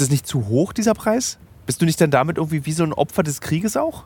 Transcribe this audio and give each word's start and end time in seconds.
Ist 0.00 0.06
das 0.06 0.12
nicht 0.12 0.26
zu 0.26 0.48
hoch, 0.48 0.72
dieser 0.72 0.94
Preis? 0.94 1.36
Bist 1.66 1.82
du 1.82 1.84
nicht 1.84 2.00
dann 2.00 2.10
damit 2.10 2.38
irgendwie 2.38 2.64
wie 2.64 2.72
so 2.72 2.84
ein 2.84 2.94
Opfer 2.94 3.22
des 3.22 3.42
Krieges 3.42 3.76
auch? 3.76 4.04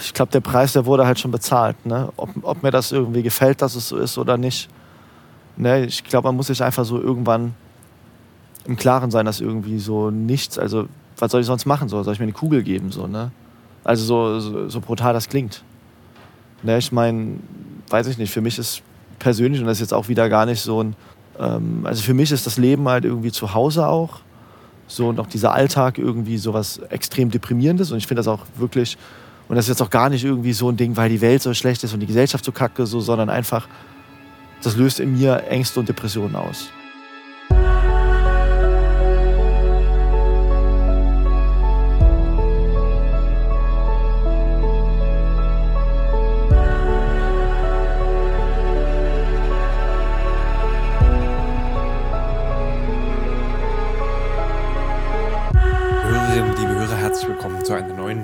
Ich 0.00 0.14
glaube, 0.14 0.30
der 0.30 0.38
Preis, 0.38 0.74
der 0.74 0.86
wurde 0.86 1.06
halt 1.06 1.18
schon 1.18 1.32
bezahlt. 1.32 1.84
Ne? 1.84 2.12
Ob, 2.16 2.30
ob, 2.42 2.62
mir 2.62 2.70
das 2.70 2.92
irgendwie 2.92 3.24
gefällt, 3.24 3.62
dass 3.62 3.74
es 3.74 3.88
so 3.88 3.96
ist 3.96 4.16
oder 4.16 4.36
nicht. 4.36 4.68
Ne? 5.56 5.86
Ich 5.86 6.04
glaube, 6.04 6.28
man 6.28 6.36
muss 6.36 6.46
sich 6.46 6.62
einfach 6.62 6.84
so 6.84 7.00
irgendwann 7.00 7.56
im 8.64 8.76
Klaren 8.76 9.10
sein, 9.10 9.26
dass 9.26 9.40
irgendwie 9.40 9.80
so 9.80 10.12
nichts, 10.12 10.56
also 10.56 10.86
was 11.18 11.32
soll 11.32 11.40
ich 11.40 11.48
sonst 11.48 11.66
machen? 11.66 11.88
So? 11.88 12.00
Soll 12.04 12.14
ich 12.14 12.20
mir 12.20 12.26
eine 12.26 12.32
Kugel 12.32 12.62
geben? 12.62 12.92
So, 12.92 13.08
ne? 13.08 13.32
Also 13.82 14.04
so, 14.04 14.38
so, 14.38 14.68
so 14.68 14.80
brutal 14.80 15.14
das 15.14 15.28
klingt. 15.28 15.64
Ne? 16.62 16.78
Ich 16.78 16.92
meine, 16.92 17.40
weiß 17.88 18.06
ich 18.06 18.18
nicht, 18.18 18.30
für 18.30 18.40
mich 18.40 18.56
ist 18.56 18.82
persönlich, 19.18 19.60
und 19.60 19.66
das 19.66 19.78
ist 19.78 19.80
jetzt 19.80 19.94
auch 19.94 20.06
wieder 20.06 20.28
gar 20.28 20.46
nicht 20.46 20.60
so 20.60 20.80
ein, 20.80 20.94
ähm, 21.40 21.80
also 21.82 22.04
für 22.04 22.14
mich 22.14 22.30
ist 22.30 22.46
das 22.46 22.56
Leben 22.56 22.88
halt 22.88 23.04
irgendwie 23.04 23.32
zu 23.32 23.52
Hause 23.52 23.88
auch. 23.88 24.20
So 24.90 25.08
und 25.08 25.20
auch 25.20 25.26
dieser 25.26 25.52
Alltag 25.52 25.98
irgendwie 25.98 26.36
sowas 26.36 26.78
extrem 26.90 27.30
deprimierendes. 27.30 27.92
Und 27.92 27.98
ich 27.98 28.06
finde 28.06 28.20
das 28.20 28.28
auch 28.28 28.44
wirklich, 28.56 28.98
und 29.48 29.56
das 29.56 29.66
ist 29.66 29.68
jetzt 29.68 29.82
auch 29.82 29.90
gar 29.90 30.10
nicht 30.10 30.24
irgendwie 30.24 30.52
so 30.52 30.68
ein 30.68 30.76
Ding, 30.76 30.96
weil 30.96 31.08
die 31.08 31.20
Welt 31.20 31.42
so 31.42 31.54
schlecht 31.54 31.84
ist 31.84 31.94
und 31.94 32.00
die 32.00 32.06
Gesellschaft 32.06 32.44
so 32.44 32.52
kacke, 32.52 32.86
so, 32.86 33.00
sondern 33.00 33.30
einfach, 33.30 33.68
das 34.62 34.76
löst 34.76 35.00
in 35.00 35.16
mir 35.16 35.44
Ängste 35.48 35.80
und 35.80 35.88
Depressionen 35.88 36.34
aus. 36.34 36.70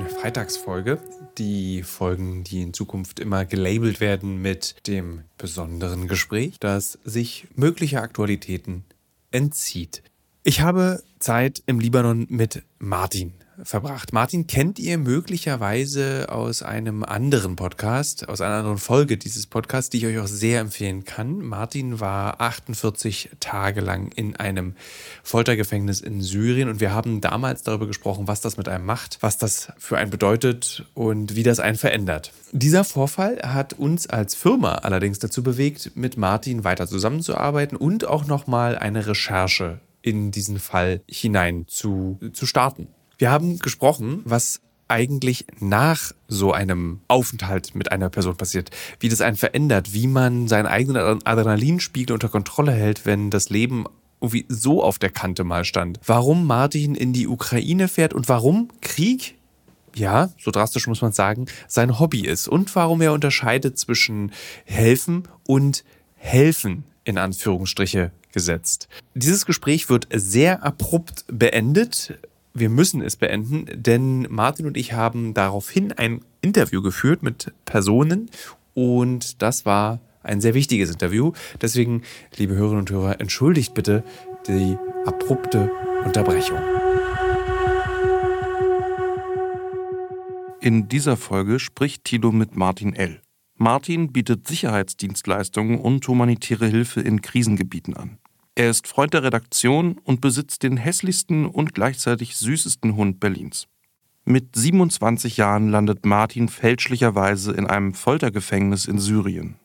Freitagsfolge. 0.09 0.99
Die 1.39 1.83
Folgen, 1.83 2.43
die 2.43 2.63
in 2.63 2.75
Zukunft 2.75 3.21
immer 3.21 3.45
gelabelt 3.45 4.01
werden 4.01 4.43
mit 4.43 4.75
dem 4.87 5.23
besonderen 5.39 6.09
Gespräch, 6.09 6.59
das 6.59 6.99
sich 7.05 7.47
möglicher 7.55 8.03
Aktualitäten 8.03 8.85
entzieht. 9.31 10.03
Ich 10.43 10.63
habe 10.63 11.03
Zeit 11.21 11.63
im 11.67 11.81
Libanon 11.81 12.27
mit 12.29 12.63
Martin 12.79 13.35
verbracht. 13.63 14.13
Martin 14.13 14.47
kennt 14.47 14.79
ihr 14.79 14.99
möglicherweise 14.99 16.27
aus 16.29 16.63
einem 16.63 17.03
anderen 17.03 17.57
Podcast, 17.57 18.29
aus 18.29 18.41
einer 18.41 18.57
anderen 18.57 18.79
Folge 18.79 19.17
dieses 19.17 19.47
Podcasts, 19.47 19.91
die 19.91 19.99
ich 19.99 20.07
euch 20.07 20.19
auch 20.19 20.27
sehr 20.27 20.61
empfehlen 20.61 21.05
kann. 21.05 21.39
Martin 21.39 22.01
war 22.01 22.41
48 22.41 23.31
Tage 23.41 23.81
lang 23.81 24.13
in 24.13 24.37
einem 24.37 24.75
Foltergefängnis 25.23 26.01
in 26.01 26.21
Syrien 26.21 26.69
und 26.69 26.81
wir 26.81 26.93
haben 26.93 27.21
damals 27.21 27.63
darüber 27.63 27.87
gesprochen, 27.87 28.29
was 28.29 28.41
das 28.41 28.57
mit 28.57 28.69
einem 28.69 28.85
macht, 28.85 29.19
was 29.21 29.39
das 29.39 29.73
für 29.79 29.99
einen 29.99 30.11
bedeutet 30.11 30.85
und 30.95 31.35
wie 31.35 31.43
das 31.43 31.61
einen 31.61 31.79
verändert. 31.79 32.33
Dieser 32.53 32.85
Vorfall 32.85 33.41
hat 33.43 33.73
uns 33.73 34.07
als 34.07 34.35
Firma 34.35 34.77
allerdings 34.77 35.19
dazu 35.19 35.43
bewegt, 35.43 35.93
mit 35.95 36.17
Martin 36.17 36.65
weiter 36.65 36.87
zusammenzuarbeiten 36.87 37.77
und 37.77 38.07
auch 38.07 38.27
nochmal 38.27 38.79
eine 38.79 39.07
Recherche 39.07 39.81
in 40.03 40.31
diesen 40.31 40.61
Fall 40.61 41.01
hinein 41.09 41.65
zu, 41.67 42.21
zu 42.33 42.47
starten. 42.47 42.89
Wir 43.19 43.31
haben 43.31 43.59
gesprochen, 43.59 44.23
was 44.25 44.61
eigentlich 44.89 45.47
nach 45.59 46.13
so 46.29 46.53
einem 46.53 47.01
Aufenthalt 47.09 47.75
mit 47.75 47.91
einer 47.91 48.09
Person 48.09 48.37
passiert, 48.37 48.71
wie 49.01 49.09
das 49.09 49.21
einen 49.21 49.37
verändert, 49.37 49.93
wie 49.93 50.07
man 50.07 50.49
seinen 50.49 50.67
eigenen 50.67 51.27
Adrenalinspiegel 51.27 52.15
unter 52.15 52.29
Kontrolle 52.29 52.73
hält, 52.73 53.05
wenn 53.05 53.31
das 53.31 53.51
Leben 53.51 53.87
irgendwie 54.21 54.47
so 54.49 54.83
auf 54.83 54.99
der 54.99 55.11
Kante 55.11 55.45
mal 55.45 55.65
stand. 55.65 56.01
Warum 56.05 56.47
Martin 56.47 56.95
in 56.95 57.13
die 57.13 57.27
Ukraine 57.27 57.89
fährt 57.89 58.15
und 58.15 58.29
warum 58.29 58.69
Krieg, 58.81 59.37
ja, 59.95 60.31
so 60.39 60.51
drastisch 60.51 60.87
muss 60.87 61.03
man 61.03 61.13
sagen, 61.13 61.47
sein 61.69 61.99
Hobby 61.99 62.21
ist 62.21 62.49
und 62.49 62.75
warum 62.77 63.01
er 63.01 63.13
unterscheidet 63.13 63.79
zwischen 63.79 64.33
helfen 64.65 65.25
und 65.47 65.85
helfen 66.17 66.85
in 67.05 67.19
Anführungsstriche 67.19 68.13
gesetzt. 68.33 68.89
Dieses 69.15 69.47
Gespräch 69.47 69.89
wird 69.89 70.09
sehr 70.13 70.63
abrupt 70.63 71.25
beendet 71.29 72.19
wir 72.59 72.71
müssen 72.71 73.03
es 73.03 73.17
beenden, 73.17 73.67
denn 73.75 74.27
Martin 74.31 74.67
und 74.67 74.77
ich 74.77 74.93
haben 74.93 75.35
daraufhin 75.35 75.93
ein 75.93 76.23
Interview 76.41 76.83
geführt 76.83 77.23
mit 77.23 77.53
Personen 77.65 78.31
und 78.75 79.43
das 79.43 79.67
war 79.67 80.01
ein 80.23 80.41
sehr 80.41 80.55
wichtiges 80.55 80.91
Interview. 80.91 81.33
Deswegen, 81.61 82.03
liebe 82.37 82.55
Hörerinnen 82.55 82.81
und 82.81 82.91
Hörer, 82.91 83.21
entschuldigt 83.21 83.75
bitte 83.75 84.03
die 84.49 84.77
abrupte 85.05 85.71
Unterbrechung. 86.05 86.59
In 90.61 90.89
dieser 90.89 91.17
Folge 91.17 91.61
spricht 91.61 92.05
Tilo 92.05 92.33
mit 92.33 92.57
Martin 92.57 92.95
L. 92.95 93.21
Martin 93.59 94.13
bietet 94.13 94.47
Sicherheitsdienstleistungen 94.49 95.79
und 95.79 96.07
humanitäre 96.09 96.67
Hilfe 96.67 97.01
in 97.01 97.23
Krisengebieten 97.23 97.97
an. 97.97 98.19
Er 98.59 98.71
ist 98.71 98.89
Freund 98.89 99.13
der 99.13 99.23
Redaktion 99.23 99.99
und 100.03 100.23
besitzt 100.23 100.63
den 100.63 100.79
hässlichsten 100.79 101.45
und 101.45 101.75
gleichzeitig 101.75 102.39
süßesten 102.39 102.97
Hund 102.97 103.21
Berlins. 103.21 103.69
Mit 104.25 104.57
27 104.57 105.37
Jahren 105.37 105.69
landet 105.69 106.07
Martin 106.07 106.49
fälschlicherweise 106.49 107.53
in 107.53 107.67
einem 107.67 107.93
Foltergefängnis 107.93 108.87
in 108.87 108.99
Syrien. 108.99 109.57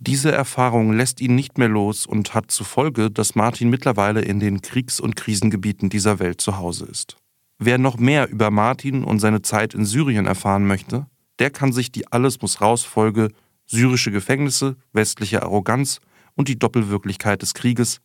Diese 0.00 0.32
Erfahrung 0.32 0.92
lässt 0.92 1.22
ihn 1.22 1.34
nicht 1.34 1.56
mehr 1.56 1.70
los 1.70 2.04
und 2.04 2.34
hat 2.34 2.50
zur 2.50 2.66
Folge, 2.66 3.10
dass 3.10 3.36
Martin 3.36 3.70
mittlerweile 3.70 4.20
in 4.20 4.38
den 4.38 4.60
Kriegs- 4.60 5.00
und 5.00 5.16
Krisengebieten 5.16 5.88
dieser 5.88 6.18
Welt 6.18 6.42
zu 6.42 6.58
Hause 6.58 6.84
ist. 6.84 7.16
Wer 7.58 7.78
noch 7.78 7.96
mehr 7.96 8.28
über 8.28 8.50
Martin 8.50 9.02
und 9.02 9.18
seine 9.18 9.40
Zeit 9.40 9.72
in 9.72 9.86
Syrien 9.86 10.26
erfahren 10.26 10.66
möchte, 10.66 11.06
der 11.38 11.48
kann 11.48 11.72
sich 11.72 11.90
die 11.90 12.12
Alles 12.12 12.42
muss 12.42 12.60
raus 12.60 12.84
Folge 12.84 13.30
Syrische 13.64 14.10
Gefängnisse, 14.10 14.76
westliche 14.92 15.42
Arroganz 15.42 16.00
und 16.34 16.48
die 16.48 16.58
Doppelwirklichkeit 16.58 17.40
des 17.40 17.54
Krieges 17.54 18.02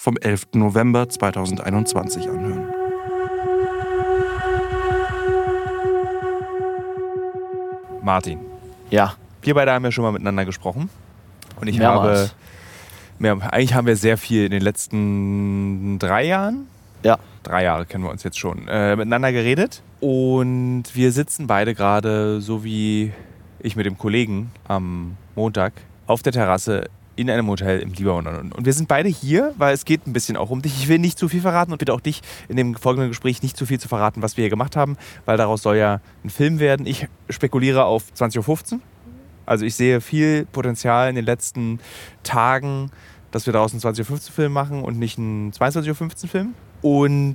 vom 0.00 0.16
11. 0.16 0.54
November 0.54 1.10
2021 1.10 2.26
anhören. 2.26 2.72
Martin. 8.02 8.38
Ja. 8.88 9.12
Wir 9.42 9.52
beide 9.52 9.72
haben 9.72 9.84
ja 9.84 9.92
schon 9.92 10.04
mal 10.04 10.12
miteinander 10.12 10.46
gesprochen. 10.46 10.88
Und 11.60 11.68
ich 11.68 11.76
Mehrmals. 11.76 12.18
habe. 12.18 12.30
Mehr, 13.18 13.52
eigentlich 13.52 13.74
haben 13.74 13.86
wir 13.86 13.96
sehr 13.96 14.16
viel 14.16 14.46
in 14.46 14.52
den 14.52 14.62
letzten 14.62 15.98
drei 15.98 16.24
Jahren. 16.24 16.66
Ja. 17.02 17.18
Drei 17.42 17.64
Jahre 17.64 17.84
kennen 17.84 18.02
wir 18.02 18.10
uns 18.10 18.22
jetzt 18.22 18.38
schon. 18.38 18.68
Äh, 18.68 18.96
miteinander 18.96 19.32
geredet. 19.32 19.82
Und 20.00 20.84
wir 20.94 21.12
sitzen 21.12 21.46
beide 21.46 21.74
gerade, 21.74 22.40
so 22.40 22.64
wie 22.64 23.12
ich 23.58 23.76
mit 23.76 23.84
dem 23.84 23.98
Kollegen 23.98 24.50
am 24.66 25.18
Montag, 25.36 25.74
auf 26.06 26.22
der 26.22 26.32
Terrasse 26.32 26.88
in 27.20 27.30
einem 27.30 27.48
Hotel 27.48 27.80
im 27.80 27.92
Libanon. 27.92 28.52
Und 28.52 28.64
wir 28.64 28.72
sind 28.72 28.88
beide 28.88 29.08
hier, 29.08 29.54
weil 29.58 29.74
es 29.74 29.84
geht 29.84 30.06
ein 30.06 30.12
bisschen 30.12 30.36
auch 30.36 30.50
um 30.50 30.62
dich. 30.62 30.72
Ich 30.80 30.88
will 30.88 30.98
nicht 30.98 31.18
zu 31.18 31.28
viel 31.28 31.40
verraten 31.40 31.72
und 31.72 31.78
bitte 31.78 31.92
auch 31.92 32.00
dich 32.00 32.22
in 32.48 32.56
dem 32.56 32.74
folgenden 32.74 33.10
Gespräch 33.10 33.42
nicht 33.42 33.56
zu 33.56 33.66
viel 33.66 33.78
zu 33.78 33.88
verraten, 33.88 34.22
was 34.22 34.36
wir 34.36 34.42
hier 34.42 34.50
gemacht 34.50 34.76
haben, 34.76 34.96
weil 35.26 35.36
daraus 35.36 35.62
soll 35.62 35.76
ja 35.76 36.00
ein 36.24 36.30
Film 36.30 36.58
werden. 36.58 36.86
Ich 36.86 37.08
spekuliere 37.28 37.84
auf 37.84 38.04
20.15 38.16 38.72
Uhr. 38.72 38.80
Also 39.46 39.64
ich 39.64 39.74
sehe 39.74 40.00
viel 40.00 40.46
Potenzial 40.46 41.10
in 41.10 41.16
den 41.16 41.24
letzten 41.24 41.80
Tagen, 42.22 42.90
dass 43.30 43.46
wir 43.46 43.52
daraus 43.52 43.72
einen 43.72 43.80
20.15 43.80 44.10
Uhr 44.10 44.18
Film 44.18 44.52
machen 44.52 44.82
und 44.82 44.98
nicht 44.98 45.18
einen 45.18 45.52
22.15 45.52 46.22
Uhr 46.24 46.28
Film. 46.28 46.54
Und 46.82 47.34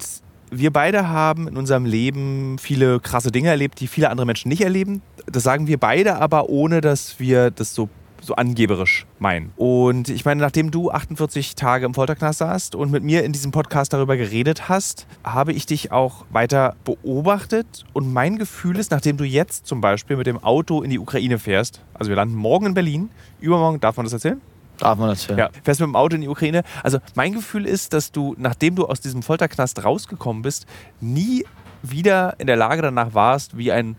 wir 0.50 0.72
beide 0.72 1.10
haben 1.10 1.48
in 1.48 1.58
unserem 1.58 1.86
Leben 1.86 2.58
viele 2.60 3.00
krasse 3.00 3.32
Dinge 3.32 3.50
erlebt, 3.50 3.80
die 3.80 3.88
viele 3.88 4.10
andere 4.10 4.26
Menschen 4.26 4.50
nicht 4.50 4.62
erleben. 4.62 5.02
Das 5.26 5.44
sagen 5.44 5.68
wir 5.68 5.80
beide, 5.80 6.16
aber 6.16 6.50
ohne 6.50 6.82
dass 6.82 7.20
wir 7.20 7.52
das 7.52 7.76
so 7.76 7.90
so 8.26 8.36
angeberisch 8.36 9.06
meinen. 9.20 9.52
Und 9.56 10.10
ich 10.10 10.26
meine, 10.26 10.42
nachdem 10.42 10.72
du 10.72 10.92
48 10.92 11.56
Tage 11.56 11.86
im 11.86 11.94
Folterknast 11.94 12.40
saßt 12.40 12.76
und 12.76 12.92
mit 12.92 13.04
mir 13.04 13.24
in 13.24 13.32
diesem 13.32 13.52
Podcast 13.52 13.94
darüber 13.94 14.18
geredet 14.18 14.68
hast, 14.68 15.08
habe 15.24 15.54
ich 15.54 15.66
dich 15.66 15.92
auch 15.92 16.26
weiter 16.32 16.76
beobachtet. 16.84 17.86
Und 17.94 18.12
mein 18.12 18.38
Gefühl 18.38 18.78
ist, 18.78 18.92
nachdem 18.92 19.18
du 19.18 19.24
jetzt 19.24 19.68
zum 19.68 19.82
Beispiel 19.82 20.18
mit 20.18 20.28
dem 20.28 20.44
Auto 20.44 20.82
in 20.82 20.90
die 20.90 21.00
Ukraine 21.00 21.40
fährst, 21.40 21.82
also 21.94 22.10
wir 22.10 22.16
landen 22.16 22.36
morgen 22.36 22.68
in 22.68 22.74
Berlin, 22.74 23.10
übermorgen, 23.40 23.80
darf 23.80 23.98
man 23.98 24.06
das 24.06 24.14
erzählen? 24.14 24.42
Darf 24.78 24.98
man 24.98 25.10
erzählen. 25.10 25.40
Ja, 25.40 25.50
fährst 25.64 25.80
mit 25.80 25.88
dem 25.88 25.96
Auto 25.96 26.16
in 26.16 26.22
die 26.22 26.28
Ukraine. 26.28 26.64
Also 26.84 27.00
mein 27.16 27.34
Gefühl 27.34 27.66
ist, 27.66 27.94
dass 27.94 28.12
du, 28.12 28.36
nachdem 28.38 28.76
du 28.76 28.86
aus 28.86 29.00
diesem 29.00 29.24
Folterknast 29.24 29.84
rausgekommen 29.84 30.42
bist, 30.42 30.66
nie 31.00 31.46
wieder 31.82 32.36
in 32.40 32.48
der 32.48 32.56
Lage 32.56 32.82
danach 32.82 33.14
warst, 33.14 33.58
wie 33.58 33.72
ein 33.72 33.96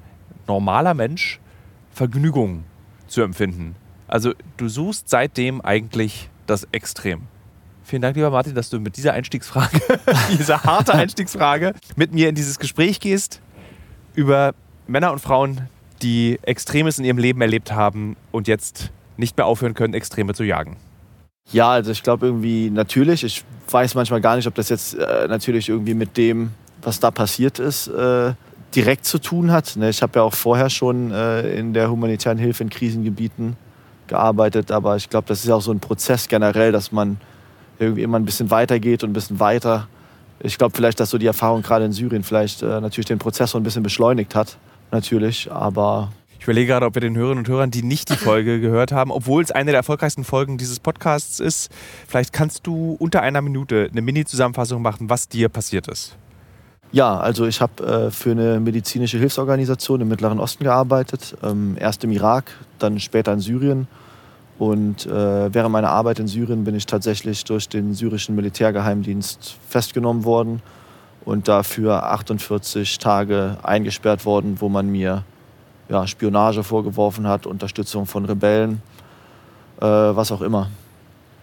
normaler 0.46 0.94
Mensch 0.94 1.40
Vergnügung 1.92 2.64
zu 3.06 3.22
empfinden. 3.22 3.74
Also 4.16 4.32
du 4.56 4.70
suchst 4.70 5.10
seitdem 5.10 5.60
eigentlich 5.60 6.30
das 6.46 6.66
Extrem. 6.72 7.24
Vielen 7.84 8.00
Dank, 8.00 8.16
lieber 8.16 8.30
Martin, 8.30 8.54
dass 8.54 8.70
du 8.70 8.80
mit 8.80 8.96
dieser 8.96 9.12
Einstiegsfrage, 9.12 9.78
dieser 10.38 10.62
harte 10.62 10.94
Einstiegsfrage, 10.94 11.74
mit 11.96 12.14
mir 12.14 12.30
in 12.30 12.34
dieses 12.34 12.58
Gespräch 12.58 12.98
gehst 12.98 13.42
über 14.14 14.54
Männer 14.86 15.12
und 15.12 15.18
Frauen, 15.18 15.68
die 16.00 16.38
Extremes 16.40 16.98
in 16.98 17.04
ihrem 17.04 17.18
Leben 17.18 17.42
erlebt 17.42 17.72
haben 17.72 18.16
und 18.32 18.48
jetzt 18.48 18.90
nicht 19.18 19.36
mehr 19.36 19.44
aufhören 19.44 19.74
können, 19.74 19.92
Extreme 19.92 20.32
zu 20.32 20.44
jagen. 20.44 20.78
Ja, 21.52 21.72
also 21.72 21.90
ich 21.90 22.02
glaube 22.02 22.24
irgendwie 22.24 22.70
natürlich. 22.70 23.22
Ich 23.22 23.44
weiß 23.68 23.96
manchmal 23.96 24.22
gar 24.22 24.36
nicht, 24.36 24.46
ob 24.46 24.54
das 24.54 24.70
jetzt 24.70 24.94
äh, 24.94 25.28
natürlich 25.28 25.68
irgendwie 25.68 25.92
mit 25.92 26.16
dem, 26.16 26.52
was 26.80 27.00
da 27.00 27.10
passiert 27.10 27.58
ist, 27.58 27.88
äh, 27.88 28.32
direkt 28.74 29.04
zu 29.04 29.18
tun 29.18 29.52
hat. 29.52 29.76
Ne? 29.76 29.90
Ich 29.90 30.00
habe 30.00 30.20
ja 30.20 30.22
auch 30.22 30.34
vorher 30.34 30.70
schon 30.70 31.10
äh, 31.10 31.58
in 31.58 31.74
der 31.74 31.90
humanitären 31.90 32.38
Hilfe 32.38 32.62
in 32.62 32.70
Krisengebieten 32.70 33.58
gearbeitet, 34.08 34.70
aber 34.70 34.96
ich 34.96 35.10
glaube, 35.10 35.28
das 35.28 35.44
ist 35.44 35.50
auch 35.50 35.62
so 35.62 35.72
ein 35.72 35.80
Prozess 35.80 36.28
generell, 36.28 36.72
dass 36.72 36.92
man 36.92 37.18
irgendwie 37.78 38.02
immer 38.02 38.18
ein 38.18 38.24
bisschen 38.24 38.50
weitergeht 38.50 39.02
und 39.04 39.10
ein 39.10 39.12
bisschen 39.12 39.40
weiter. 39.40 39.88
Ich 40.40 40.58
glaube 40.58 40.74
vielleicht, 40.76 41.00
dass 41.00 41.10
so 41.10 41.18
die 41.18 41.26
Erfahrung 41.26 41.62
gerade 41.62 41.84
in 41.84 41.92
Syrien 41.92 42.22
vielleicht 42.22 42.62
äh, 42.62 42.80
natürlich 42.80 43.06
den 43.06 43.18
Prozess 43.18 43.50
so 43.50 43.58
ein 43.58 43.62
bisschen 43.62 43.82
beschleunigt 43.82 44.34
hat, 44.34 44.58
natürlich, 44.90 45.50
aber 45.50 46.12
ich 46.38 46.44
überlege 46.44 46.68
gerade, 46.68 46.86
ob 46.86 46.94
wir 46.94 47.00
den 47.00 47.16
Hörerinnen 47.16 47.44
und 47.44 47.48
Hörern, 47.48 47.70
die 47.70 47.82
nicht 47.82 48.10
die 48.10 48.16
Folge 48.16 48.60
gehört 48.60 48.92
haben, 48.92 49.10
obwohl 49.10 49.42
es 49.42 49.50
eine 49.50 49.72
der 49.72 49.78
erfolgreichsten 49.78 50.24
Folgen 50.24 50.58
dieses 50.58 50.78
Podcasts 50.78 51.40
ist, 51.40 51.70
vielleicht 52.06 52.32
kannst 52.32 52.66
du 52.66 52.96
unter 52.98 53.22
einer 53.22 53.42
Minute 53.42 53.88
eine 53.90 54.02
Mini-Zusammenfassung 54.02 54.80
machen, 54.82 55.10
was 55.10 55.28
dir 55.28 55.48
passiert 55.48 55.88
ist. 55.88 56.16
Ja, 56.96 57.19
also 57.19 57.44
ich 57.44 57.60
habe 57.60 57.84
äh, 57.84 58.10
für 58.10 58.31
eine 58.31 58.58
medizinische 58.58 59.19
Hilfsorganisation 59.19 60.00
im 60.00 60.08
Mittleren 60.08 60.40
Osten 60.40 60.64
gearbeitet. 60.64 61.37
Ähm, 61.43 61.76
erst 61.78 62.02
im 62.04 62.10
Irak, 62.10 62.50
dann 62.78 62.98
später 63.00 63.34
in 63.34 63.40
Syrien. 63.40 63.87
Und 64.58 65.04
äh, 65.04 65.52
während 65.52 65.72
meiner 65.72 65.90
Arbeit 65.90 66.20
in 66.20 66.26
Syrien 66.26 66.64
bin 66.64 66.75
ich 66.75 66.87
tatsächlich 66.87 67.44
durch 67.44 67.69
den 67.69 67.93
syrischen 67.93 68.34
Militärgeheimdienst 68.34 69.58
festgenommen 69.69 70.25
worden 70.25 70.62
und 71.26 71.48
dafür 71.48 72.02
48 72.04 72.99
Tage 72.99 73.58
eingesperrt 73.62 74.25
worden, 74.25 74.56
wo 74.60 74.70
man 74.70 74.88
mir 74.88 75.22
ja, 75.90 76.06
Spionage 76.06 76.62
vorgeworfen 76.62 77.26
hat, 77.26 77.44
Unterstützung 77.44 78.06
von 78.06 78.25
Rebellen, 78.25 78.81
äh, 79.82 79.84
was 79.84 80.32
auch 80.32 80.40
immer. 80.40 80.70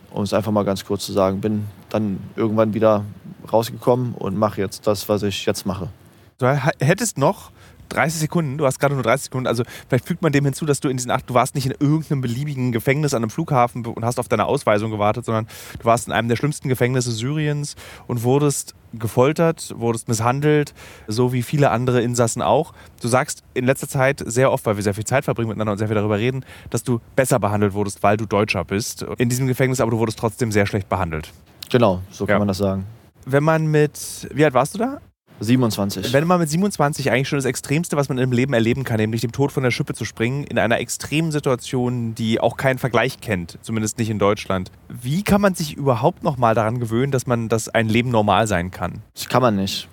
Um 0.10 0.24
es 0.24 0.34
einfach 0.34 0.52
mal 0.52 0.66
ganz 0.66 0.84
kurz 0.84 1.06
zu 1.06 1.14
sagen, 1.14 1.42
bin 1.42 1.68
dann 1.90 2.18
irgendwann 2.36 2.74
wieder 2.74 3.04
rausgekommen 3.52 4.14
und 4.14 4.38
mache 4.38 4.62
jetzt 4.62 4.88
das, 4.88 5.10
was 5.10 5.24
ich 5.24 5.46
jetzt 5.46 5.66
mache. 5.66 5.90
Du 6.38 6.48
hättest 6.80 7.18
noch 7.18 7.52
30 7.90 8.22
Sekunden, 8.22 8.58
du 8.58 8.66
hast 8.66 8.80
gerade 8.80 8.96
nur 8.96 9.04
30 9.04 9.26
Sekunden, 9.26 9.48
also 9.48 9.64
vielleicht 9.88 10.06
fügt 10.06 10.22
man 10.22 10.32
dem 10.32 10.46
hinzu, 10.46 10.66
dass 10.66 10.80
du 10.80 10.90
in 10.90 10.98
diesen 10.98 11.12
acht, 11.12 11.30
du 11.30 11.34
warst 11.34 11.56
nicht 11.56 11.66
in 11.66 11.74
irgendeinem 11.80 12.22
beliebigen 12.22 12.72
Gefängnis 12.72 13.14
an 13.14 13.24
einem 13.24 13.30
Flughafen 13.30 13.86
und 13.86 14.04
hast 14.04 14.20
auf 14.20 14.28
deine 14.28 14.46
Ausweisung 14.46 14.92
gewartet, 14.92 15.26
sondern 15.26 15.48
du 15.80 15.86
warst 15.86 16.08
in 16.08 16.14
einem 16.14 16.28
der 16.28 16.36
schlimmsten 16.36 16.70
Gefängnisse 16.70 17.12
Syriens 17.12 17.76
und 18.08 18.24
wurdest 18.24 18.74
gefoltert, 18.94 19.74
wurdest 19.76 20.08
misshandelt, 20.08 20.74
so 21.08 21.34
wie 21.34 21.42
viele 21.42 21.72
andere 21.72 22.02
Insassen 22.02 22.42
auch. 22.42 22.74
Du 23.02 23.08
sagst 23.08 23.44
in 23.54 23.66
letzter 23.66 23.88
Zeit 23.88 24.24
sehr 24.26 24.52
oft, 24.52 24.66
weil 24.66 24.76
wir 24.76 24.84
sehr 24.84 24.94
viel 24.94 25.06
Zeit 25.06 25.26
verbringen 25.26 25.50
miteinander 25.50 25.74
und 25.74 25.78
sehr 25.78 25.88
viel 25.88 25.96
darüber 25.96 26.20
reden, 26.20 26.46
dass 26.70 26.84
du 26.84 27.00
besser 27.16 27.40
behandelt 27.40 27.74
wurdest, 27.74 28.04
weil 28.04 28.18
du 28.18 28.26
Deutscher 28.26 28.64
bist 28.66 29.04
in 29.18 29.30
diesem 29.30 29.48
Gefängnis, 29.48 29.82
aber 29.82 29.92
du 29.92 29.98
wurdest 29.98 30.20
trotzdem 30.20 30.52
sehr 30.52 30.66
schlecht 30.66 30.90
behandelt. 30.90 31.32
Genau, 31.70 32.02
so 32.12 32.26
kann 32.26 32.36
ja. 32.36 32.40
man 32.40 32.48
das 32.48 32.60
sagen. 32.60 32.86
Wenn 33.26 33.44
man 33.44 33.68
mit, 33.68 34.28
wie 34.34 34.46
alt 34.46 34.54
warst 34.54 34.76
du 34.76 34.80
da? 34.80 35.00
27. 35.40 36.14
Wenn 36.14 36.28
man 36.28 36.40
mit 36.40 36.50
27 36.50 37.12
eigentlich 37.12 37.28
schon 37.28 37.38
das 37.38 37.46
Extremste, 37.46 37.98
was 37.98 38.10
man 38.10 38.18
im 38.18 38.32
Leben 38.32 38.54
erleben 38.54 38.84
kann, 38.84 38.98
nämlich 38.98 39.22
dem 39.22 39.32
Tod 39.32 39.52
von 39.52 39.64
der 39.64 39.72
Schippe 39.72 39.94
zu 39.94 40.06
springen, 40.06 40.44
in 40.44 40.58
einer 40.58 40.80
extremen 40.80 41.32
Situation, 41.32 42.16
die 42.16 42.40
auch 42.40 42.58
keinen 42.58 42.78
Vergleich 42.78 43.20
kennt, 43.20 43.58
zumindest 43.62 43.98
nicht 43.98 44.10
in 44.10 44.20
Deutschland. 44.20 44.72
Wie 44.90 45.24
kann 45.24 45.42
man 45.42 45.56
sich 45.56 45.76
überhaupt 45.76 46.24
noch 46.24 46.38
mal 46.38 46.56
daran 46.56 46.80
gewöhnen, 46.80 47.12
dass 47.12 47.28
man 47.28 47.50
das 47.50 47.70
ein 47.70 47.90
Leben 47.90 48.10
normal 48.10 48.48
sein 48.48 48.72
kann? 48.72 49.02
Das 49.14 49.28
kann 49.28 49.42
man 49.42 49.56
nicht. 49.56 49.88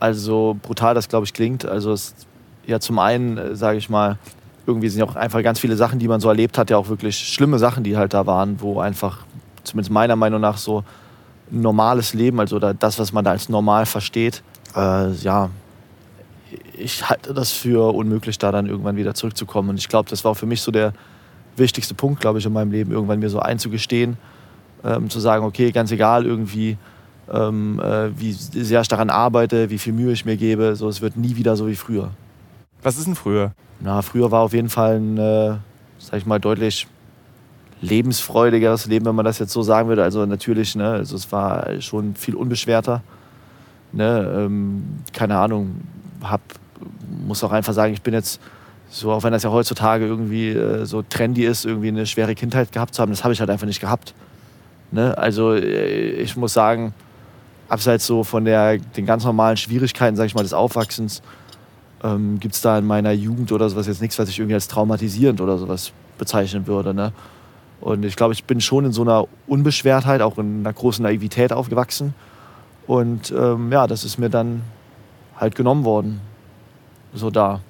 Also 0.00 0.56
brutal 0.62 0.94
das 0.94 1.08
glaube 1.08 1.26
ich 1.26 1.34
klingt, 1.34 1.64
also 1.64 1.92
es, 1.92 2.14
ja 2.66 2.78
zum 2.78 3.00
einen 3.00 3.36
äh, 3.36 3.56
sage 3.56 3.78
ich 3.78 3.90
mal, 3.90 4.18
irgendwie 4.64 4.88
sind 4.88 5.00
ja 5.00 5.06
auch 5.06 5.16
einfach 5.16 5.42
ganz 5.42 5.58
viele 5.58 5.76
Sachen, 5.76 5.98
die 5.98 6.06
man 6.06 6.20
so 6.20 6.28
erlebt 6.28 6.56
hat, 6.56 6.70
ja 6.70 6.76
auch 6.76 6.88
wirklich 6.88 7.18
schlimme 7.18 7.58
Sachen, 7.58 7.82
die 7.82 7.96
halt 7.96 8.14
da 8.14 8.26
waren, 8.26 8.60
wo 8.60 8.78
einfach 8.80 9.24
zumindest 9.64 9.90
meiner 9.90 10.14
Meinung 10.14 10.40
nach 10.40 10.58
so 10.58 10.84
normales 11.50 12.14
Leben, 12.14 12.40
also 12.40 12.58
das, 12.58 12.98
was 12.98 13.12
man 13.12 13.24
da 13.24 13.32
als 13.32 13.48
normal 13.48 13.86
versteht, 13.86 14.42
äh, 14.76 15.12
ja, 15.12 15.50
ich 16.76 17.08
halte 17.08 17.34
das 17.34 17.52
für 17.52 17.94
unmöglich, 17.94 18.38
da 18.38 18.52
dann 18.52 18.66
irgendwann 18.66 18.96
wieder 18.96 19.14
zurückzukommen. 19.14 19.70
Und 19.70 19.78
ich 19.78 19.88
glaube, 19.88 20.08
das 20.10 20.24
war 20.24 20.34
für 20.34 20.46
mich 20.46 20.62
so 20.62 20.70
der 20.70 20.92
wichtigste 21.56 21.94
Punkt, 21.94 22.20
glaube 22.20 22.38
ich, 22.38 22.46
in 22.46 22.52
meinem 22.52 22.70
Leben, 22.70 22.92
irgendwann 22.92 23.18
mir 23.18 23.30
so 23.30 23.40
einzugestehen, 23.40 24.16
ähm, 24.84 25.10
zu 25.10 25.20
sagen, 25.20 25.44
okay, 25.44 25.72
ganz 25.72 25.90
egal 25.90 26.24
irgendwie, 26.24 26.76
ähm, 27.30 27.80
äh, 27.80 28.18
wie 28.18 28.32
sehr 28.32 28.80
ich 28.80 28.88
daran 28.88 29.10
arbeite, 29.10 29.70
wie 29.70 29.78
viel 29.78 29.92
Mühe 29.92 30.12
ich 30.12 30.24
mir 30.24 30.36
gebe, 30.36 30.76
so, 30.76 30.88
es 30.88 31.00
wird 31.00 31.16
nie 31.16 31.36
wieder 31.36 31.56
so 31.56 31.66
wie 31.66 31.76
früher. 31.76 32.10
Was 32.82 32.96
ist 32.96 33.06
denn 33.06 33.16
früher? 33.16 33.52
Na, 33.80 34.02
früher 34.02 34.30
war 34.30 34.42
auf 34.42 34.52
jeden 34.52 34.70
Fall 34.70 34.96
ein, 34.96 35.18
äh, 35.18 35.56
sag 35.98 36.18
ich 36.18 36.26
mal, 36.26 36.38
deutlich 36.38 36.86
lebensfreudigeres 37.80 38.86
Leben, 38.86 39.06
wenn 39.06 39.14
man 39.14 39.24
das 39.24 39.38
jetzt 39.38 39.52
so 39.52 39.62
sagen 39.62 39.88
würde. 39.88 40.02
Also 40.02 40.26
natürlich, 40.26 40.74
ne, 40.74 40.90
also 40.90 41.16
es 41.16 41.30
war 41.30 41.80
schon 41.80 42.14
viel 42.14 42.34
unbeschwerter. 42.34 43.02
Ne, 43.92 44.32
ähm, 44.36 44.84
keine 45.12 45.38
Ahnung, 45.38 45.80
hab, 46.22 46.40
muss 47.26 47.42
auch 47.42 47.52
einfach 47.52 47.72
sagen, 47.72 47.94
ich 47.94 48.02
bin 48.02 48.14
jetzt 48.14 48.40
so, 48.90 49.12
auch 49.12 49.22
wenn 49.22 49.32
das 49.32 49.42
ja 49.42 49.50
heutzutage 49.50 50.06
irgendwie 50.06 50.50
äh, 50.50 50.84
so 50.84 51.02
trendy 51.02 51.44
ist, 51.44 51.64
irgendwie 51.64 51.88
eine 51.88 52.06
schwere 52.06 52.34
Kindheit 52.34 52.72
gehabt 52.72 52.94
zu 52.94 53.02
haben, 53.02 53.10
das 53.10 53.24
habe 53.24 53.32
ich 53.32 53.40
halt 53.40 53.50
einfach 53.50 53.66
nicht 53.66 53.80
gehabt. 53.80 54.14
Ne? 54.90 55.16
Also 55.16 55.54
äh, 55.54 56.10
ich 56.22 56.36
muss 56.36 56.52
sagen, 56.52 56.94
abseits 57.68 58.06
so 58.06 58.24
von 58.24 58.44
der, 58.44 58.78
den 58.78 59.06
ganz 59.06 59.24
normalen 59.24 59.56
Schwierigkeiten, 59.56 60.16
sage 60.16 60.26
ich 60.26 60.34
mal, 60.34 60.42
des 60.42 60.54
Aufwachsens, 60.54 61.22
ähm, 62.02 62.38
gibt 62.40 62.54
es 62.54 62.60
da 62.60 62.78
in 62.78 62.86
meiner 62.86 63.12
Jugend 63.12 63.52
oder 63.52 63.68
sowas 63.68 63.86
jetzt 63.86 64.00
nichts, 64.00 64.18
was 64.18 64.28
ich 64.28 64.38
irgendwie 64.38 64.54
als 64.54 64.68
traumatisierend 64.68 65.40
oder 65.40 65.58
sowas 65.58 65.92
bezeichnen 66.16 66.66
würde. 66.66 66.94
Ne? 66.94 67.12
Und 67.80 68.04
ich 68.04 68.16
glaube, 68.16 68.32
ich 68.32 68.44
bin 68.44 68.60
schon 68.60 68.84
in 68.84 68.92
so 68.92 69.02
einer 69.02 69.26
Unbeschwertheit, 69.46 70.20
auch 70.20 70.38
in 70.38 70.60
einer 70.60 70.72
großen 70.72 71.02
Naivität 71.02 71.52
aufgewachsen. 71.52 72.14
Und 72.86 73.30
ähm, 73.30 73.70
ja, 73.70 73.86
das 73.86 74.04
ist 74.04 74.18
mir 74.18 74.30
dann 74.30 74.62
halt 75.36 75.54
genommen 75.54 75.84
worden. 75.84 76.20
So 77.12 77.30
da. 77.30 77.60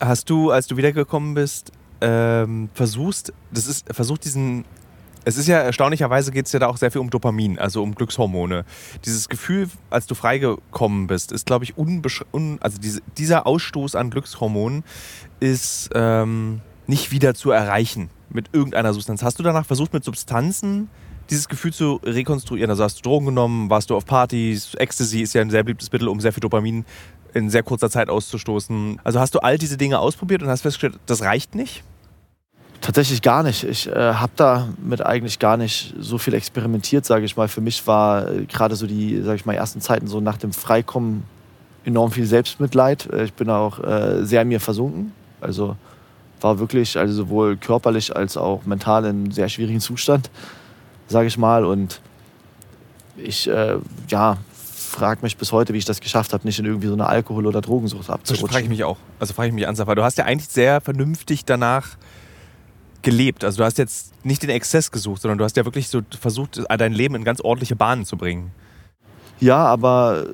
Hast 0.00 0.28
du, 0.30 0.50
als 0.50 0.66
du 0.66 0.76
wiedergekommen 0.76 1.34
bist, 1.34 1.72
ähm, 2.00 2.68
versuchst, 2.74 3.32
das 3.50 3.66
ist, 3.66 3.92
versucht 3.94 4.24
diesen 4.24 4.64
es 5.24 5.36
ist 5.36 5.46
ja 5.46 5.58
erstaunlicherweise 5.58 6.32
geht 6.32 6.46
es 6.46 6.52
ja 6.52 6.58
da 6.58 6.66
auch 6.66 6.76
sehr 6.76 6.90
viel 6.90 7.00
um 7.00 7.08
Dopamin, 7.08 7.58
also 7.58 7.82
um 7.82 7.94
Glückshormone. 7.94 8.64
Dieses 9.04 9.28
Gefühl, 9.28 9.68
als 9.88 10.06
du 10.06 10.16
freigekommen 10.16 11.06
bist, 11.06 11.30
ist, 11.30 11.46
glaube 11.46 11.64
ich, 11.64 11.78
un, 11.78 12.58
also 12.60 12.78
diese, 12.78 13.02
dieser 13.16 13.46
Ausstoß 13.46 13.94
an 13.94 14.10
Glückshormonen 14.10 14.82
ist 15.38 15.90
ähm, 15.94 16.60
nicht 16.88 17.12
wieder 17.12 17.34
zu 17.34 17.52
erreichen 17.52 18.10
mit 18.32 18.50
irgendeiner 18.52 18.92
Substanz. 18.94 19.22
Hast 19.22 19.38
du 19.38 19.42
danach 19.42 19.66
versucht, 19.66 19.92
mit 19.92 20.04
Substanzen 20.04 20.88
dieses 21.30 21.48
Gefühl 21.48 21.72
zu 21.72 22.00
rekonstruieren? 22.04 22.70
Also 22.70 22.84
hast 22.84 22.98
du 22.98 23.02
Drogen 23.02 23.26
genommen, 23.26 23.70
warst 23.70 23.90
du 23.90 23.96
auf 23.96 24.04
Partys, 24.04 24.74
Ecstasy 24.74 25.20
ist 25.20 25.34
ja 25.34 25.40
ein 25.40 25.50
sehr 25.50 25.62
beliebtes 25.62 25.92
Mittel, 25.92 26.08
um 26.08 26.20
sehr 26.20 26.32
viel 26.32 26.40
Dopamin 26.40 26.84
in 27.34 27.50
sehr 27.50 27.62
kurzer 27.62 27.90
Zeit 27.90 28.08
auszustoßen. 28.08 29.00
Also 29.04 29.20
hast 29.20 29.34
du 29.34 29.38
all 29.38 29.58
diese 29.58 29.76
Dinge 29.76 29.98
ausprobiert 29.98 30.42
und 30.42 30.48
hast 30.48 30.62
festgestellt, 30.62 30.98
das 31.06 31.22
reicht 31.22 31.54
nicht? 31.54 31.82
Tatsächlich 32.80 33.22
gar 33.22 33.44
nicht. 33.44 33.62
Ich 33.62 33.88
äh, 33.88 34.14
habe 34.14 34.32
damit 34.36 35.06
eigentlich 35.06 35.38
gar 35.38 35.56
nicht 35.56 35.94
so 36.00 36.18
viel 36.18 36.34
experimentiert, 36.34 37.06
sage 37.06 37.24
ich 37.24 37.36
mal. 37.36 37.46
Für 37.46 37.60
mich 37.60 37.86
war 37.86 38.28
äh, 38.28 38.44
gerade 38.44 38.74
so 38.74 38.88
die, 38.88 39.22
sage 39.22 39.36
ich 39.36 39.46
mal, 39.46 39.54
ersten 39.54 39.80
Zeiten 39.80 40.08
so 40.08 40.20
nach 40.20 40.36
dem 40.36 40.52
Freikommen 40.52 41.22
enorm 41.84 42.10
viel 42.10 42.26
Selbstmitleid. 42.26 43.08
Äh, 43.12 43.24
ich 43.24 43.34
bin 43.34 43.48
auch 43.50 43.78
äh, 43.78 44.24
sehr 44.24 44.42
in 44.42 44.48
mir 44.48 44.58
versunken. 44.58 45.12
Also 45.40 45.76
war 46.42 46.58
wirklich, 46.58 46.98
also 46.98 47.14
sowohl 47.14 47.56
körperlich 47.56 48.14
als 48.14 48.36
auch 48.36 48.64
mental 48.64 49.04
in 49.04 49.10
einem 49.10 49.32
sehr 49.32 49.48
schwierigen 49.48 49.80
Zustand, 49.80 50.30
sage 51.08 51.26
ich 51.28 51.38
mal. 51.38 51.64
Und 51.64 52.00
ich, 53.16 53.48
äh, 53.48 53.76
ja, 54.08 54.38
frage 54.92 55.20
mich 55.22 55.36
bis 55.36 55.52
heute, 55.52 55.72
wie 55.72 55.78
ich 55.78 55.84
das 55.84 56.00
geschafft 56.00 56.32
habe, 56.32 56.46
nicht 56.46 56.58
in 56.58 56.66
irgendwie 56.66 56.88
so 56.88 56.92
eine 56.92 57.06
Alkohol- 57.06 57.46
oder 57.46 57.60
Drogensucht 57.60 58.10
abzurutschen. 58.10 58.46
Das 58.46 58.52
frage 58.52 58.64
ich 58.64 58.70
mich 58.70 58.84
auch. 58.84 58.98
Also 59.18 59.34
frage 59.34 59.48
ich 59.48 59.54
mich 59.54 59.64
ernsthaft, 59.64 59.88
weil 59.88 59.96
du 59.96 60.04
hast 60.04 60.18
ja 60.18 60.24
eigentlich 60.24 60.48
sehr 60.48 60.80
vernünftig 60.80 61.44
danach 61.44 61.96
gelebt. 63.00 63.44
Also 63.44 63.58
du 63.58 63.64
hast 63.64 63.78
jetzt 63.78 64.12
nicht 64.24 64.42
den 64.42 64.50
Exzess 64.50 64.90
gesucht, 64.90 65.22
sondern 65.22 65.38
du 65.38 65.44
hast 65.44 65.56
ja 65.56 65.64
wirklich 65.64 65.88
so 65.88 66.02
versucht, 66.18 66.62
dein 66.68 66.92
Leben 66.92 67.14
in 67.14 67.24
ganz 67.24 67.40
ordentliche 67.40 67.74
Bahnen 67.74 68.04
zu 68.04 68.16
bringen. 68.16 68.52
Ja, 69.40 69.64
aber 69.64 70.24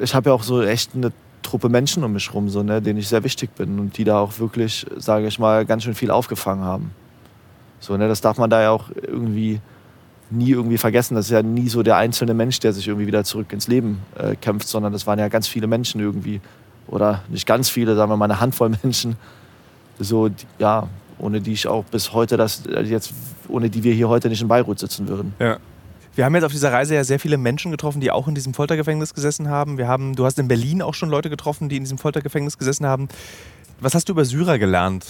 ich 0.00 0.14
habe 0.14 0.30
ja 0.30 0.34
auch 0.34 0.42
so 0.42 0.62
echt 0.62 0.94
eine 0.94 1.12
Truppe 1.42 1.68
Menschen 1.68 2.04
um 2.04 2.12
mich 2.12 2.32
rum, 2.32 2.48
so, 2.48 2.62
ne, 2.62 2.80
denen 2.80 2.98
ich 2.98 3.08
sehr 3.08 3.24
wichtig 3.24 3.54
bin 3.54 3.78
und 3.78 3.96
die 3.98 4.04
da 4.04 4.18
auch 4.18 4.38
wirklich, 4.38 4.86
sage 4.96 5.26
ich 5.26 5.38
mal, 5.38 5.64
ganz 5.64 5.84
schön 5.84 5.94
viel 5.94 6.10
aufgefangen 6.10 6.64
haben. 6.64 6.92
So, 7.80 7.96
ne, 7.96 8.08
das 8.08 8.20
darf 8.20 8.38
man 8.38 8.48
da 8.48 8.62
ja 8.62 8.70
auch 8.70 8.90
irgendwie 8.94 9.60
nie 10.30 10.50
irgendwie 10.50 10.78
vergessen. 10.78 11.14
Das 11.14 11.26
ist 11.26 11.30
ja 11.30 11.42
nie 11.42 11.68
so 11.68 11.82
der 11.82 11.96
einzelne 11.96 12.34
Mensch, 12.34 12.60
der 12.60 12.72
sich 12.72 12.88
irgendwie 12.88 13.06
wieder 13.06 13.24
zurück 13.24 13.52
ins 13.52 13.68
Leben 13.68 14.02
äh, 14.18 14.34
kämpft, 14.36 14.68
sondern 14.68 14.92
das 14.92 15.06
waren 15.06 15.18
ja 15.18 15.28
ganz 15.28 15.46
viele 15.46 15.66
Menschen 15.66 16.00
irgendwie. 16.00 16.40
Oder 16.88 17.22
nicht 17.28 17.46
ganz 17.46 17.68
viele, 17.68 17.94
sagen 17.94 18.10
wir 18.10 18.16
mal 18.16 18.24
eine 18.26 18.40
Handvoll 18.40 18.70
Menschen. 18.82 19.16
So, 19.98 20.30
ja, 20.58 20.88
ohne 21.18 21.40
die 21.40 21.52
ich 21.52 21.66
auch 21.66 21.84
bis 21.84 22.12
heute 22.12 22.36
das, 22.36 22.66
äh, 22.66 22.82
jetzt, 22.82 23.12
ohne 23.48 23.70
die 23.70 23.82
wir 23.82 23.94
hier 23.94 24.08
heute 24.08 24.28
nicht 24.28 24.42
in 24.42 24.48
Beirut 24.48 24.78
sitzen 24.78 25.08
würden. 25.08 25.34
Ja. 25.38 25.58
Wir 26.14 26.24
haben 26.24 26.34
jetzt 26.34 26.44
auf 26.44 26.52
dieser 26.52 26.72
Reise 26.72 26.94
ja 26.94 27.04
sehr 27.04 27.18
viele 27.18 27.38
Menschen 27.38 27.70
getroffen, 27.70 28.00
die 28.00 28.10
auch 28.10 28.28
in 28.28 28.34
diesem 28.34 28.54
Foltergefängnis 28.54 29.14
gesessen 29.14 29.48
haben. 29.48 29.78
Wir 29.78 29.88
haben, 29.88 30.14
du 30.14 30.26
hast 30.26 30.38
in 30.38 30.48
Berlin 30.48 30.82
auch 30.82 30.94
schon 30.94 31.08
Leute 31.08 31.30
getroffen, 31.30 31.68
die 31.68 31.76
in 31.76 31.84
diesem 31.84 31.98
Foltergefängnis 31.98 32.58
gesessen 32.58 32.86
haben. 32.86 33.08
Was 33.80 33.94
hast 33.94 34.08
du 34.08 34.12
über 34.12 34.24
Syrer 34.24 34.58
gelernt? 34.58 35.06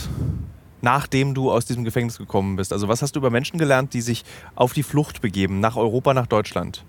nachdem 0.83 1.33
du 1.33 1.51
aus 1.51 1.65
diesem 1.65 1.85
Gefängnis 1.85 2.19
gekommen 2.19 2.57
bist? 2.57 2.73
Also 2.73 2.89
was 2.89 3.01
hast 3.01 3.17
du 3.17 3.21
über 3.21 3.31
Menschen 3.31 3.59
gelernt, 3.59 3.95
die 3.95 4.03
sich 4.03 4.25
auf 4.55 4.75
die 4.75 4.83
Flucht 4.83 5.23
begeben, 5.23 5.61
nach 5.61 5.77
Europa, 5.77 6.13
nach 6.13 6.27
Deutschland? 6.27 6.85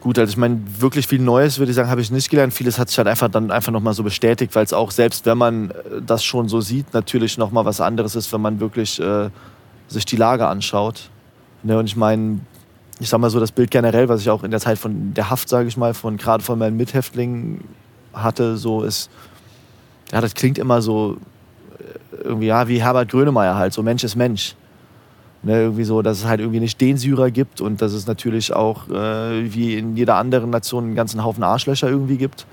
Gut, 0.00 0.18
also 0.18 0.30
ich 0.30 0.36
meine, 0.36 0.60
wirklich 0.78 1.06
viel 1.06 1.20
Neues 1.20 1.58
würde 1.58 1.70
ich 1.70 1.76
sagen, 1.76 1.90
habe 1.90 2.00
ich 2.00 2.10
nicht 2.10 2.30
gelernt. 2.30 2.52
Vieles 2.54 2.78
hat 2.78 2.88
sich 2.88 2.98
halt 2.98 3.06
einfach 3.06 3.28
dann 3.28 3.50
einfach 3.50 3.70
nochmal 3.70 3.94
so 3.94 4.02
bestätigt, 4.02 4.54
weil 4.54 4.64
es 4.64 4.72
auch, 4.72 4.90
selbst 4.90 5.26
wenn 5.26 5.38
man 5.38 5.70
äh, 5.70 5.74
das 6.04 6.24
schon 6.24 6.48
so 6.48 6.60
sieht, 6.60 6.92
natürlich 6.94 7.38
nochmal 7.38 7.64
was 7.64 7.80
anderes 7.80 8.16
ist, 8.16 8.32
wenn 8.32 8.40
man 8.40 8.58
wirklich 8.58 8.98
äh, 9.00 9.30
sich 9.86 10.04
die 10.04 10.16
Lage 10.16 10.46
anschaut. 10.48 11.10
Ne, 11.62 11.78
und 11.78 11.86
ich 11.86 11.94
meine, 11.94 12.40
ich 13.02 13.08
sag 13.08 13.18
mal 13.18 13.30
so, 13.30 13.40
das 13.40 13.50
Bild 13.50 13.70
generell, 13.70 14.08
was 14.08 14.20
ich 14.20 14.30
auch 14.30 14.44
in 14.44 14.52
der 14.52 14.60
Zeit 14.60 14.78
von 14.78 15.12
der 15.12 15.28
Haft, 15.28 15.48
sage 15.48 15.66
ich 15.66 15.76
mal, 15.76 15.92
von 15.92 16.16
gerade 16.16 16.42
von 16.42 16.58
meinen 16.58 16.76
Mithäftlingen 16.76 17.64
hatte, 18.12 18.56
so 18.56 18.82
ist, 18.82 19.10
ja, 20.12 20.20
das 20.20 20.34
klingt 20.34 20.56
immer 20.56 20.80
so 20.82 21.16
äh, 21.78 22.22
irgendwie, 22.22 22.46
ja, 22.46 22.68
wie 22.68 22.80
Herbert 22.80 23.10
Grönemeyer 23.10 23.56
halt, 23.56 23.72
so 23.72 23.82
Mensch 23.82 24.04
ist 24.04 24.14
Mensch. 24.14 24.54
Ne, 25.44 25.62
irgendwie 25.62 25.82
so, 25.82 26.02
dass 26.02 26.18
es 26.18 26.24
halt 26.24 26.38
irgendwie 26.38 26.60
nicht 26.60 26.80
den 26.80 26.96
Syrer 26.96 27.32
gibt 27.32 27.60
und 27.60 27.82
dass 27.82 27.92
es 27.92 28.06
natürlich 28.06 28.52
auch 28.52 28.88
äh, 28.88 29.52
wie 29.52 29.76
in 29.76 29.96
jeder 29.96 30.14
anderen 30.14 30.50
Nation 30.50 30.84
einen 30.84 30.94
ganzen 30.94 31.24
Haufen 31.24 31.42
Arschlöcher 31.42 31.88
irgendwie 31.88 32.16
gibt. 32.16 32.46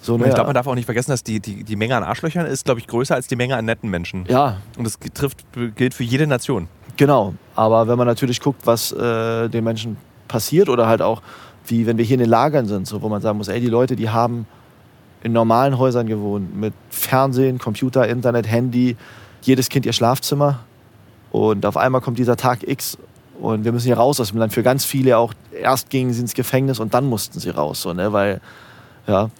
So, 0.00 0.16
ne, 0.16 0.28
ich 0.28 0.34
glaube, 0.34 0.46
man 0.46 0.54
darf 0.54 0.66
auch 0.66 0.74
nicht 0.74 0.86
vergessen, 0.86 1.10
dass 1.10 1.22
die, 1.22 1.40
die, 1.40 1.64
die 1.64 1.76
Menge 1.76 1.94
an 1.94 2.02
Arschlöchern 2.02 2.46
ist, 2.46 2.64
glaube 2.64 2.80
ich, 2.80 2.86
größer 2.86 3.14
als 3.14 3.28
die 3.28 3.36
Menge 3.36 3.56
an 3.56 3.66
netten 3.66 3.90
Menschen. 3.90 4.24
Ja. 4.26 4.56
Und 4.78 4.84
das 4.84 4.98
trifft, 5.12 5.44
gilt 5.76 5.92
für 5.92 6.04
jede 6.04 6.26
Nation. 6.26 6.68
Genau. 6.96 7.34
Aber 7.54 7.88
wenn 7.88 7.98
man 7.98 8.06
natürlich 8.06 8.40
guckt, 8.40 8.66
was 8.66 8.92
äh, 8.92 9.48
den 9.48 9.64
Menschen 9.64 9.96
passiert 10.28 10.68
oder 10.68 10.86
halt 10.86 11.02
auch, 11.02 11.22
wie 11.66 11.86
wenn 11.86 11.98
wir 11.98 12.04
hier 12.04 12.14
in 12.14 12.20
den 12.20 12.30
Lagern 12.30 12.66
sind, 12.66 12.86
so, 12.86 13.02
wo 13.02 13.08
man 13.08 13.20
sagen 13.20 13.38
muss, 13.38 13.48
ey, 13.48 13.60
die 13.60 13.68
Leute, 13.68 13.96
die 13.96 14.10
haben 14.10 14.46
in 15.22 15.32
normalen 15.32 15.78
Häusern 15.78 16.06
gewohnt, 16.06 16.56
mit 16.56 16.74
Fernsehen, 16.90 17.58
Computer, 17.58 18.08
Internet, 18.08 18.48
Handy, 18.48 18.96
jedes 19.42 19.68
Kind 19.68 19.86
ihr 19.86 19.92
Schlafzimmer 19.92 20.60
und 21.30 21.64
auf 21.64 21.76
einmal 21.76 22.00
kommt 22.00 22.18
dieser 22.18 22.36
Tag 22.36 22.66
X 22.66 22.98
und 23.40 23.64
wir 23.64 23.72
müssen 23.72 23.86
hier 23.86 23.96
raus 23.96 24.20
aus 24.20 24.30
dem 24.30 24.38
Land. 24.38 24.52
Für 24.52 24.62
ganz 24.62 24.84
viele 24.84 25.18
auch, 25.18 25.34
erst 25.52 25.90
gingen 25.90 26.12
sie 26.12 26.20
ins 26.20 26.34
Gefängnis 26.34 26.78
und 26.78 26.94
dann 26.94 27.06
mussten 27.06 27.40
sie 27.40 27.50
raus. 27.50 27.82
So, 27.82 27.92
ne? 27.92 28.12
Weil, 28.12 28.40
ja, 29.06 29.30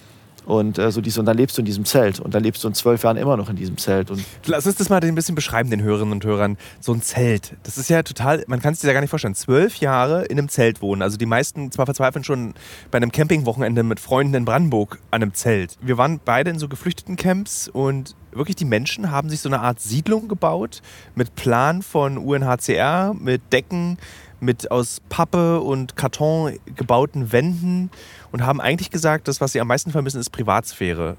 und 0.45 0.79
äh, 0.79 0.91
so 0.91 1.01
dies, 1.01 1.19
und 1.19 1.27
dann 1.27 1.37
lebst 1.37 1.57
du 1.57 1.63
in 1.63 1.67
diesem 1.67 1.85
Zelt. 1.85 2.21
Und 2.21 2.35
dann 2.35 2.43
lebst 2.43 2.65
du 2.65 2.69
in 2.69 2.75
zwölf 2.75 3.03
Jahren 3.05 3.17
immer 3.17 3.37
noch 3.37 3.49
in 3.49 3.57
diesem 3.57 3.77
Zelt. 3.77 4.11
Und 4.11 4.25
Lass 4.47 4.67
uns 4.67 4.77
das 4.77 4.89
mal 4.89 5.03
ein 5.03 5.15
bisschen 5.15 5.35
beschreiben, 5.35 5.71
den 5.71 5.83
Hörerinnen 5.83 6.13
und 6.13 6.25
Hörern. 6.25 6.57
So 6.81 6.93
ein 6.93 7.03
Zelt. 7.03 7.57
Das 7.63 7.79
ist 7.79 7.89
ja 7.89 8.03
total, 8.03 8.45
man 8.49 8.61
kann 8.61 8.73
es 8.73 8.81
sich 8.81 8.89
ja 8.89 8.93
gar 8.93 9.01
nicht 9.01 9.11
vorstellen. 9.11 9.35
Zwölf 9.35 9.77
Jahre 9.77 10.25
in 10.25 10.39
einem 10.39 10.49
Zelt 10.49 10.83
wohnen. 10.83 11.03
Also 11.03 11.17
die 11.17 11.27
meisten 11.27 11.71
zwar 11.71 11.87
verzweifeln 11.87 12.25
schon 12.25 12.55
bei 12.91 12.97
einem 12.97 13.13
Campingwochenende 13.13 13.83
mit 13.83 14.01
Freunden 14.01 14.35
in 14.35 14.45
Brandenburg 14.45 14.99
an 15.11 15.23
einem 15.23 15.35
Zelt. 15.35 15.77
Wir 15.81 15.99
waren 15.99 16.21
beide 16.25 16.51
in 16.51 16.59
so 16.59 16.69
geflüchteten 16.69 17.17
Camps 17.17 17.69
und 17.69 18.17
wirklich 18.33 18.57
die 18.57 18.65
Menschen 18.65 19.11
haben 19.11 19.29
sich 19.31 19.41
so 19.41 19.49
eine 19.49 19.61
Art 19.61 19.81
Siedlung 19.81 20.29
gebaut 20.29 20.81
mit 21.15 21.35
Plan 21.35 21.83
von 21.83 22.19
UNHCR, 22.19 23.15
mit 23.19 23.43
Decken, 23.53 23.99
mit 24.43 24.71
aus 24.71 25.01
Pappe 25.09 25.61
und 25.61 25.97
Karton 25.97 26.59
gebauten 26.75 27.33
Wänden 27.33 27.91
und 28.33 28.45
haben 28.45 28.61
eigentlich 28.61 28.91
gesagt, 28.91 29.29
das, 29.29 29.41
was 29.41 29.53
sie 29.53 29.61
am 29.61 29.69
meisten 29.69 29.91
vermissen, 29.91 30.19
ist 30.19 30.31
Privatsphäre. 30.31 31.17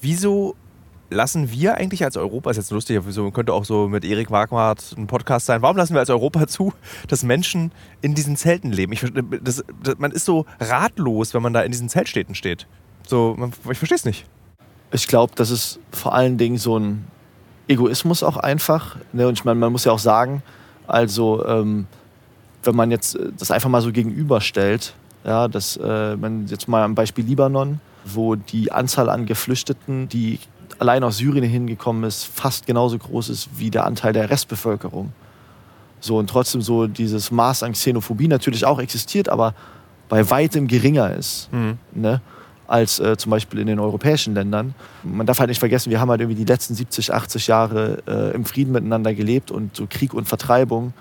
Wieso 0.00 0.56
lassen 1.10 1.50
wir 1.50 1.76
eigentlich 1.76 2.04
als 2.04 2.16
Europa, 2.16 2.50
ist 2.50 2.56
jetzt 2.56 2.70
lustig, 2.70 3.00
wieso 3.04 3.30
könnte 3.30 3.52
auch 3.52 3.64
so 3.64 3.88
mit 3.88 4.04
Erik 4.04 4.30
Wagmart 4.30 4.94
ein 4.96 5.06
Podcast 5.06 5.46
sein, 5.46 5.60
warum 5.62 5.76
lassen 5.76 5.94
wir 5.94 6.00
als 6.00 6.10
Europa 6.10 6.46
zu, 6.48 6.72
dass 7.08 7.22
Menschen 7.22 7.72
in 8.00 8.14
diesen 8.14 8.36
Zelten 8.36 8.72
leben? 8.72 8.92
Ich, 8.92 9.04
das, 9.42 9.64
das, 9.82 9.98
man 9.98 10.12
ist 10.12 10.24
so 10.24 10.46
ratlos, 10.58 11.34
wenn 11.34 11.42
man 11.42 11.52
da 11.52 11.62
in 11.62 11.72
diesen 11.72 11.88
Zeltstädten 11.88 12.34
steht. 12.34 12.66
So, 13.06 13.34
man, 13.36 13.52
ich 13.70 13.78
verstehe 13.78 13.96
es 13.96 14.04
nicht. 14.04 14.24
Ich 14.92 15.06
glaube, 15.06 15.32
das 15.36 15.50
ist 15.50 15.80
vor 15.90 16.14
allen 16.14 16.38
Dingen 16.38 16.58
so 16.58 16.78
ein 16.78 17.06
Egoismus 17.68 18.22
auch 18.22 18.36
einfach. 18.36 18.96
Ne? 19.12 19.26
Und 19.26 19.34
ich 19.34 19.44
meine, 19.44 19.58
man 19.58 19.72
muss 19.72 19.84
ja 19.84 19.92
auch 19.92 19.98
sagen, 19.98 20.42
also 20.86 21.44
ähm, 21.46 21.86
wenn 22.62 22.76
man 22.76 22.90
jetzt 22.90 23.18
das 23.38 23.50
einfach 23.50 23.70
mal 23.70 23.80
so 23.80 23.92
gegenüberstellt, 23.92 24.94
ja, 25.24 25.48
dass 25.48 25.76
äh, 25.76 26.16
man 26.16 26.46
jetzt 26.46 26.68
mal 26.68 26.82
am 26.82 26.94
Beispiel 26.94 27.24
Libanon, 27.24 27.80
wo 28.04 28.34
die 28.34 28.72
Anzahl 28.72 29.08
an 29.08 29.26
Geflüchteten, 29.26 30.08
die 30.08 30.38
allein 30.78 31.04
aus 31.04 31.18
Syrien 31.18 31.44
hingekommen 31.44 32.04
ist, 32.04 32.24
fast 32.24 32.66
genauso 32.66 32.98
groß 32.98 33.28
ist 33.28 33.48
wie 33.56 33.70
der 33.70 33.84
Anteil 33.84 34.12
der 34.12 34.30
Restbevölkerung. 34.30 35.12
So 36.00 36.18
und 36.18 36.28
trotzdem 36.28 36.62
so 36.62 36.88
dieses 36.88 37.30
Maß 37.30 37.62
an 37.62 37.72
Xenophobie 37.72 38.26
natürlich 38.26 38.64
auch 38.64 38.80
existiert, 38.80 39.28
aber 39.28 39.54
bei 40.08 40.28
weitem 40.28 40.66
geringer 40.66 41.14
ist. 41.14 41.52
Mhm. 41.52 41.78
Ne? 41.94 42.20
als 42.72 43.00
äh, 43.00 43.18
zum 43.18 43.28
Beispiel 43.28 43.60
in 43.60 43.66
den 43.66 43.78
europäischen 43.78 44.34
Ländern. 44.34 44.74
Man 45.02 45.26
darf 45.26 45.40
halt 45.40 45.48
nicht 45.48 45.58
vergessen, 45.58 45.90
wir 45.90 46.00
haben 46.00 46.08
halt 46.08 46.22
irgendwie 46.22 46.42
die 46.42 46.50
letzten 46.50 46.74
70, 46.74 47.12
80 47.12 47.46
Jahre 47.46 48.02
äh, 48.06 48.34
im 48.34 48.46
Frieden 48.46 48.72
miteinander 48.72 49.12
gelebt 49.14 49.50
und 49.50 49.76
so 49.76 49.86
Krieg 49.88 50.14
und 50.14 50.26
Vertreibung 50.26 50.94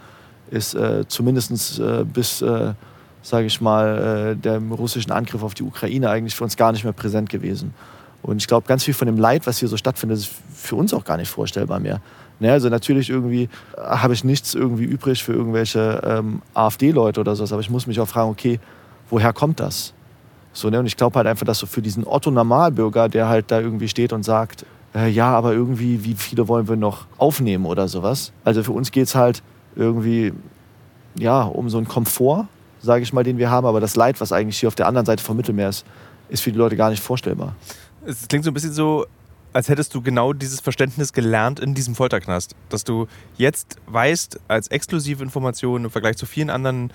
ist 0.49 0.73
äh, 0.75 1.07
zumindest 1.07 1.79
äh, 1.79 2.03
bis, 2.03 2.41
äh, 2.41 2.73
sage 3.21 3.45
ich 3.45 3.61
mal, 3.61 4.31
äh, 4.31 4.35
dem 4.35 4.71
russischen 4.71 5.11
Angriff 5.11 5.43
auf 5.43 5.53
die 5.53 5.63
Ukraine 5.63 6.09
eigentlich 6.09 6.35
für 6.35 6.43
uns 6.43 6.57
gar 6.57 6.71
nicht 6.71 6.83
mehr 6.83 6.93
präsent 6.93 7.29
gewesen. 7.29 7.73
Und 8.21 8.37
ich 8.37 8.47
glaube, 8.47 8.67
ganz 8.67 8.83
viel 8.83 8.93
von 8.93 9.07
dem 9.07 9.17
Leid, 9.17 9.47
was 9.47 9.57
hier 9.57 9.67
so 9.67 9.77
stattfindet, 9.77 10.19
ist 10.19 10.31
für 10.53 10.75
uns 10.75 10.93
auch 10.93 11.03
gar 11.03 11.17
nicht 11.17 11.29
vorstellbar 11.29 11.79
mehr. 11.79 12.01
Ne, 12.39 12.51
also 12.51 12.69
natürlich 12.69 13.09
irgendwie 13.09 13.43
äh, 13.43 13.81
habe 13.81 14.13
ich 14.13 14.23
nichts 14.23 14.55
irgendwie 14.55 14.83
übrig 14.83 15.23
für 15.23 15.33
irgendwelche 15.33 16.01
ähm, 16.03 16.41
AfD-Leute 16.55 17.19
oder 17.19 17.35
sowas, 17.35 17.51
aber 17.51 17.61
ich 17.61 17.69
muss 17.69 17.85
mich 17.85 17.99
auch 17.99 18.07
fragen, 18.07 18.31
okay, 18.31 18.59
woher 19.09 19.31
kommt 19.33 19.59
das? 19.59 19.93
So, 20.53 20.69
ne? 20.69 20.79
Und 20.79 20.87
ich 20.87 20.97
glaube 20.97 21.17
halt 21.17 21.27
einfach, 21.27 21.45
dass 21.45 21.59
so 21.59 21.67
für 21.67 21.81
diesen 21.81 22.05
Otto-Normalbürger, 22.05 23.09
der 23.09 23.29
halt 23.29 23.51
da 23.51 23.59
irgendwie 23.59 23.87
steht 23.87 24.11
und 24.11 24.23
sagt, 24.23 24.65
äh, 24.95 25.07
ja, 25.09 25.31
aber 25.31 25.53
irgendwie, 25.53 26.03
wie 26.03 26.15
viele 26.15 26.47
wollen 26.47 26.67
wir 26.67 26.75
noch 26.75 27.05
aufnehmen 27.17 27.65
oder 27.65 27.87
sowas? 27.87 28.31
Also 28.43 28.63
für 28.63 28.71
uns 28.71 28.91
geht 28.91 29.05
es 29.05 29.15
halt 29.15 29.43
irgendwie 29.75 30.33
ja, 31.17 31.43
um 31.43 31.69
so 31.69 31.77
einen 31.77 31.87
Komfort, 31.87 32.47
sage 32.81 33.03
ich 33.03 33.13
mal, 33.13 33.23
den 33.23 33.38
wir 33.38 33.50
haben. 33.50 33.65
Aber 33.65 33.79
das 33.79 33.95
Leid, 33.95 34.19
was 34.21 34.31
eigentlich 34.31 34.59
hier 34.59 34.67
auf 34.67 34.75
der 34.75 34.88
anderen 34.88 35.05
Seite 35.05 35.23
vom 35.23 35.38
Mittelmeer 35.38 35.69
ist, 35.69 35.85
ist 36.29 36.41
für 36.41 36.51
die 36.51 36.57
Leute 36.57 36.75
gar 36.75 36.89
nicht 36.89 37.03
vorstellbar. 37.03 37.55
Es 38.05 38.27
klingt 38.27 38.45
so 38.45 38.51
ein 38.51 38.53
bisschen 38.53 38.73
so, 38.73 39.05
als 39.53 39.69
hättest 39.69 39.93
du 39.93 40.01
genau 40.01 40.33
dieses 40.33 40.61
Verständnis 40.61 41.13
gelernt 41.13 41.59
in 41.59 41.73
diesem 41.73 41.95
Folterknast. 41.95 42.55
Dass 42.69 42.83
du 42.83 43.07
jetzt 43.38 43.77
weißt, 43.88 44.39
als 44.47 44.67
exklusive 44.67 45.23
Information 45.23 45.85
im 45.85 45.91
Vergleich 45.91 46.17
zu 46.17 46.25
vielen 46.25 46.50
anderen 46.50 46.91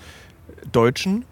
Deutschen, 0.71 1.25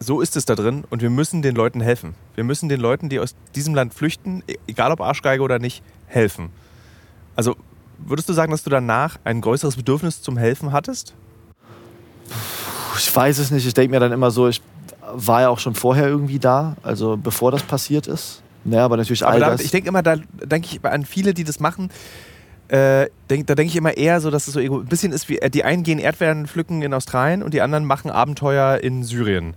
so 0.00 0.20
ist 0.20 0.36
es 0.36 0.44
da 0.44 0.54
drin 0.54 0.84
und 0.90 1.02
wir 1.02 1.10
müssen 1.10 1.42
den 1.42 1.54
Leuten 1.54 1.80
helfen. 1.80 2.14
Wir 2.34 2.44
müssen 2.44 2.68
den 2.68 2.80
Leuten, 2.80 3.08
die 3.08 3.20
aus 3.20 3.34
diesem 3.54 3.74
Land 3.74 3.94
flüchten, 3.94 4.42
e-, 4.48 4.56
egal 4.66 4.90
ob 4.90 5.00
Arschgeige 5.00 5.42
oder 5.42 5.58
nicht, 5.58 5.82
helfen. 6.06 6.50
Also 7.36 7.56
würdest 7.98 8.28
du 8.28 8.32
sagen, 8.32 8.50
dass 8.50 8.64
du 8.64 8.70
danach 8.70 9.18
ein 9.24 9.40
größeres 9.40 9.76
Bedürfnis 9.76 10.22
zum 10.22 10.36
Helfen 10.36 10.72
hattest? 10.72 11.14
Ich 12.96 13.14
weiß 13.14 13.38
es 13.38 13.50
nicht. 13.50 13.66
Ich 13.66 13.74
denke 13.74 13.90
mir 13.90 14.00
dann 14.00 14.12
immer 14.12 14.30
so, 14.30 14.48
ich 14.48 14.60
war 15.12 15.42
ja 15.42 15.48
auch 15.48 15.58
schon 15.58 15.74
vorher 15.74 16.08
irgendwie 16.08 16.38
da, 16.38 16.76
also 16.82 17.16
bevor 17.16 17.50
das 17.50 17.62
passiert 17.62 18.06
ist. 18.06 18.42
Ja, 18.64 18.84
aber 18.84 18.96
natürlich 18.96 19.24
aber 19.24 19.32
all 19.32 19.40
da. 19.40 19.54
Ich 19.56 19.70
denke 19.70 19.88
immer, 19.88 20.02
da 20.02 20.16
denke 20.16 20.68
ich 20.70 20.84
an 20.84 21.04
viele, 21.04 21.34
die 21.34 21.44
das 21.44 21.60
machen. 21.60 21.90
Äh, 22.68 23.08
denk, 23.28 23.46
da 23.48 23.54
denke 23.54 23.70
ich 23.70 23.76
immer 23.76 23.96
eher 23.96 24.20
so, 24.20 24.30
dass 24.30 24.46
es 24.46 24.54
so 24.54 24.60
ein 24.60 24.86
bisschen 24.86 25.12
ist 25.12 25.28
wie 25.28 25.38
äh, 25.38 25.50
die 25.50 25.64
einen 25.64 25.82
gehen 25.82 25.98
Erdbeeren 25.98 26.46
pflücken 26.46 26.80
in 26.80 26.94
Australien 26.94 27.42
und 27.42 27.52
die 27.52 27.60
anderen 27.60 27.84
machen 27.84 28.10
Abenteuer 28.10 28.78
in 28.78 29.02
Syrien 29.02 29.54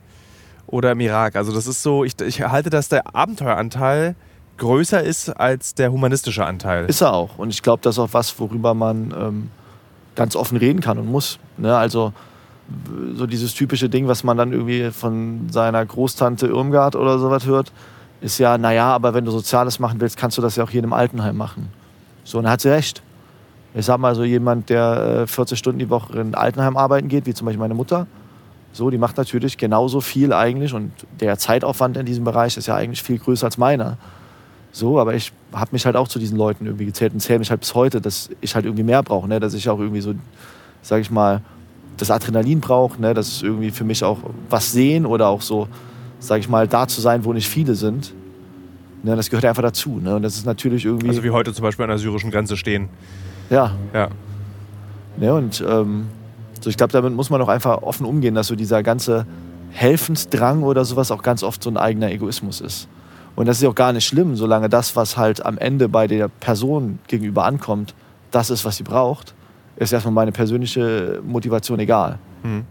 oder 0.67 0.91
im 0.91 0.99
Irak. 0.99 1.35
Also 1.35 1.53
das 1.53 1.67
ist 1.67 1.81
so, 1.81 2.03
ich, 2.03 2.19
ich 2.19 2.41
halte, 2.41 2.69
dass 2.69 2.89
der 2.89 3.15
Abenteueranteil 3.15 4.15
größer 4.57 5.01
ist 5.01 5.29
als 5.29 5.75
der 5.75 5.91
humanistische 5.91 6.45
Anteil. 6.45 6.85
Ist 6.87 7.01
er 7.01 7.13
auch. 7.13 7.37
Und 7.37 7.51
ich 7.51 7.61
glaube, 7.61 7.81
das 7.83 7.95
ist 7.95 7.99
auch 7.99 8.09
was, 8.11 8.37
worüber 8.39 8.73
man 8.73 9.13
ähm, 9.17 9.49
ganz 10.15 10.35
offen 10.35 10.57
reden 10.57 10.81
kann 10.81 10.97
und 10.97 11.09
muss. 11.09 11.39
Ne? 11.57 11.75
Also 11.75 12.11
so 13.15 13.27
dieses 13.27 13.53
typische 13.53 13.89
Ding, 13.89 14.07
was 14.07 14.23
man 14.23 14.37
dann 14.37 14.51
irgendwie 14.51 14.91
von 14.91 15.49
seiner 15.51 15.85
Großtante 15.85 16.47
Irmgard 16.47 16.95
oder 16.95 17.19
sowas 17.19 17.45
hört, 17.45 17.71
ist 18.21 18.37
ja, 18.37 18.57
naja, 18.57 18.87
aber 18.87 19.13
wenn 19.13 19.25
du 19.25 19.31
Soziales 19.31 19.79
machen 19.79 19.99
willst, 20.01 20.17
kannst 20.17 20.37
du 20.37 20.41
das 20.41 20.55
ja 20.55 20.63
auch 20.63 20.69
hier 20.69 20.79
in 20.79 20.85
einem 20.85 20.93
Altenheim 20.93 21.37
machen. 21.37 21.69
So, 22.23 22.39
und 22.39 22.45
da 22.45 22.51
hat 22.51 22.61
sie 22.61 22.69
recht. 22.69 23.03
Ich 23.75 23.85
sag 23.85 23.97
mal 23.99 24.15
so 24.15 24.23
jemand, 24.23 24.69
der 24.69 25.25
40 25.27 25.53
äh, 25.53 25.59
Stunden 25.59 25.79
die 25.79 25.89
Woche 25.89 26.19
in 26.19 26.33
Altenheim 26.33 26.77
arbeiten 26.77 27.07
geht, 27.07 27.25
wie 27.25 27.33
zum 27.33 27.45
Beispiel 27.45 27.59
meine 27.59 27.73
Mutter, 27.73 28.07
so, 28.75 28.89
die 28.89 28.97
macht 28.97 29.15
natürlich 29.15 29.57
genauso 29.57 30.01
viel 30.01 30.33
eigentlich 30.33 30.73
und 30.73 30.91
der 31.21 31.37
Zeitaufwand 31.37 31.95
in 31.95 32.05
diesem 32.05 32.25
Bereich 32.25 32.57
ist 32.57 32.67
ja 32.67 32.75
eigentlich 32.75 33.01
viel 33.01 33.17
größer 33.17 33.45
als 33.45 33.57
meiner. 33.57 33.97
So, 34.73 34.99
aber 34.99 35.13
ich 35.13 35.31
habe 35.53 35.69
mich 35.71 35.85
halt 35.85 35.95
auch 35.95 36.09
zu 36.09 36.19
diesen 36.19 36.37
Leuten 36.37 36.65
irgendwie 36.65 36.85
gezählt 36.85 37.13
und 37.13 37.21
zähle 37.21 37.39
mich 37.39 37.49
halt 37.49 37.61
bis 37.61 37.73
heute, 37.73 38.01
dass 38.01 38.29
ich 38.41 38.53
halt 38.53 38.65
irgendwie 38.65 38.83
mehr 38.83 39.01
brauche, 39.01 39.29
ne? 39.29 39.39
dass 39.39 39.53
ich 39.53 39.69
auch 39.69 39.79
irgendwie 39.79 40.01
so, 40.01 40.13
sag 40.81 40.99
ich 40.99 41.09
mal, 41.09 41.39
das 41.97 42.11
Adrenalin 42.11 42.59
brauche, 42.59 43.01
ne? 43.01 43.13
dass 43.13 43.27
es 43.27 43.43
irgendwie 43.43 43.71
für 43.71 43.83
mich 43.83 44.03
auch 44.03 44.19
was 44.49 44.71
sehen 44.71 45.05
oder 45.05 45.27
auch 45.27 45.41
so, 45.41 45.67
sag 46.19 46.39
ich 46.39 46.49
mal, 46.49 46.67
da 46.67 46.87
zu 46.87 47.01
sein, 47.01 47.25
wo 47.25 47.33
nicht 47.33 47.47
viele 47.47 47.75
sind. 47.75 48.13
Ne? 49.03 49.15
Das 49.15 49.29
gehört 49.29 49.45
einfach 49.45 49.63
dazu. 49.63 49.99
Ne? 50.01 50.15
Und 50.15 50.23
das 50.23 50.35
ist 50.35 50.45
natürlich 50.45 50.85
irgendwie. 50.85 51.09
Also 51.09 51.23
wie 51.23 51.31
heute 51.31 51.53
zum 51.53 51.63
Beispiel 51.63 51.83
an 51.83 51.89
der 51.89 51.97
syrischen 51.97 52.31
Grenze 52.31 52.57
stehen. 52.57 52.89
Ja. 53.49 53.71
Ja. 53.93 54.09
Ne? 55.17 55.33
Und 55.33 55.63
ähm, 55.67 56.07
so, 56.59 56.69
ich 56.69 56.77
glaube, 56.77 56.91
damit 56.91 57.13
muss 57.13 57.29
man 57.29 57.41
auch 57.41 57.47
einfach 57.47 57.81
offen 57.83 58.05
umgehen, 58.05 58.35
dass 58.35 58.47
so 58.47 58.55
dieser 58.55 58.83
ganze 58.83 59.25
Helfensdrang 59.71 60.63
oder 60.63 60.85
sowas 60.85 61.11
auch 61.11 61.21
ganz 61.21 61.43
oft 61.43 61.61
so 61.61 61.69
ein 61.69 61.77
eigener 61.77 62.09
Egoismus 62.11 62.61
ist. 62.61 62.87
Und 63.35 63.47
das 63.47 63.61
ist 63.61 63.67
auch 63.67 63.75
gar 63.75 63.91
nicht 63.91 64.05
schlimm, 64.05 64.35
solange 64.35 64.69
das, 64.69 64.95
was 64.95 65.17
halt 65.17 65.45
am 65.45 65.57
Ende 65.57 65.89
bei 65.89 66.07
der 66.07 66.29
Person 66.29 66.99
gegenüber 67.07 67.43
ankommt, 67.45 67.93
das 68.31 68.49
ist, 68.49 68.65
was 68.65 68.77
sie 68.77 68.83
braucht, 68.83 69.33
ist 69.77 69.91
erstmal 69.91 70.13
meine 70.13 70.31
persönliche 70.31 71.21
Motivation 71.25 71.79
egal. 71.79 72.19
Hm. 72.43 72.65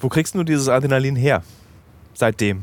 Wo 0.00 0.08
kriegst 0.08 0.34
du 0.34 0.44
dieses 0.44 0.68
Adrenalin 0.68 1.16
her? 1.16 1.42
Seitdem? 2.14 2.62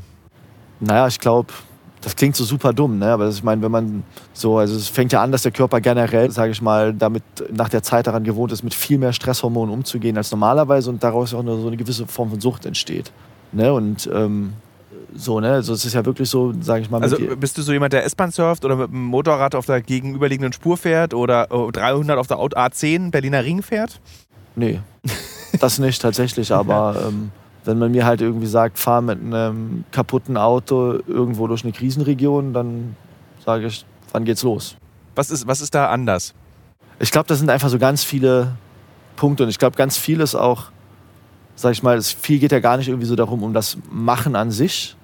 Naja, 0.79 1.07
ich 1.07 1.19
glaube, 1.19 1.53
das 2.01 2.15
klingt 2.15 2.35
so 2.35 2.43
super 2.43 2.73
dumm, 2.73 2.99
ne? 2.99 3.11
aber 3.11 3.29
ich 3.29 3.43
meine, 3.43 3.61
wenn 3.61 3.71
man 3.71 4.03
so, 4.33 4.57
also 4.57 4.75
es 4.75 4.89
fängt 4.89 5.13
ja 5.13 5.23
an, 5.23 5.31
dass 5.31 5.43
der 5.43 5.51
Körper 5.51 5.79
generell, 5.79 6.29
sage 6.31 6.51
ich 6.51 6.61
mal, 6.61 6.93
damit 6.93 7.23
nach 7.51 7.69
der 7.69 7.81
Zeit 7.81 8.07
daran 8.07 8.23
gewohnt 8.23 8.51
ist, 8.51 8.63
mit 8.63 8.73
viel 8.73 8.97
mehr 8.97 9.13
Stresshormonen 9.13 9.73
umzugehen 9.73 10.17
als 10.17 10.29
normalerweise 10.31 10.89
und 10.89 11.01
daraus 11.01 11.33
auch 11.33 11.39
eine, 11.39 11.57
so 11.57 11.67
eine 11.67 11.77
gewisse 11.77 12.05
Form 12.05 12.29
von 12.29 12.41
Sucht 12.41 12.65
entsteht. 12.65 13.11
Ne? 13.53 13.73
Und 13.73 14.09
ähm, 14.13 14.53
so, 15.15 15.39
ne? 15.39 15.51
Also 15.51 15.73
es 15.73 15.85
ist 15.85 15.93
ja 15.93 16.05
wirklich 16.05 16.29
so, 16.29 16.53
sage 16.61 16.81
ich 16.81 16.89
mal. 16.89 17.01
Also 17.01 17.17
bist 17.39 17.57
du 17.57 17.61
so 17.61 17.71
jemand, 17.73 17.93
der 17.93 18.05
S-Bahn 18.05 18.31
surft 18.31 18.65
oder 18.65 18.75
mit 18.75 18.91
dem 18.91 19.03
Motorrad 19.05 19.55
auf 19.55 19.65
der 19.65 19.81
gegenüberliegenden 19.81 20.53
Spur 20.53 20.77
fährt 20.77 21.13
oder 21.13 21.47
300 21.47 22.17
auf 22.17 22.27
der 22.27 22.37
A10 22.37 23.11
Berliner 23.11 23.43
Ring 23.43 23.61
fährt? 23.61 23.99
Nee, 24.55 24.79
das 25.59 25.79
nicht 25.79 26.01
tatsächlich, 26.01 26.53
aber 26.53 27.07
ähm, 27.07 27.31
wenn 27.65 27.79
man 27.79 27.91
mir 27.91 28.05
halt 28.05 28.21
irgendwie 28.21 28.47
sagt, 28.47 28.77
fahr 28.77 29.01
mit 29.01 29.19
einem 29.19 29.85
kaputten 29.91 30.37
Auto 30.37 30.99
irgendwo 31.07 31.47
durch 31.47 31.63
eine 31.63 31.73
Krisenregion, 31.73 32.53
dann 32.53 32.95
sage 33.43 33.67
ich, 33.67 33.85
wann 34.11 34.25
geht's 34.25 34.43
los? 34.43 34.75
Was 35.15 35.31
ist, 35.31 35.47
was 35.47 35.61
ist 35.61 35.73
da 35.75 35.89
anders? 35.89 36.33
Ich 36.99 37.11
glaube, 37.11 37.27
das 37.27 37.39
sind 37.39 37.49
einfach 37.49 37.69
so 37.69 37.79
ganz 37.79 38.03
viele 38.03 38.55
Punkte 39.15 39.43
und 39.43 39.49
ich 39.49 39.59
glaube, 39.59 39.75
ganz 39.75 39.97
viel 39.97 40.19
ist 40.19 40.35
auch, 40.35 40.65
sag 41.55 41.71
ich 41.71 41.83
mal, 41.83 42.01
viel 42.01 42.39
geht 42.39 42.51
ja 42.51 42.59
gar 42.59 42.77
nicht 42.77 42.87
irgendwie 42.87 43.07
so 43.07 43.15
darum, 43.15 43.43
um 43.43 43.53
das 43.53 43.77
Machen 43.91 44.35
an 44.35 44.51
sich, 44.51 44.95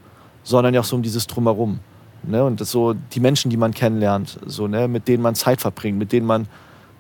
sondern 0.43 0.73
ja 0.73 0.81
auch 0.81 0.85
so 0.85 0.95
um 0.95 1.01
dieses 1.01 1.27
Drumherum. 1.27 1.79
Ne? 2.23 2.43
Und 2.43 2.61
das 2.61 2.71
so 2.71 2.93
die 2.93 3.19
Menschen, 3.19 3.49
die 3.49 3.57
man 3.57 3.73
kennenlernt, 3.73 4.39
so, 4.45 4.67
ne? 4.67 4.87
mit 4.87 5.07
denen 5.07 5.23
man 5.23 5.35
Zeit 5.35 5.61
verbringt, 5.61 5.97
mit 5.97 6.11
denen 6.11 6.25
man 6.25 6.47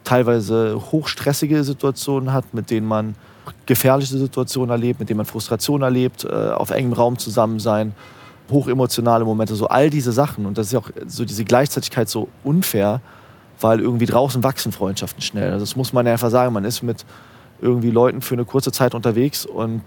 teilweise 0.03 0.81
hochstressige 0.91 1.63
Situationen 1.63 2.31
hat, 2.31 2.53
mit 2.53 2.69
denen 2.69 2.87
man 2.87 3.15
gefährliche 3.65 4.17
Situationen 4.17 4.69
erlebt, 4.69 4.99
mit 4.99 5.09
denen 5.09 5.17
man 5.17 5.25
Frustration 5.25 5.81
erlebt, 5.81 6.25
äh, 6.25 6.29
auf 6.29 6.71
engem 6.71 6.93
Raum 6.93 7.17
zusammen 7.17 7.59
sein, 7.59 7.93
hochemotionale 8.49 9.25
Momente, 9.25 9.55
so 9.55 9.67
all 9.67 9.89
diese 9.89 10.11
Sachen. 10.11 10.45
Und 10.45 10.57
das 10.57 10.67
ist 10.67 10.73
ja 10.73 10.79
auch 10.79 10.89
so 11.05 11.25
diese 11.25 11.45
Gleichzeitigkeit 11.45 12.09
so 12.09 12.29
unfair, 12.43 13.01
weil 13.59 13.79
irgendwie 13.79 14.05
draußen 14.05 14.43
wachsen 14.43 14.71
Freundschaften 14.71 15.21
schnell. 15.21 15.51
Also 15.51 15.65
das 15.65 15.75
muss 15.75 15.93
man 15.93 16.05
ja 16.05 16.13
einfach 16.13 16.29
sagen. 16.29 16.53
Man 16.53 16.65
ist 16.65 16.81
mit 16.81 17.05
irgendwie 17.61 17.91
Leuten 17.91 18.21
für 18.21 18.35
eine 18.35 18.45
kurze 18.45 18.71
Zeit 18.71 18.95
unterwegs 18.95 19.45
und 19.45 19.81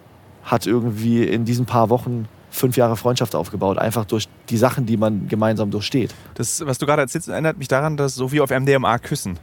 hat 0.44 0.66
irgendwie 0.66 1.24
in 1.24 1.44
diesen 1.44 1.66
paar 1.66 1.88
Wochen 1.88 2.28
fünf 2.52 2.76
Jahre 2.76 2.96
Freundschaft 2.96 3.34
aufgebaut, 3.34 3.78
einfach 3.78 4.04
durch 4.04 4.28
die 4.50 4.56
Sachen, 4.56 4.86
die 4.86 4.96
man 4.96 5.26
gemeinsam 5.26 5.70
durchsteht. 5.70 6.14
Das, 6.34 6.64
was 6.64 6.78
du 6.78 6.86
gerade 6.86 7.02
erzählst, 7.02 7.28
erinnert 7.28 7.58
mich 7.58 7.68
daran, 7.68 7.96
dass 7.96 8.14
so 8.14 8.30
wie 8.30 8.40
auf 8.40 8.50
MDMA 8.50 8.98
küssen. 8.98 9.38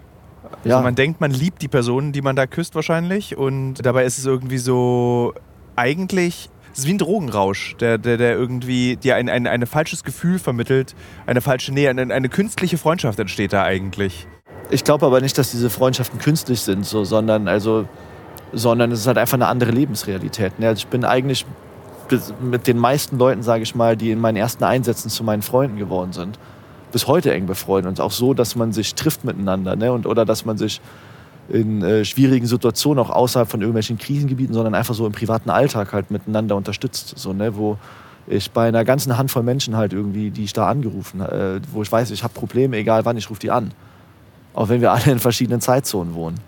Also 0.63 0.69
ja. 0.69 0.81
man 0.81 0.95
denkt, 0.95 1.19
man 1.19 1.31
liebt 1.31 1.61
die 1.61 1.67
Person, 1.67 2.11
die 2.11 2.21
man 2.21 2.35
da 2.35 2.47
küsst 2.47 2.75
wahrscheinlich 2.75 3.37
und 3.37 3.85
dabei 3.85 4.05
ist 4.05 4.17
es 4.17 4.25
irgendwie 4.25 4.57
so 4.57 5.33
eigentlich 5.75 6.49
es 6.71 6.79
ist 6.79 6.87
wie 6.87 6.93
ein 6.93 6.97
Drogenrausch, 6.99 7.75
der, 7.79 7.97
der, 7.97 8.17
der 8.17 8.35
irgendwie 8.35 8.95
dir 8.95 9.15
ein, 9.15 9.27
ein, 9.27 9.47
ein 9.47 9.65
falsches 9.65 10.03
Gefühl 10.03 10.37
vermittelt, 10.37 10.95
eine 11.25 11.41
falsche 11.41 11.73
Nähe, 11.73 11.89
eine, 11.89 12.13
eine 12.13 12.29
künstliche 12.29 12.77
Freundschaft 12.77 13.19
entsteht 13.19 13.53
da 13.53 13.63
eigentlich. 13.63 14.27
Ich 14.69 14.83
glaube 14.83 15.05
aber 15.05 15.19
nicht, 15.19 15.37
dass 15.37 15.49
diese 15.49 15.71
Freundschaften 15.71 16.19
künstlich 16.19 16.61
sind, 16.61 16.85
so, 16.85 17.03
sondern, 17.03 17.47
also, 17.47 17.87
sondern 18.53 18.91
es 18.91 18.99
ist 18.99 19.07
halt 19.07 19.17
einfach 19.17 19.33
eine 19.33 19.47
andere 19.47 19.71
Lebensrealität. 19.71 20.59
Ne? 20.59 20.67
Also 20.67 20.79
ich 20.79 20.87
bin 20.87 21.03
eigentlich 21.05 21.45
mit 22.41 22.67
den 22.67 22.77
meisten 22.77 23.17
Leuten, 23.17 23.43
sage 23.43 23.63
ich 23.63 23.75
mal, 23.75 23.97
die 23.97 24.11
in 24.11 24.19
meinen 24.19 24.37
ersten 24.37 24.63
Einsätzen 24.63 25.09
zu 25.09 25.23
meinen 25.23 25.41
Freunden 25.41 25.77
geworden 25.77 26.13
sind, 26.13 26.39
bis 26.91 27.07
heute 27.07 27.33
eng 27.33 27.45
befreundet. 27.45 27.89
Und 27.89 28.01
auch 28.01 28.11
so, 28.11 28.33
dass 28.33 28.55
man 28.55 28.71
sich 28.73 28.95
trifft 28.95 29.23
miteinander. 29.23 29.75
Ne? 29.75 29.91
Und, 29.91 30.05
oder 30.05 30.25
dass 30.25 30.45
man 30.45 30.57
sich 30.57 30.81
in 31.49 31.81
äh, 31.81 32.05
schwierigen 32.05 32.45
Situationen 32.45 33.03
auch 33.03 33.09
außerhalb 33.09 33.49
von 33.49 33.61
irgendwelchen 33.61 33.97
Krisengebieten, 33.97 34.53
sondern 34.53 34.75
einfach 34.75 34.93
so 34.93 35.05
im 35.05 35.11
privaten 35.11 35.49
Alltag 35.49 35.93
halt 35.93 36.11
miteinander 36.11 36.55
unterstützt. 36.55 37.13
So, 37.17 37.33
ne? 37.33 37.55
Wo 37.55 37.77
ich 38.27 38.51
bei 38.51 38.67
einer 38.67 38.85
ganzen 38.85 39.17
Handvoll 39.17 39.43
Menschen 39.43 39.75
halt 39.75 39.91
irgendwie, 39.91 40.29
die 40.29 40.43
ich 40.43 40.53
da 40.53 40.67
angerufen 40.67 41.21
äh, 41.21 41.59
wo 41.71 41.81
ich 41.81 41.91
weiß, 41.91 42.11
ich 42.11 42.23
habe 42.23 42.33
Probleme, 42.33 42.77
egal 42.77 43.05
wann, 43.05 43.17
ich 43.17 43.29
rufe 43.29 43.39
die 43.39 43.51
an. 43.51 43.73
Auch 44.53 44.69
wenn 44.69 44.81
wir 44.81 44.91
alle 44.93 45.11
in 45.11 45.19
verschiedenen 45.19 45.61
Zeitzonen 45.61 46.13
wohnen. 46.13 46.39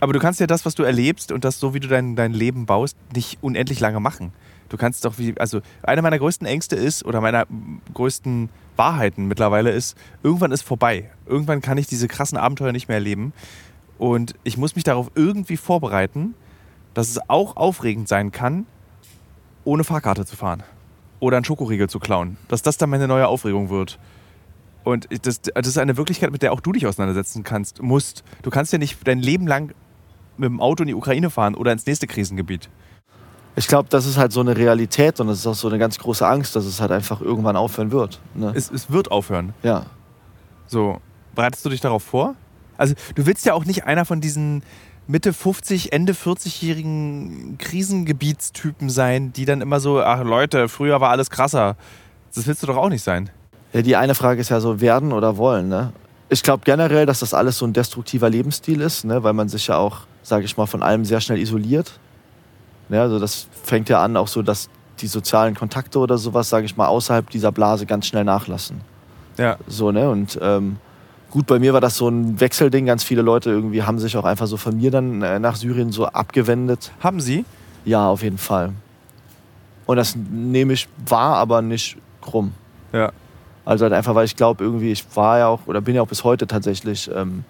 Aber 0.00 0.12
du 0.12 0.20
kannst 0.20 0.40
ja 0.40 0.46
das, 0.46 0.64
was 0.64 0.74
du 0.74 0.84
erlebst 0.84 1.32
und 1.32 1.44
das 1.44 1.58
so, 1.58 1.74
wie 1.74 1.80
du 1.80 1.88
dein, 1.88 2.14
dein 2.14 2.32
Leben 2.32 2.66
baust, 2.66 2.96
nicht 3.14 3.38
unendlich 3.40 3.80
lange 3.80 4.00
machen. 4.00 4.32
Du 4.68 4.76
kannst 4.76 5.04
doch 5.04 5.18
wie, 5.18 5.34
also 5.38 5.60
eine 5.82 6.02
meiner 6.02 6.18
größten 6.18 6.46
Ängste 6.46 6.76
ist 6.76 7.04
oder 7.04 7.20
meiner 7.20 7.46
größten 7.94 8.50
Wahrheiten 8.76 9.26
mittlerweile 9.26 9.70
ist, 9.70 9.96
irgendwann 10.22 10.52
ist 10.52 10.62
vorbei. 10.62 11.10
Irgendwann 11.26 11.60
kann 11.60 11.78
ich 11.78 11.86
diese 11.86 12.08
krassen 12.08 12.38
Abenteuer 12.38 12.72
nicht 12.72 12.88
mehr 12.88 12.96
erleben. 12.96 13.32
Und 13.98 14.34
ich 14.44 14.56
muss 14.56 14.76
mich 14.76 14.84
darauf 14.84 15.10
irgendwie 15.14 15.56
vorbereiten, 15.56 16.34
dass 16.94 17.08
es 17.10 17.18
auch 17.28 17.56
aufregend 17.56 18.08
sein 18.08 18.30
kann, 18.30 18.66
ohne 19.64 19.84
Fahrkarte 19.84 20.24
zu 20.24 20.36
fahren. 20.36 20.62
Oder 21.20 21.38
einen 21.38 21.44
Schokoriegel 21.44 21.88
zu 21.88 21.98
klauen. 21.98 22.36
Dass 22.46 22.62
das 22.62 22.76
dann 22.76 22.90
meine 22.90 23.08
neue 23.08 23.26
Aufregung 23.26 23.70
wird. 23.70 23.98
Und 24.84 25.08
das, 25.26 25.42
das 25.42 25.66
ist 25.66 25.78
eine 25.78 25.96
Wirklichkeit, 25.96 26.30
mit 26.30 26.42
der 26.42 26.52
auch 26.52 26.60
du 26.60 26.72
dich 26.72 26.86
auseinandersetzen 26.86 27.42
kannst, 27.42 27.82
musst. 27.82 28.22
Du 28.42 28.50
kannst 28.50 28.72
ja 28.72 28.78
nicht 28.78 28.96
dein 29.06 29.18
Leben 29.18 29.46
lang 29.46 29.74
mit 30.36 30.48
dem 30.48 30.60
Auto 30.60 30.84
in 30.84 30.86
die 30.86 30.94
Ukraine 30.94 31.30
fahren 31.30 31.56
oder 31.56 31.72
ins 31.72 31.84
nächste 31.84 32.06
Krisengebiet 32.06 32.70
ich 33.58 33.66
glaube, 33.66 33.88
das 33.90 34.06
ist 34.06 34.16
halt 34.16 34.30
so 34.30 34.40
eine 34.40 34.56
Realität 34.56 35.18
und 35.18 35.28
es 35.28 35.40
ist 35.40 35.46
auch 35.46 35.54
so 35.54 35.66
eine 35.68 35.78
ganz 35.78 35.98
große 35.98 36.26
Angst, 36.26 36.54
dass 36.54 36.64
es 36.64 36.80
halt 36.80 36.92
einfach 36.92 37.20
irgendwann 37.20 37.56
aufhören 37.56 37.90
wird. 37.90 38.20
Ne? 38.34 38.52
Es, 38.54 38.70
es 38.70 38.90
wird 38.90 39.10
aufhören. 39.10 39.52
Ja. 39.64 39.86
So, 40.68 41.00
bereitest 41.34 41.64
du 41.64 41.70
dich 41.70 41.80
darauf 41.80 42.04
vor? 42.04 42.36
Also, 42.76 42.94
du 43.16 43.26
willst 43.26 43.44
ja 43.46 43.54
auch 43.54 43.64
nicht 43.64 43.84
einer 43.84 44.04
von 44.04 44.20
diesen 44.20 44.62
Mitte 45.08 45.32
50, 45.32 45.92
Ende 45.92 46.12
40-jährigen 46.12 47.58
Krisengebietstypen 47.58 48.90
sein, 48.90 49.32
die 49.32 49.44
dann 49.44 49.60
immer 49.60 49.80
so, 49.80 50.00
ach 50.00 50.22
Leute, 50.22 50.68
früher 50.68 51.00
war 51.00 51.10
alles 51.10 51.28
krasser. 51.28 51.76
Das 52.32 52.46
willst 52.46 52.62
du 52.62 52.68
doch 52.68 52.76
auch 52.76 52.90
nicht 52.90 53.02
sein. 53.02 53.28
Ja, 53.72 53.82
die 53.82 53.96
eine 53.96 54.14
Frage 54.14 54.40
ist 54.40 54.50
ja 54.50 54.60
so, 54.60 54.80
werden 54.80 55.12
oder 55.12 55.36
wollen, 55.36 55.68
ne? 55.68 55.92
Ich 56.28 56.44
glaube 56.44 56.62
generell, 56.64 57.06
dass 57.06 57.20
das 57.20 57.34
alles 57.34 57.58
so 57.58 57.66
ein 57.66 57.72
destruktiver 57.72 58.30
Lebensstil 58.30 58.82
ist, 58.82 59.04
ne? 59.04 59.24
weil 59.24 59.32
man 59.32 59.48
sich 59.48 59.66
ja 59.66 59.78
auch, 59.78 60.00
sage 60.22 60.44
ich 60.44 60.56
mal, 60.58 60.66
von 60.66 60.82
allem 60.82 61.06
sehr 61.06 61.22
schnell 61.22 61.38
isoliert. 61.38 61.98
Ja, 62.88 63.02
also 63.02 63.18
das 63.18 63.48
fängt 63.64 63.88
ja 63.88 64.02
an, 64.02 64.16
auch 64.16 64.28
so, 64.28 64.42
dass 64.42 64.68
die 65.00 65.06
sozialen 65.06 65.54
Kontakte 65.54 65.98
oder 65.98 66.18
sowas, 66.18 66.48
sage 66.48 66.66
ich 66.66 66.76
mal, 66.76 66.86
außerhalb 66.86 67.28
dieser 67.30 67.52
Blase 67.52 67.86
ganz 67.86 68.06
schnell 68.06 68.24
nachlassen. 68.24 68.80
Ja. 69.36 69.56
So, 69.66 69.92
ne? 69.92 70.10
Und 70.10 70.38
ähm, 70.42 70.76
gut, 71.30 71.46
bei 71.46 71.58
mir 71.58 71.72
war 71.72 71.80
das 71.80 71.96
so 71.96 72.08
ein 72.08 72.40
Wechselding. 72.40 72.86
Ganz 72.86 73.04
viele 73.04 73.22
Leute 73.22 73.50
irgendwie 73.50 73.82
haben 73.82 73.98
sich 73.98 74.16
auch 74.16 74.24
einfach 74.24 74.46
so 74.46 74.56
von 74.56 74.76
mir 74.76 74.90
dann 74.90 75.22
äh, 75.22 75.38
nach 75.38 75.56
Syrien 75.56 75.92
so 75.92 76.06
abgewendet. 76.06 76.92
Haben 77.00 77.20
sie? 77.20 77.44
Ja, 77.84 78.08
auf 78.08 78.22
jeden 78.22 78.38
Fall. 78.38 78.72
Und 79.86 79.96
das 79.96 80.16
nehme 80.16 80.72
ich 80.72 80.88
wahr, 81.06 81.36
aber 81.36 81.62
nicht 81.62 81.96
krumm. 82.20 82.52
Ja. 82.92 83.12
Also 83.64 83.84
halt 83.84 83.92
einfach, 83.92 84.14
weil 84.14 84.24
ich 84.24 84.36
glaube, 84.36 84.64
irgendwie, 84.64 84.92
ich 84.92 85.04
war 85.14 85.38
ja 85.38 85.46
auch 85.48 85.60
oder 85.66 85.80
bin 85.80 85.94
ja 85.94 86.02
auch 86.02 86.08
bis 86.08 86.24
heute 86.24 86.46
tatsächlich, 86.46 87.10
ähm, 87.14 87.44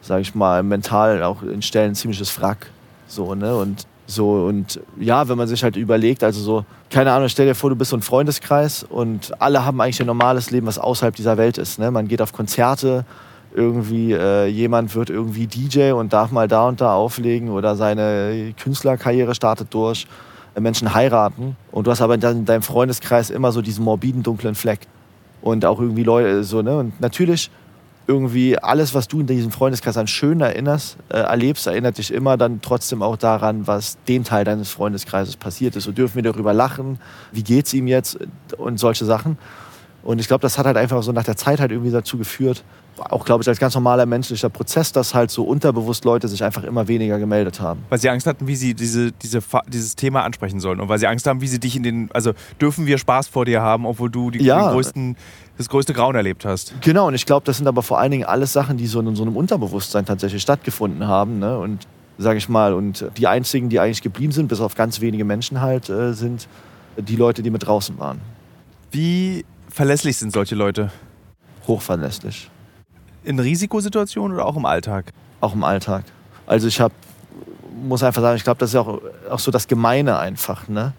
sage 0.00 0.22
ich 0.22 0.34
mal, 0.34 0.62
mental 0.62 1.22
auch 1.22 1.42
in 1.42 1.60
Stellen 1.62 1.92
ein 1.92 1.94
ziemliches 1.94 2.40
Wrack. 2.40 2.70
So, 3.06 3.34
ne? 3.34 3.56
Und 3.56 3.86
so, 4.10 4.46
und 4.46 4.80
ja, 4.98 5.28
wenn 5.28 5.38
man 5.38 5.46
sich 5.46 5.62
halt 5.62 5.76
überlegt, 5.76 6.24
also 6.24 6.40
so, 6.40 6.64
keine 6.90 7.12
Ahnung, 7.12 7.28
stell 7.28 7.46
dir 7.46 7.54
vor, 7.54 7.70
du 7.70 7.76
bist 7.76 7.90
so 7.90 7.96
ein 7.96 8.02
Freundeskreis 8.02 8.82
und 8.82 9.40
alle 9.40 9.64
haben 9.64 9.80
eigentlich 9.80 10.00
ein 10.00 10.06
normales 10.06 10.50
Leben, 10.50 10.66
was 10.66 10.78
außerhalb 10.78 11.14
dieser 11.14 11.36
Welt 11.36 11.58
ist. 11.58 11.78
Ne? 11.78 11.90
Man 11.90 12.08
geht 12.08 12.20
auf 12.20 12.32
Konzerte, 12.32 13.04
irgendwie 13.54 14.12
äh, 14.12 14.46
jemand 14.46 14.94
wird 14.94 15.10
irgendwie 15.10 15.46
DJ 15.46 15.92
und 15.92 16.12
darf 16.12 16.32
mal 16.32 16.48
da 16.48 16.68
und 16.68 16.80
da 16.80 16.94
auflegen 16.94 17.50
oder 17.50 17.76
seine 17.76 18.52
Künstlerkarriere 18.60 19.34
startet 19.34 19.72
durch, 19.72 20.06
äh, 20.54 20.60
Menschen 20.60 20.92
heiraten 20.92 21.56
und 21.70 21.86
du 21.86 21.90
hast 21.90 22.00
aber 22.00 22.14
in 22.14 22.44
deinem 22.44 22.62
Freundeskreis 22.62 23.30
immer 23.30 23.52
so 23.52 23.62
diesen 23.62 23.84
morbiden, 23.84 24.22
dunklen 24.22 24.54
Fleck 24.54 24.80
und 25.42 25.64
auch 25.64 25.80
irgendwie 25.80 26.04
Leute 26.04 26.44
so, 26.44 26.62
ne? 26.62 26.76
Und 26.76 27.00
natürlich 27.00 27.50
irgendwie 28.10 28.58
alles, 28.58 28.92
was 28.92 29.06
du 29.06 29.20
in 29.20 29.28
diesem 29.28 29.52
Freundeskreis 29.52 29.96
an 29.96 30.08
schön 30.08 30.40
erinnerst, 30.40 30.96
äh, 31.10 31.18
erlebst, 31.18 31.68
erinnert 31.68 31.96
dich 31.96 32.12
immer 32.12 32.36
dann 32.36 32.60
trotzdem 32.60 33.02
auch 33.02 33.16
daran, 33.16 33.68
was 33.68 33.98
dem 34.08 34.24
Teil 34.24 34.44
deines 34.44 34.68
Freundeskreises 34.68 35.36
passiert 35.36 35.76
ist. 35.76 35.84
So 35.84 35.92
dürfen 35.92 36.16
wir 36.16 36.24
darüber 36.24 36.52
lachen, 36.52 36.98
wie 37.30 37.44
geht's 37.44 37.72
ihm 37.72 37.86
jetzt 37.86 38.18
und 38.58 38.80
solche 38.80 39.04
Sachen. 39.04 39.38
Und 40.02 40.18
ich 40.18 40.26
glaube, 40.26 40.42
das 40.42 40.58
hat 40.58 40.66
halt 40.66 40.76
einfach 40.76 41.04
so 41.04 41.12
nach 41.12 41.22
der 41.22 41.36
Zeit 41.36 41.60
halt 41.60 41.70
irgendwie 41.70 41.92
dazu 41.92 42.18
geführt, 42.18 42.64
auch 42.98 43.24
glaube 43.24 43.42
ich 43.42 43.48
als 43.48 43.58
ganz 43.58 43.74
normaler 43.74 44.06
menschlicher 44.06 44.48
Prozess, 44.48 44.92
dass 44.92 45.14
halt 45.14 45.30
so 45.30 45.44
unterbewusst 45.44 46.04
Leute 46.04 46.28
sich 46.28 46.44
einfach 46.44 46.64
immer 46.64 46.88
weniger 46.88 47.18
gemeldet 47.18 47.60
haben. 47.60 47.84
Weil 47.88 47.98
sie 47.98 48.10
Angst 48.10 48.26
hatten, 48.26 48.46
wie 48.46 48.56
sie 48.56 48.74
diese, 48.74 49.12
diese, 49.12 49.40
dieses 49.68 49.96
Thema 49.96 50.24
ansprechen 50.24 50.60
sollen 50.60 50.80
und 50.80 50.88
weil 50.88 50.98
sie 50.98 51.06
Angst 51.06 51.26
haben, 51.26 51.40
wie 51.40 51.48
sie 51.48 51.58
dich 51.58 51.76
in 51.76 51.82
den, 51.82 52.10
also 52.12 52.32
dürfen 52.60 52.86
wir 52.86 52.98
Spaß 52.98 53.28
vor 53.28 53.44
dir 53.44 53.62
haben, 53.62 53.86
obwohl 53.86 54.10
du 54.10 54.30
die, 54.30 54.42
ja. 54.42 54.72
größten 54.72 55.16
das 55.56 55.68
größte 55.68 55.92
Grauen 55.92 56.14
erlebt 56.14 56.46
hast. 56.46 56.72
Genau, 56.80 57.08
und 57.08 57.14
ich 57.14 57.26
glaube, 57.26 57.44
das 57.44 57.58
sind 57.58 57.66
aber 57.66 57.82
vor 57.82 57.98
allen 57.98 58.10
Dingen 58.10 58.24
alles 58.24 58.54
Sachen, 58.54 58.78
die 58.78 58.86
so 58.86 58.98
in 59.00 59.14
so 59.14 59.22
einem 59.22 59.36
Unterbewusstsein 59.36 60.06
tatsächlich 60.06 60.40
stattgefunden 60.40 61.06
haben. 61.06 61.38
Ne? 61.38 61.58
Und 61.58 61.86
sage 62.16 62.38
ich 62.38 62.48
mal, 62.48 62.72
und 62.72 63.04
die 63.18 63.26
einzigen, 63.26 63.68
die 63.68 63.78
eigentlich 63.78 64.00
geblieben 64.00 64.32
sind, 64.32 64.48
bis 64.48 64.60
auf 64.60 64.74
ganz 64.74 65.02
wenige 65.02 65.24
Menschen 65.24 65.60
halt, 65.60 65.90
äh, 65.90 66.14
sind 66.14 66.48
die 66.96 67.16
Leute, 67.16 67.42
die 67.42 67.50
mit 67.50 67.66
draußen 67.66 67.98
waren. 67.98 68.20
Wie 68.90 69.44
verlässlich 69.68 70.16
sind 70.16 70.32
solche 70.32 70.54
Leute? 70.54 70.90
Hochverlässlich. 71.66 72.50
In 73.24 73.38
Risikosituationen 73.38 74.36
oder 74.36 74.46
auch 74.46 74.56
im 74.56 74.64
Alltag? 74.64 75.12
auch 75.40 75.54
im 75.54 75.64
Alltag. 75.64 76.04
Also 76.46 76.68
ich 76.68 76.80
habe, 76.80 76.94
muss 77.82 78.02
einfach 78.02 78.22
sagen, 78.22 78.36
ich 78.36 78.44
glaube, 78.44 78.58
das 78.58 78.70
ist 78.70 78.76
auch, 78.76 79.00
auch 79.28 79.38
so 79.38 79.50
das 79.50 79.68
Gemeine 79.68 80.18
einfach, 80.18 80.68
ne? 80.68 80.92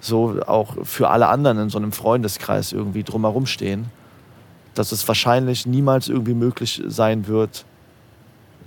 So 0.00 0.40
auch 0.46 0.76
für 0.84 1.10
alle 1.10 1.28
anderen 1.28 1.58
in 1.58 1.68
so 1.68 1.78
einem 1.78 1.92
Freundeskreis 1.92 2.72
irgendwie 2.72 3.02
drumherum 3.02 3.46
stehen, 3.46 3.86
dass 4.74 4.92
es 4.92 5.06
wahrscheinlich 5.06 5.66
niemals 5.66 6.08
irgendwie 6.08 6.34
möglich 6.34 6.82
sein 6.86 7.26
wird, 7.26 7.66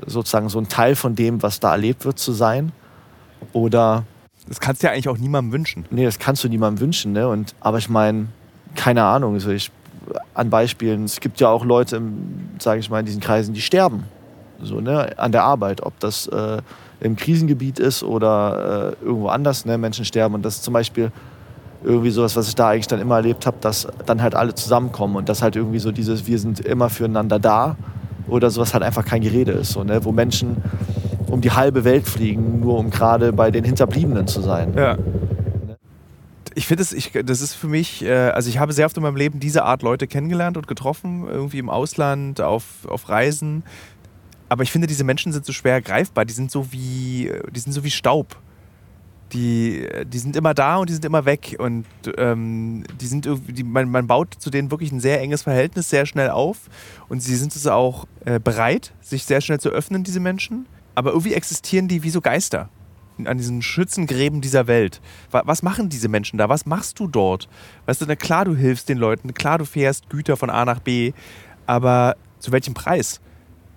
sozusagen 0.06 0.50
so 0.50 0.60
ein 0.60 0.68
Teil 0.68 0.96
von 0.96 1.16
dem, 1.16 1.42
was 1.42 1.60
da 1.60 1.72
erlebt 1.72 2.06
wird, 2.06 2.20
zu 2.20 2.34
sein. 2.34 2.72
Oder. 3.52 4.04
Das 4.48 4.60
kannst 4.60 4.84
du 4.84 4.88
ja 4.88 4.94
eigentlich 4.94 5.10
auch 5.10 5.18
niemandem 5.18 5.54
wünschen. 5.54 5.86
Nee, 5.90 6.04
das 6.04 6.20
kannst 6.20 6.44
du 6.44 6.50
niemandem 6.50 6.82
wünschen, 6.82 7.14
ne? 7.14 7.28
Und, 7.28 7.56
aber 7.62 7.78
ich 7.78 7.90
meine, 7.90 8.28
keine 8.76 9.04
Ahnung, 9.04 9.36
also 9.36 9.50
ich, 9.52 9.72
an 10.34 10.50
Beispielen, 10.50 11.06
es 11.06 11.20
gibt 11.20 11.40
ja 11.40 11.50
auch 11.50 11.66
Leute, 11.66 12.02
sage 12.60 12.80
ich 12.80 12.90
mal, 12.90 13.00
in 13.00 13.06
diesen 13.06 13.22
Kreisen, 13.22 13.54
die 13.54 13.62
sterben 13.62 14.04
so, 14.66 14.80
ne, 14.80 15.18
an 15.18 15.32
der 15.32 15.44
Arbeit, 15.44 15.82
ob 15.84 16.00
das 16.00 16.28
äh, 16.28 16.62
im 17.00 17.16
Krisengebiet 17.16 17.80
ist 17.80 18.04
oder 18.04 18.96
äh, 19.02 19.06
irgendwo 19.06 19.28
anders, 19.28 19.66
ne, 19.66 19.78
Menschen 19.78 20.06
sterben. 20.06 20.36
Und 20.36 20.44
das 20.44 20.56
ist 20.56 20.64
zum 20.64 20.74
Beispiel 20.74 21.12
irgendwie 21.84 22.12
sowas, 22.12 22.36
was 22.36 22.48
ich 22.48 22.56
da 22.56 22.70
eigentlich 22.70 22.88
dann 22.88 23.02
immer 23.02 23.18
erlebt 23.18 23.46
habe, 23.46 23.58
dass 23.60 23.88
dann 24.06 24.22
halt 24.22 24.36
alle 24.36 24.56
zusammenkommen 24.56 25.18
und 25.18 25.28
das 25.28 25.42
halt 25.42 25.56
irgendwie 25.56 25.80
so 25.80 25.92
dieses, 25.92 26.28
wir 26.28 26.40
sind 26.40 26.62
immer 26.62 26.90
füreinander 26.90 27.40
da 27.40 27.76
oder 28.28 28.50
sowas 28.50 28.74
halt 28.74 28.84
einfach 28.84 29.04
kein 29.04 29.22
Gerede 29.22 29.52
ist, 29.52 29.74
so, 29.74 29.84
ne, 29.84 30.04
wo 30.06 30.12
Menschen 30.12 30.58
um 31.28 31.42
die 31.42 31.52
halbe 31.52 31.84
Welt 31.84 32.08
fliegen, 32.08 32.62
nur 32.62 32.78
um 32.78 32.90
gerade 32.90 33.34
bei 33.34 33.52
den 33.52 33.64
Hinterbliebenen 33.64 34.28
zu 34.28 34.42
sein. 34.42 34.74
Ja. 34.78 34.98
Ich 36.56 36.68
finde, 36.68 36.84
das, 36.84 36.96
das 37.26 37.42
ist 37.42 37.54
für 37.54 37.68
mich, 37.68 38.04
äh, 38.04 38.12
also 38.12 38.50
ich 38.50 38.60
habe 38.60 38.74
sehr 38.74 38.86
oft 38.86 38.96
in 38.98 39.04
meinem 39.04 39.16
Leben 39.16 39.40
diese 39.40 39.64
Art 39.64 39.82
Leute 39.82 40.08
kennengelernt 40.08 40.58
und 40.58 40.68
getroffen, 40.68 41.28
irgendwie 41.28 41.60
im 41.60 41.70
Ausland, 41.70 42.42
auf, 42.42 42.64
auf 42.88 43.10
Reisen, 43.10 43.64
aber 44.54 44.62
ich 44.62 44.72
finde, 44.72 44.86
diese 44.86 45.04
Menschen 45.04 45.32
sind 45.32 45.48
so 45.48 45.52
schwer 45.52 45.82
greifbar. 45.82 46.26
Die 46.26 46.34
sind 46.34 46.52
so 46.52 46.72
wie, 46.72 47.32
die 47.50 47.60
sind 47.60 47.72
so 47.74 47.84
wie 47.84 47.90
Staub. 47.90 48.38
Die, 49.32 49.88
die 50.06 50.20
sind 50.20 50.36
immer 50.36 50.54
da 50.54 50.78
und 50.78 50.90
die 50.90 50.94
sind 50.94 51.06
immer 51.06 51.26
weg. 51.26 51.56
Und 51.58 51.86
ähm, 52.18 52.84
die 53.02 53.08
sind 53.08 53.26
irgendwie, 53.26 53.64
man, 53.64 53.90
man 53.90 54.06
baut 54.06 54.36
zu 54.38 54.52
denen 54.52 54.70
wirklich 54.70 54.92
ein 54.92 55.00
sehr 55.00 55.20
enges 55.22 55.42
Verhältnis 55.42 55.90
sehr 55.90 56.06
schnell 56.06 56.30
auf. 56.30 56.70
Und 57.10 57.22
sie 57.24 57.36
sind 57.36 57.56
es 57.56 57.66
auch 57.66 58.06
äh, 58.26 58.40
bereit, 58.40 58.94
sich 59.02 59.26
sehr 59.26 59.42
schnell 59.42 59.60
zu 59.60 59.70
öffnen, 59.70 60.04
diese 60.04 60.20
Menschen. 60.20 60.68
Aber 60.94 61.14
irgendwie 61.14 61.34
existieren 61.34 61.88
die 61.88 62.04
wie 62.04 62.12
so 62.12 62.22
Geister 62.22 62.70
an 63.26 63.38
diesen 63.38 63.62
Schützengräben 63.62 64.42
dieser 64.42 64.68
Welt. 64.68 65.02
Was 65.32 65.64
machen 65.64 65.90
diese 65.90 66.08
Menschen 66.08 66.38
da? 66.38 66.50
Was 66.50 66.66
machst 66.66 67.00
du 67.00 67.08
dort? 67.08 67.48
Weißt 67.86 68.02
du, 68.02 68.06
na 68.08 68.16
klar, 68.16 68.46
du 68.46 68.56
hilfst 68.56 68.90
den 68.90 68.98
Leuten, 68.98 69.34
klar, 69.34 69.58
du 69.58 69.66
fährst 69.66 70.10
Güter 70.10 70.38
von 70.38 70.50
A 70.50 70.66
nach 70.66 70.80
B, 70.80 71.14
aber 71.66 72.16
zu 72.40 72.52
welchem 72.52 72.74
Preis? 72.74 73.22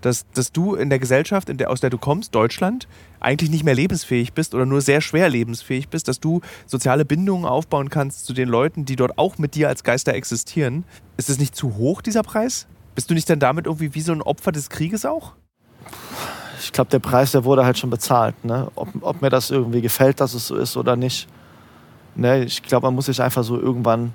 dass, 0.06 0.24
dass 0.34 0.52
du 0.52 0.74
in 0.74 0.88
der 0.88 0.98
Gesellschaft, 0.98 1.48
in 1.48 1.56
der, 1.56 1.70
aus 1.70 1.80
der 1.80 1.90
du 1.90 1.98
kommst, 1.98 2.34
Deutschland, 2.34 2.86
eigentlich 3.18 3.50
nicht 3.50 3.64
mehr 3.64 3.74
lebensfähig 3.74 4.32
bist 4.34 4.54
oder 4.54 4.64
nur 4.64 4.80
sehr 4.80 5.00
schwer 5.00 5.28
lebensfähig 5.28 5.88
bist, 5.88 6.06
dass 6.06 6.20
du 6.20 6.42
soziale 6.66 7.04
Bindungen 7.04 7.44
aufbauen 7.44 7.90
kannst 7.90 8.24
zu 8.24 8.32
den 8.32 8.48
Leuten, 8.48 8.84
die 8.84 8.96
dort 8.96 9.18
auch 9.18 9.38
mit 9.38 9.54
dir 9.54 9.68
als 9.68 9.82
Geister 9.82 10.14
existieren. 10.14 10.84
Ist 11.16 11.28
es 11.28 11.38
nicht 11.38 11.56
zu 11.56 11.76
hoch, 11.76 12.02
dieser 12.02 12.22
Preis? 12.22 12.68
Bist 12.94 13.10
du 13.10 13.14
nicht 13.14 13.28
dann 13.28 13.40
damit 13.40 13.66
irgendwie 13.66 13.94
wie 13.94 14.00
so 14.00 14.12
ein 14.12 14.22
Opfer 14.22 14.52
des 14.52 14.70
Krieges 14.70 15.04
auch? 15.04 15.32
Ich 16.60 16.72
glaube, 16.72 16.90
der 16.90 16.98
Preis, 16.98 17.32
der 17.32 17.44
wurde 17.44 17.64
halt 17.64 17.78
schon 17.78 17.90
bezahlt. 17.90 18.44
Ne? 18.44 18.68
Ob, 18.74 18.88
ob, 19.00 19.22
mir 19.22 19.30
das 19.30 19.50
irgendwie 19.50 19.80
gefällt, 19.80 20.20
dass 20.20 20.34
es 20.34 20.46
so 20.46 20.56
ist 20.56 20.76
oder 20.76 20.96
nicht. 20.96 21.28
Ne? 22.14 22.44
Ich 22.44 22.62
glaube, 22.62 22.86
man 22.86 22.94
muss 22.94 23.06
sich 23.06 23.20
einfach 23.20 23.44
so 23.44 23.58
irgendwann 23.60 24.12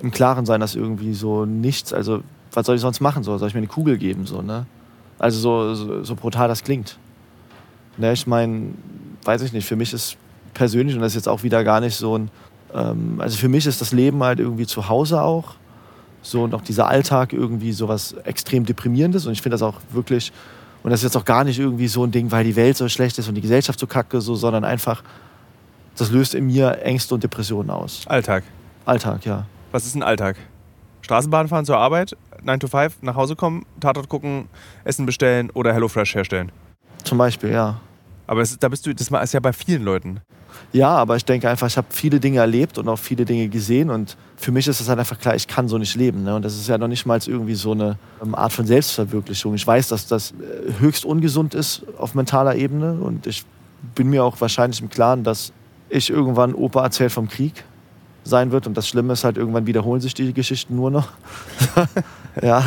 im 0.00 0.10
Klaren 0.10 0.46
sein, 0.46 0.60
dass 0.60 0.74
irgendwie 0.74 1.14
so 1.14 1.44
nichts, 1.46 1.92
also 1.92 2.22
was 2.52 2.66
soll 2.66 2.76
ich 2.76 2.82
sonst 2.82 3.00
machen? 3.00 3.22
So? 3.22 3.38
Soll 3.38 3.48
ich 3.48 3.54
mir 3.54 3.58
eine 3.58 3.68
Kugel 3.68 3.96
geben? 3.98 4.26
So, 4.26 4.42
ne? 4.42 4.66
Also 5.18 5.38
so, 5.38 5.74
so, 5.74 6.04
so 6.04 6.14
brutal 6.14 6.48
das 6.48 6.64
klingt. 6.64 6.98
Ne, 7.96 8.12
ich 8.12 8.26
meine, 8.26 8.70
weiß 9.24 9.42
ich 9.42 9.52
nicht, 9.52 9.66
für 9.66 9.76
mich 9.76 9.92
ist 9.92 10.16
persönlich, 10.54 10.94
und 10.96 11.02
das 11.02 11.12
ist 11.12 11.16
jetzt 11.16 11.28
auch 11.28 11.42
wieder 11.42 11.62
gar 11.62 11.80
nicht 11.80 11.96
so 11.96 12.18
ein, 12.18 12.30
ähm, 12.74 13.20
also 13.20 13.36
für 13.36 13.48
mich 13.48 13.66
ist 13.66 13.80
das 13.80 13.92
Leben 13.92 14.22
halt 14.22 14.40
irgendwie 14.40 14.66
zu 14.66 14.88
Hause 14.88 15.22
auch. 15.22 15.54
So 16.22 16.44
und 16.44 16.54
auch 16.54 16.62
dieser 16.62 16.86
Alltag 16.86 17.32
irgendwie 17.32 17.72
so 17.72 17.88
was 17.88 18.12
extrem 18.24 18.64
deprimierendes. 18.64 19.26
Und 19.26 19.32
ich 19.32 19.42
finde 19.42 19.54
das 19.54 19.62
auch 19.62 19.74
wirklich, 19.90 20.32
und 20.82 20.90
das 20.90 21.00
ist 21.00 21.04
jetzt 21.04 21.16
auch 21.16 21.24
gar 21.24 21.44
nicht 21.44 21.58
irgendwie 21.58 21.88
so 21.88 22.04
ein 22.04 22.10
Ding, 22.10 22.30
weil 22.30 22.44
die 22.44 22.56
Welt 22.56 22.76
so 22.76 22.88
schlecht 22.88 23.18
ist 23.18 23.28
und 23.28 23.34
die 23.34 23.40
Gesellschaft 23.40 23.78
so 23.78 23.86
kacke, 23.86 24.20
so, 24.20 24.34
sondern 24.34 24.64
einfach, 24.64 25.02
das 25.96 26.10
löst 26.10 26.34
in 26.34 26.46
mir 26.46 26.82
Ängste 26.82 27.14
und 27.14 27.22
Depressionen 27.22 27.70
aus. 27.70 28.02
Alltag. 28.06 28.44
Alltag, 28.84 29.24
ja. 29.24 29.46
Was 29.70 29.86
ist 29.86 29.94
ein 29.94 30.02
Alltag? 30.02 30.36
Straßenbahn 31.02 31.48
fahren 31.48 31.64
zur 31.64 31.78
Arbeit, 31.78 32.16
9 32.42 32.60
to 32.60 32.68
5, 32.68 33.02
nach 33.02 33.14
Hause 33.14 33.36
kommen, 33.36 33.64
Tatort 33.80 34.08
gucken, 34.08 34.48
Essen 34.84 35.06
bestellen 35.06 35.50
oder 35.50 35.72
HelloFresh 35.72 36.14
herstellen. 36.14 36.52
Zum 37.04 37.18
Beispiel, 37.18 37.50
ja. 37.50 37.80
Aber 38.26 38.42
ist, 38.42 38.62
da 38.62 38.68
bist 38.68 38.86
du, 38.86 38.94
das 38.94 39.08
ist 39.08 39.32
ja 39.34 39.40
bei 39.40 39.52
vielen 39.52 39.82
Leuten. 39.82 40.20
Ja, 40.72 40.90
aber 40.90 41.16
ich 41.16 41.24
denke 41.24 41.48
einfach, 41.48 41.66
ich 41.66 41.76
habe 41.76 41.88
viele 41.90 42.20
Dinge 42.20 42.38
erlebt 42.38 42.78
und 42.78 42.88
auch 42.88 42.98
viele 42.98 43.24
Dinge 43.24 43.48
gesehen 43.48 43.90
und 43.90 44.16
für 44.36 44.52
mich 44.52 44.66
ist 44.66 44.80
es 44.80 44.88
halt 44.88 44.98
einfach 44.98 45.18
klar, 45.18 45.34
ich 45.34 45.46
kann 45.46 45.68
so 45.68 45.78
nicht 45.78 45.94
leben. 45.94 46.24
Ne? 46.24 46.34
Und 46.34 46.44
das 46.44 46.54
ist 46.54 46.68
ja 46.68 46.78
noch 46.78 46.88
nicht 46.88 47.06
mal 47.06 47.20
irgendwie 47.24 47.54
so 47.54 47.72
eine 47.72 47.98
ähm, 48.22 48.34
Art 48.34 48.52
von 48.52 48.66
Selbstverwirklichung. 48.66 49.54
Ich 49.54 49.66
weiß, 49.66 49.88
dass 49.88 50.06
das 50.06 50.32
äh, 50.32 50.80
höchst 50.80 51.04
ungesund 51.04 51.54
ist 51.54 51.82
auf 51.98 52.14
mentaler 52.14 52.56
Ebene 52.56 52.94
und 52.94 53.26
ich 53.26 53.44
bin 53.94 54.10
mir 54.10 54.24
auch 54.24 54.40
wahrscheinlich 54.40 54.80
im 54.80 54.88
Klaren, 54.88 55.24
dass 55.24 55.52
ich 55.88 56.10
irgendwann 56.10 56.54
Opa 56.54 56.84
erzählt 56.84 57.12
vom 57.12 57.28
Krieg 57.28 57.64
sein 58.24 58.52
wird. 58.52 58.66
Und 58.66 58.76
das 58.76 58.88
Schlimme 58.88 59.12
ist 59.12 59.24
halt, 59.24 59.36
irgendwann 59.36 59.66
wiederholen 59.66 60.00
sich 60.00 60.14
die 60.14 60.32
Geschichten 60.32 60.76
nur 60.76 60.90
noch. 60.90 61.08
ja. 62.42 62.64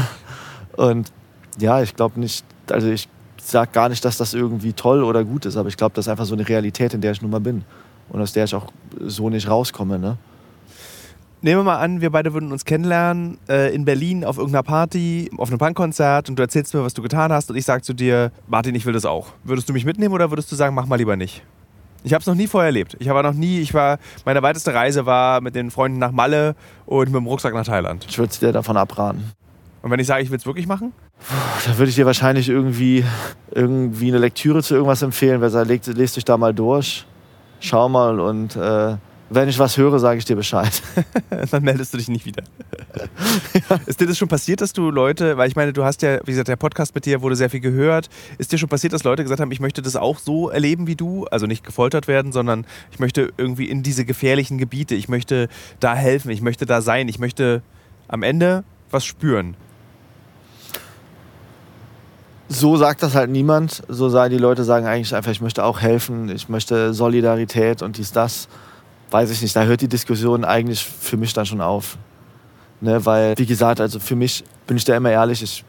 Und 0.75 1.11
ja, 1.57 1.81
ich 1.81 1.95
glaube 1.95 2.19
nicht, 2.19 2.45
also 2.69 2.87
ich 2.87 3.07
sage 3.49 3.71
gar 3.71 3.89
nicht, 3.89 4.03
dass 4.05 4.17
das 4.17 4.33
irgendwie 4.33 4.73
toll 4.73 5.03
oder 5.03 5.23
gut 5.23 5.45
ist, 5.45 5.57
aber 5.57 5.69
ich 5.69 5.77
glaube, 5.77 5.95
das 5.95 6.05
ist 6.05 6.09
einfach 6.09 6.25
so 6.25 6.33
eine 6.33 6.47
Realität, 6.47 6.93
in 6.93 7.01
der 7.01 7.11
ich 7.11 7.21
nun 7.21 7.31
mal 7.31 7.39
bin. 7.39 7.63
Und 8.09 8.21
aus 8.21 8.33
der 8.33 8.45
ich 8.45 8.53
auch 8.53 8.71
so 8.99 9.29
nicht 9.29 9.49
rauskomme. 9.49 9.97
Ne? 9.97 10.17
Nehmen 11.41 11.59
wir 11.59 11.63
mal 11.63 11.77
an, 11.77 12.01
wir 12.01 12.09
beide 12.09 12.33
würden 12.33 12.51
uns 12.51 12.65
kennenlernen 12.65 13.37
äh, 13.47 13.73
in 13.73 13.85
Berlin 13.85 14.25
auf 14.25 14.37
irgendeiner 14.37 14.63
Party, 14.63 15.29
auf 15.37 15.49
einem 15.49 15.59
Punkkonzert 15.59 16.29
und 16.29 16.37
du 16.37 16.43
erzählst 16.43 16.73
mir, 16.73 16.83
was 16.83 16.93
du 16.93 17.01
getan 17.01 17.31
hast 17.31 17.49
und 17.49 17.55
ich 17.55 17.65
sage 17.65 17.83
zu 17.83 17.93
dir, 17.93 18.31
Martin, 18.47 18.73
ich 18.75 18.85
will 18.85 18.93
das 18.93 19.05
auch. 19.05 19.27
Würdest 19.43 19.69
du 19.69 19.73
mich 19.73 19.85
mitnehmen 19.85 20.13
oder 20.13 20.31
würdest 20.31 20.51
du 20.51 20.55
sagen, 20.55 20.73
mach 20.73 20.85
mal 20.85 20.95
lieber 20.95 21.15
nicht? 21.15 21.43
Ich 22.03 22.13
habe 22.13 22.21
es 22.21 22.27
noch 22.27 22.35
nie 22.35 22.47
vorher 22.47 22.67
erlebt. 22.67 22.95
Ich 22.99 23.07
war 23.09 23.23
noch 23.23 23.33
nie, 23.33 23.59
ich 23.59 23.73
war, 23.73 23.97
meine 24.25 24.41
weiteste 24.43 24.73
Reise 24.73 25.05
war 25.05 25.41
mit 25.41 25.55
den 25.55 25.71
Freunden 25.71 25.97
nach 25.97 26.11
Malle 26.11 26.55
und 26.85 27.11
mit 27.11 27.15
dem 27.15 27.25
Rucksack 27.25 27.53
nach 27.53 27.65
Thailand. 27.65 28.05
Ich 28.07 28.17
würde 28.17 28.35
dir 28.39 28.51
davon 28.51 28.77
abraten. 28.77 29.31
Und 29.85 29.91
wenn 29.91 29.99
ich 29.99 30.07
sage, 30.07 30.23
ich 30.23 30.31
will 30.31 30.39
es 30.39 30.47
wirklich 30.47 30.65
machen? 30.65 30.93
Da 31.63 31.77
würde 31.77 31.91
ich 31.91 31.95
dir 31.95 32.07
wahrscheinlich 32.07 32.49
irgendwie, 32.49 33.05
irgendwie 33.51 34.07
eine 34.07 34.17
Lektüre 34.17 34.63
zu 34.63 34.73
irgendwas 34.73 35.03
empfehlen. 35.03 35.41
Wer 35.41 35.51
sagt, 35.51 35.67
lest, 35.67 35.85
lest 35.85 36.15
dich 36.15 36.25
da 36.25 36.39
mal 36.39 36.55
durch, 36.55 37.05
schau 37.59 37.87
mal 37.87 38.19
und 38.19 38.55
äh, 38.55 38.95
wenn 39.29 39.47
ich 39.47 39.59
was 39.59 39.77
höre, 39.77 39.99
sage 39.99 40.17
ich 40.17 40.25
dir 40.25 40.35
Bescheid. 40.35 40.81
Dann 41.51 41.61
meldest 41.61 41.93
du 41.93 41.99
dich 41.99 42.07
nicht 42.07 42.25
wieder. 42.25 42.41
ja. 43.69 43.75
Ist 43.85 44.01
dir 44.01 44.07
das 44.07 44.17
schon 44.17 44.27
passiert, 44.27 44.61
dass 44.61 44.73
du 44.73 44.89
Leute, 44.89 45.37
weil 45.37 45.49
ich 45.49 45.55
meine, 45.55 45.71
du 45.71 45.83
hast 45.83 46.01
ja, 46.01 46.17
wie 46.25 46.31
gesagt, 46.31 46.47
der 46.47 46.55
Podcast 46.55 46.95
mit 46.95 47.05
dir 47.05 47.21
wurde 47.21 47.35
sehr 47.35 47.51
viel 47.51 47.59
gehört. 47.59 48.09
Ist 48.39 48.51
dir 48.51 48.57
schon 48.57 48.69
passiert, 48.69 48.91
dass 48.91 49.03
Leute 49.03 49.21
gesagt 49.21 49.39
haben, 49.39 49.51
ich 49.51 49.59
möchte 49.59 49.83
das 49.83 49.95
auch 49.95 50.17
so 50.17 50.49
erleben 50.49 50.87
wie 50.87 50.95
du? 50.95 51.25
Also 51.25 51.45
nicht 51.45 51.63
gefoltert 51.63 52.07
werden, 52.07 52.31
sondern 52.31 52.65
ich 52.89 52.97
möchte 52.97 53.31
irgendwie 53.37 53.69
in 53.69 53.83
diese 53.83 54.03
gefährlichen 54.03 54.57
Gebiete, 54.57 54.95
ich 54.95 55.09
möchte 55.09 55.47
da 55.79 55.93
helfen, 55.93 56.31
ich 56.31 56.41
möchte 56.41 56.65
da 56.65 56.81
sein, 56.81 57.07
ich 57.07 57.19
möchte 57.19 57.61
am 58.07 58.23
Ende 58.23 58.63
was 58.89 59.05
spüren. 59.05 59.55
So 62.47 62.77
sagt 62.77 63.01
das 63.01 63.15
halt 63.15 63.29
niemand. 63.29 63.83
So 63.87 64.09
sagen 64.09 64.31
die 64.31 64.37
Leute 64.37 64.63
sagen 64.63 64.85
eigentlich 64.85 65.15
einfach, 65.15 65.31
ich 65.31 65.41
möchte 65.41 65.63
auch 65.63 65.81
helfen, 65.81 66.29
ich 66.29 66.47
möchte 66.49 66.93
Solidarität 66.93 67.81
und 67.81 67.97
dies, 67.97 68.11
das 68.11 68.47
weiß 69.11 69.31
ich 69.31 69.41
nicht, 69.41 69.55
da 69.55 69.63
hört 69.63 69.81
die 69.81 69.87
Diskussion 69.87 70.45
eigentlich 70.45 70.83
für 70.83 71.17
mich 71.17 71.33
dann 71.33 71.45
schon 71.45 71.61
auf. 71.61 71.97
Ne, 72.81 73.05
weil, 73.05 73.37
wie 73.37 73.45
gesagt, 73.45 73.79
also 73.79 73.99
für 73.99 74.15
mich 74.15 74.43
bin 74.67 74.77
ich 74.77 74.83
da 74.83 74.95
immer 74.97 75.09
ehrlich, 75.09 75.41
ich, 75.41 75.63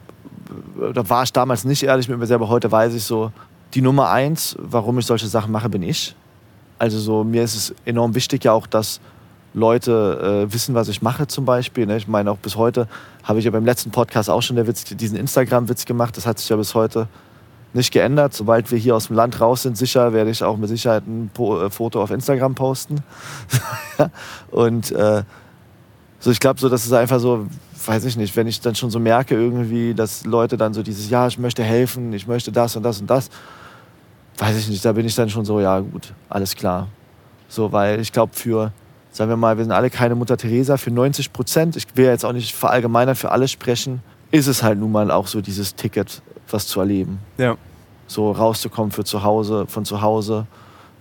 da 0.93 1.09
war 1.09 1.23
ich 1.23 1.31
damals 1.31 1.63
nicht 1.63 1.83
ehrlich 1.83 2.09
mit 2.09 2.19
mir 2.19 2.27
selber, 2.27 2.49
heute 2.49 2.71
weiß 2.71 2.93
ich 2.93 3.03
so, 3.03 3.31
die 3.73 3.81
Nummer 3.81 4.09
eins, 4.09 4.55
warum 4.59 4.99
ich 4.99 5.05
solche 5.05 5.27
Sachen 5.27 5.51
mache, 5.51 5.69
bin 5.69 5.83
ich. 5.83 6.15
Also 6.77 6.99
so, 6.99 7.23
mir 7.23 7.43
ist 7.43 7.55
es 7.55 7.75
enorm 7.85 8.13
wichtig 8.13 8.43
ja 8.43 8.51
auch, 8.51 8.67
dass 8.67 8.99
Leute 9.57 10.45
äh, 10.47 10.53
wissen, 10.53 10.75
was 10.75 10.87
ich 10.87 11.01
mache 11.01 11.27
zum 11.27 11.43
Beispiel. 11.43 11.87
Ne? 11.87 11.97
Ich 11.97 12.07
meine, 12.07 12.29
auch 12.31 12.37
bis 12.37 12.55
heute 12.55 12.87
habe 13.23 13.39
ich 13.39 13.45
ja 13.45 13.51
beim 13.51 13.65
letzten 13.65 13.89
Podcast 13.89 14.29
auch 14.29 14.41
schon 14.41 14.55
der 14.55 14.67
Witz, 14.67 14.83
diesen 14.83 15.17
Instagram-Witz 15.17 15.85
gemacht. 15.85 16.15
Das 16.15 16.27
hat 16.27 16.37
sich 16.37 16.47
ja 16.49 16.55
bis 16.55 16.75
heute 16.75 17.07
nicht 17.73 17.91
geändert. 17.91 18.35
Sobald 18.35 18.69
wir 18.71 18.77
hier 18.77 18.95
aus 18.95 19.07
dem 19.07 19.15
Land 19.15 19.41
raus 19.41 19.63
sind, 19.63 19.75
sicher 19.75 20.13
werde 20.13 20.29
ich 20.29 20.43
auch 20.43 20.57
mit 20.57 20.69
Sicherheit 20.69 21.07
ein 21.07 21.31
äh, 21.35 21.69
Foto 21.71 22.01
auf 22.03 22.11
Instagram 22.11 22.53
posten. 22.53 23.03
und 24.51 24.91
äh, 24.91 25.23
so, 26.19 26.29
ich 26.29 26.39
glaube, 26.39 26.59
so, 26.59 26.69
das 26.69 26.85
ist 26.85 26.93
einfach 26.93 27.19
so, 27.19 27.47
weiß 27.85 28.05
ich 28.05 28.15
nicht, 28.15 28.35
wenn 28.35 28.45
ich 28.45 28.61
dann 28.61 28.75
schon 28.75 28.91
so 28.91 28.99
merke 28.99 29.33
irgendwie, 29.33 29.95
dass 29.95 30.23
Leute 30.23 30.57
dann 30.57 30.75
so 30.75 30.83
dieses, 30.83 31.09
ja, 31.09 31.27
ich 31.27 31.39
möchte 31.39 31.63
helfen, 31.63 32.13
ich 32.13 32.27
möchte 32.27 32.51
das 32.51 32.75
und 32.75 32.83
das 32.83 33.01
und 33.01 33.07
das, 33.07 33.29
weiß 34.37 34.55
ich 34.55 34.69
nicht, 34.69 34.85
da 34.85 34.91
bin 34.91 35.05
ich 35.05 35.15
dann 35.15 35.31
schon 35.31 35.45
so, 35.45 35.59
ja, 35.59 35.79
gut, 35.79 36.13
alles 36.29 36.55
klar. 36.55 36.87
So, 37.49 37.71
weil 37.71 37.99
ich 37.99 38.11
glaube, 38.11 38.33
für, 38.35 38.71
sagen 39.17 39.31
wir 39.31 39.37
mal, 39.37 39.57
wir 39.57 39.63
sind 39.63 39.73
alle 39.73 39.89
keine 39.89 40.13
Mutter 40.13 40.37
Teresa, 40.37 40.77
für 40.77 40.91
90 40.91 41.33
Prozent, 41.33 41.75
ich 41.75 41.87
will 41.95 42.05
jetzt 42.05 42.23
auch 42.23 42.33
nicht 42.33 42.53
verallgemeinern, 42.53 43.15
für 43.15 43.31
alle 43.31 43.47
sprechen, 43.47 44.03
ist 44.29 44.45
es 44.45 44.61
halt 44.61 44.77
nun 44.77 44.91
mal 44.91 45.09
auch 45.09 45.25
so 45.25 45.41
dieses 45.41 45.73
Ticket 45.73 46.21
was 46.51 46.67
zu 46.67 46.79
erleben. 46.79 47.17
Ja. 47.39 47.57
So 48.05 48.31
rauszukommen 48.31 48.91
für 48.91 49.03
zu 49.03 49.23
Hause, 49.23 49.65
von 49.67 49.85
zu 49.85 50.03
Hause, 50.03 50.45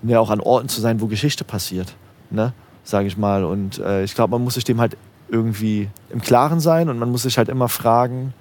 ja, 0.02 0.18
auch 0.18 0.30
an 0.30 0.40
Orten 0.40 0.70
zu 0.70 0.80
sein, 0.80 1.02
wo 1.02 1.08
Geschichte 1.08 1.44
passiert, 1.44 1.94
ne? 2.30 2.54
sage 2.84 3.06
ich 3.06 3.18
mal. 3.18 3.44
Und 3.44 3.80
äh, 3.80 4.02
ich 4.04 4.14
glaube, 4.14 4.30
man 4.30 4.42
muss 4.42 4.54
sich 4.54 4.64
dem 4.64 4.80
halt 4.80 4.96
irgendwie 5.28 5.90
im 6.08 6.22
Klaren 6.22 6.60
sein 6.60 6.88
und 6.88 6.98
man 6.98 7.10
muss 7.10 7.22
sich 7.22 7.36
halt 7.36 7.50
immer 7.50 7.68
fragen, 7.68 8.32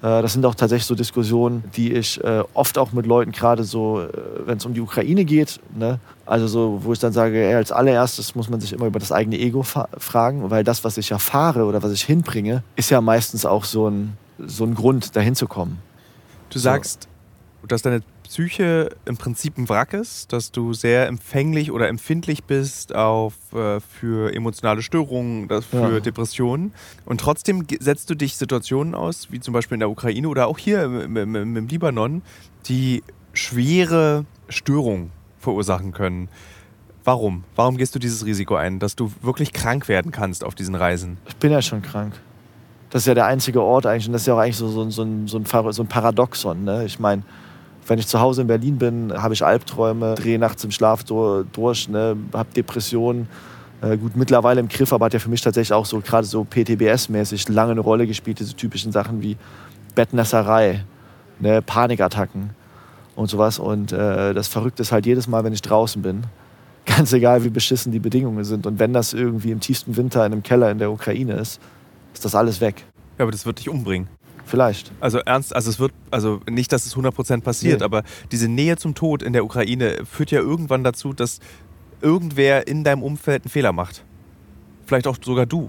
das 0.00 0.32
sind 0.32 0.46
auch 0.46 0.54
tatsächlich 0.54 0.86
so 0.86 0.94
Diskussionen, 0.94 1.64
die 1.76 1.92
ich 1.92 2.22
äh, 2.22 2.44
oft 2.54 2.78
auch 2.78 2.92
mit 2.92 3.06
Leuten, 3.06 3.32
gerade 3.32 3.64
so, 3.64 4.00
äh, 4.00 4.08
wenn 4.46 4.58
es 4.58 4.64
um 4.64 4.72
die 4.72 4.80
Ukraine 4.80 5.24
geht, 5.24 5.58
ne? 5.74 5.98
also 6.24 6.46
so, 6.46 6.80
wo 6.84 6.92
ich 6.92 7.00
dann 7.00 7.12
sage, 7.12 7.36
ey, 7.36 7.54
als 7.54 7.72
allererstes 7.72 8.34
muss 8.34 8.48
man 8.48 8.60
sich 8.60 8.72
immer 8.72 8.86
über 8.86 9.00
das 9.00 9.10
eigene 9.10 9.38
Ego 9.38 9.64
fragen, 9.64 10.50
weil 10.50 10.62
das, 10.62 10.84
was 10.84 10.98
ich 10.98 11.10
erfahre 11.10 11.64
oder 11.64 11.82
was 11.82 11.92
ich 11.92 12.04
hinbringe, 12.04 12.62
ist 12.76 12.90
ja 12.90 13.00
meistens 13.00 13.44
auch 13.44 13.64
so 13.64 13.88
ein, 13.88 14.16
so 14.38 14.64
ein 14.64 14.74
Grund, 14.74 15.16
dahin 15.16 15.34
zu 15.34 15.48
kommen. 15.48 15.78
Du 16.50 16.58
sagst, 16.58 17.08
so. 17.60 17.66
dass 17.66 17.82
deine 17.82 18.02
Psyche 18.28 18.90
im 19.06 19.16
Prinzip 19.16 19.56
ein 19.56 19.70
Wrack 19.70 19.94
ist, 19.94 20.34
dass 20.34 20.52
du 20.52 20.74
sehr 20.74 21.06
empfänglich 21.08 21.72
oder 21.72 21.88
empfindlich 21.88 22.44
bist 22.44 22.94
auf, 22.94 23.32
äh, 23.54 23.80
für 23.80 24.34
emotionale 24.34 24.82
Störungen, 24.82 25.48
für 25.48 25.94
ja. 25.94 26.00
Depressionen. 26.00 26.74
Und 27.06 27.22
trotzdem 27.22 27.66
setzt 27.80 28.10
du 28.10 28.14
dich 28.14 28.36
Situationen 28.36 28.94
aus, 28.94 29.32
wie 29.32 29.40
zum 29.40 29.54
Beispiel 29.54 29.76
in 29.76 29.80
der 29.80 29.88
Ukraine 29.88 30.28
oder 30.28 30.46
auch 30.46 30.58
hier 30.58 30.84
im, 30.84 31.16
im, 31.16 31.56
im, 31.56 31.68
Libanon, 31.68 32.20
die 32.66 33.02
schwere 33.32 34.26
Störungen 34.50 35.10
verursachen 35.38 35.92
können. 35.92 36.28
Warum? 37.04 37.44
Warum 37.56 37.78
gehst 37.78 37.94
du 37.94 37.98
dieses 37.98 38.26
Risiko 38.26 38.56
ein, 38.56 38.78
dass 38.78 38.94
du 38.94 39.10
wirklich 39.22 39.54
krank 39.54 39.88
werden 39.88 40.12
kannst 40.12 40.44
auf 40.44 40.54
diesen 40.54 40.74
Reisen? 40.74 41.16
Ich 41.28 41.36
bin 41.36 41.50
ja 41.50 41.62
schon 41.62 41.80
krank. 41.80 42.12
Das 42.90 43.02
ist 43.02 43.06
ja 43.06 43.14
der 43.14 43.24
einzige 43.24 43.62
Ort 43.62 43.86
eigentlich 43.86 44.06
und 44.06 44.12
das 44.12 44.22
ist 44.22 44.26
ja 44.26 44.34
auch 44.34 44.38
eigentlich 44.38 44.56
so, 44.56 44.68
so, 44.68 44.90
so, 44.90 45.02
ein, 45.02 45.26
so 45.26 45.38
ein 45.38 45.88
Paradoxon. 45.88 46.64
Ne? 46.64 46.84
Ich 46.84 46.98
meine, 46.98 47.22
wenn 47.88 47.98
ich 47.98 48.06
zu 48.06 48.20
Hause 48.20 48.42
in 48.42 48.46
Berlin 48.46 48.78
bin, 48.78 49.12
habe 49.12 49.34
ich 49.34 49.44
Albträume, 49.44 50.14
drehe 50.14 50.38
nachts 50.38 50.62
im 50.64 50.70
Schlaf 50.70 51.04
durch, 51.04 51.88
ne, 51.88 52.16
habe 52.32 52.48
Depressionen. 52.54 53.28
Äh, 53.80 53.96
gut, 53.96 54.16
mittlerweile 54.16 54.60
im 54.60 54.68
Griff, 54.68 54.92
aber 54.92 55.06
hat 55.06 55.14
ja 55.14 55.20
für 55.20 55.30
mich 55.30 55.40
tatsächlich 55.40 55.72
auch 55.72 55.86
so 55.86 56.00
gerade 56.00 56.26
so 56.26 56.42
PTBS-mäßig 56.42 57.50
lange 57.52 57.72
eine 57.72 57.80
Rolle 57.80 58.06
gespielt, 58.06 58.40
diese 58.40 58.54
typischen 58.54 58.92
Sachen 58.92 59.22
wie 59.22 59.36
Bettnässerei, 59.94 60.84
ne, 61.38 61.62
Panikattacken 61.62 62.50
und 63.14 63.28
sowas. 63.30 63.58
Und 63.58 63.92
äh, 63.92 64.34
das 64.34 64.48
Verrückte 64.48 64.82
ist 64.82 64.92
halt 64.92 65.06
jedes 65.06 65.28
Mal, 65.28 65.44
wenn 65.44 65.52
ich 65.52 65.62
draußen 65.62 66.02
bin, 66.02 66.24
ganz 66.86 67.12
egal 67.12 67.44
wie 67.44 67.50
beschissen 67.50 67.92
die 67.92 68.00
Bedingungen 68.00 68.44
sind. 68.44 68.66
Und 68.66 68.78
wenn 68.78 68.92
das 68.92 69.14
irgendwie 69.14 69.50
im 69.50 69.60
tiefsten 69.60 69.96
Winter 69.96 70.26
in 70.26 70.32
einem 70.32 70.42
Keller 70.42 70.70
in 70.70 70.78
der 70.78 70.90
Ukraine 70.90 71.34
ist, 71.34 71.60
ist 72.12 72.24
das 72.24 72.34
alles 72.34 72.60
weg. 72.60 72.84
Ja, 73.18 73.24
aber 73.24 73.32
das 73.32 73.46
wird 73.46 73.60
dich 73.60 73.68
umbringen. 73.68 74.08
Vielleicht. 74.48 74.90
Also 75.00 75.18
ernst, 75.18 75.54
also 75.54 75.68
es 75.68 75.78
wird, 75.78 75.92
also 76.10 76.40
nicht, 76.48 76.72
dass 76.72 76.86
es 76.86 76.96
100% 76.96 77.42
passiert, 77.42 77.80
nee. 77.80 77.84
aber 77.84 78.02
diese 78.32 78.48
Nähe 78.48 78.76
zum 78.76 78.94
Tod 78.94 79.22
in 79.22 79.34
der 79.34 79.44
Ukraine 79.44 79.98
führt 80.10 80.30
ja 80.30 80.40
irgendwann 80.40 80.82
dazu, 80.82 81.12
dass 81.12 81.40
irgendwer 82.00 82.66
in 82.66 82.82
deinem 82.82 83.02
Umfeld 83.02 83.44
einen 83.44 83.50
Fehler 83.50 83.72
macht. 83.72 84.04
Vielleicht 84.86 85.06
auch 85.06 85.16
sogar 85.22 85.44
du. 85.44 85.68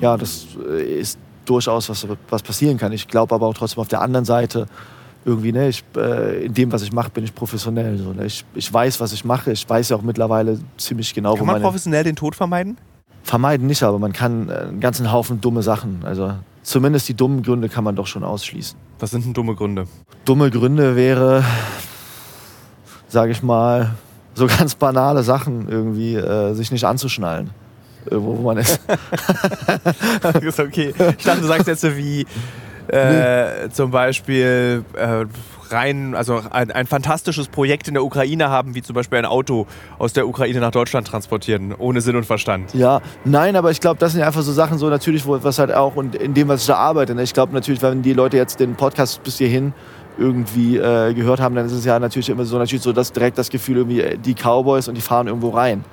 Ja, 0.00 0.16
das 0.16 0.48
äh, 0.68 1.00
ist 1.00 1.18
durchaus 1.44 1.88
was, 1.88 2.06
was 2.28 2.42
passieren 2.42 2.78
kann. 2.78 2.92
Ich 2.92 3.06
glaube 3.06 3.34
aber 3.34 3.46
auch 3.46 3.54
trotzdem 3.54 3.80
auf 3.80 3.88
der 3.88 4.00
anderen 4.00 4.24
Seite, 4.24 4.66
irgendwie, 5.24 5.52
ne, 5.52 5.68
ich, 5.68 5.84
äh, 5.96 6.46
in 6.46 6.54
dem, 6.54 6.72
was 6.72 6.82
ich 6.82 6.92
mache, 6.92 7.10
bin 7.10 7.22
ich 7.22 7.34
professionell. 7.34 7.96
So, 7.98 8.12
ne? 8.12 8.26
ich, 8.26 8.44
ich 8.54 8.72
weiß, 8.72 8.98
was 9.00 9.12
ich 9.12 9.24
mache. 9.24 9.52
Ich 9.52 9.68
weiß 9.68 9.90
ja 9.90 9.96
auch 9.96 10.02
mittlerweile 10.02 10.58
ziemlich 10.78 11.14
genau, 11.14 11.34
kann 11.34 11.42
wo 11.42 11.44
man 11.44 11.62
professionell 11.62 12.02
den 12.02 12.16
Tod 12.16 12.34
vermeiden? 12.34 12.76
Vermeiden 13.22 13.66
nicht, 13.66 13.82
aber 13.82 13.98
man 13.98 14.12
kann 14.12 14.48
äh, 14.48 14.54
einen 14.54 14.80
ganzen 14.80 15.12
Haufen 15.12 15.40
dumme 15.40 15.62
Sachen. 15.62 16.00
Also 16.04 16.34
zumindest 16.62 17.08
die 17.08 17.14
dummen 17.14 17.42
Gründe 17.42 17.68
kann 17.68 17.84
man 17.84 17.96
doch 17.96 18.06
schon 18.06 18.24
ausschließen. 18.24 18.78
Was 18.98 19.10
sind 19.10 19.24
denn 19.24 19.34
dumme 19.34 19.54
Gründe? 19.54 19.86
Dumme 20.24 20.50
Gründe 20.50 20.96
wäre, 20.96 21.44
sage 23.08 23.32
ich 23.32 23.42
mal, 23.42 23.94
so 24.34 24.46
ganz 24.46 24.74
banale 24.74 25.22
Sachen 25.22 25.68
irgendwie, 25.68 26.14
äh, 26.14 26.54
sich 26.54 26.70
nicht 26.70 26.84
anzuschnallen. 26.84 27.50
Irgendwo, 28.06 28.38
wo 28.38 28.42
man 28.42 28.56
ist. 28.58 28.80
ist 30.40 30.60
okay. 30.60 30.94
Ich 31.18 31.24
dachte, 31.24 31.42
du 31.42 31.46
sagst 31.46 31.66
jetzt 31.66 31.82
so 31.82 31.96
wie 31.96 32.26
äh, 32.92 33.64
nee. 33.64 33.70
zum 33.70 33.90
Beispiel 33.90 34.84
äh, 34.94 35.24
rein, 35.72 36.14
also 36.14 36.42
ein, 36.50 36.70
ein, 36.70 36.86
fantastisches 36.86 37.48
Projekt 37.48 37.88
in 37.88 37.94
der 37.94 38.04
Ukraine 38.04 38.50
haben, 38.50 38.74
wie 38.74 38.82
zum 38.82 38.94
Beispiel 38.94 39.18
ein 39.18 39.26
Auto 39.26 39.66
aus 39.98 40.12
der 40.12 40.26
Ukraine 40.28 40.60
nach 40.60 40.70
Deutschland 40.70 41.06
transportieren, 41.06 41.74
ohne 41.76 42.00
Sinn 42.00 42.16
und 42.16 42.26
Verstand. 42.26 42.74
Ja, 42.74 43.00
nein, 43.24 43.56
aber 43.56 43.70
ich 43.70 43.80
glaube, 43.80 43.98
das 43.98 44.12
sind 44.12 44.22
einfach 44.22 44.42
so 44.42 44.52
Sachen, 44.52 44.78
so 44.78 44.88
natürlich, 44.88 45.26
wo, 45.26 45.42
was 45.42 45.58
halt 45.58 45.72
auch 45.72 45.96
und 45.96 46.14
in 46.14 46.34
dem, 46.34 46.48
was 46.48 46.62
ich 46.62 46.66
da 46.66 46.76
arbeite. 46.76 47.14
Ne? 47.14 47.22
Ich 47.22 47.34
glaube 47.34 47.52
natürlich, 47.52 47.82
wenn 47.82 48.02
die 48.02 48.12
Leute 48.12 48.36
jetzt 48.36 48.60
den 48.60 48.74
Podcast 48.74 49.22
bis 49.22 49.38
hierhin 49.38 49.72
irgendwie 50.18 50.76
äh, 50.76 51.14
gehört 51.14 51.40
haben, 51.40 51.54
dann 51.54 51.66
ist 51.66 51.72
es 51.72 51.84
ja 51.84 51.98
natürlich 51.98 52.28
immer 52.28 52.44
so, 52.44 52.58
natürlich 52.58 52.82
so, 52.82 52.92
dass 52.92 53.12
direkt 53.12 53.38
das 53.38 53.48
Gefühl 53.48 53.78
irgendwie, 53.78 54.00
äh, 54.00 54.18
die 54.18 54.34
Cowboys 54.34 54.88
und 54.88 54.94
die 54.96 55.00
fahren 55.00 55.28
irgendwo 55.28 55.50
rein. 55.50 55.84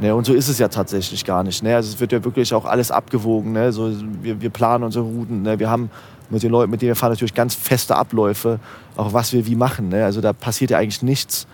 Ne, 0.00 0.14
und 0.14 0.24
so 0.24 0.32
ist 0.32 0.48
es 0.48 0.58
ja 0.58 0.68
tatsächlich 0.68 1.24
gar 1.24 1.44
nicht. 1.44 1.62
Ne? 1.62 1.76
Also 1.76 1.90
es 1.92 2.00
wird 2.00 2.12
ja 2.12 2.24
wirklich 2.24 2.52
auch 2.54 2.64
alles 2.64 2.90
abgewogen. 2.90 3.52
Ne? 3.52 3.72
So, 3.72 3.92
wir, 4.22 4.40
wir 4.40 4.50
planen 4.50 4.84
unsere 4.84 5.04
Routen. 5.04 5.42
Ne? 5.42 5.58
Wir 5.58 5.70
haben 5.70 5.90
mit 6.32 6.42
den 6.42 6.50
Leuten, 6.50 6.70
mit 6.70 6.82
denen 6.82 6.88
wir 6.88 6.96
fahren, 6.96 7.10
natürlich 7.10 7.34
ganz 7.34 7.54
feste 7.54 7.96
Abläufe, 7.96 8.58
auch 8.96 9.12
was 9.12 9.32
wir 9.32 9.46
wie 9.46 9.56
machen. 9.56 9.88
Ne? 9.88 10.04
Also 10.04 10.20
da 10.20 10.32
passiert 10.32 10.70
ja 10.70 10.78
eigentlich 10.78 11.02
nichts, 11.02 11.46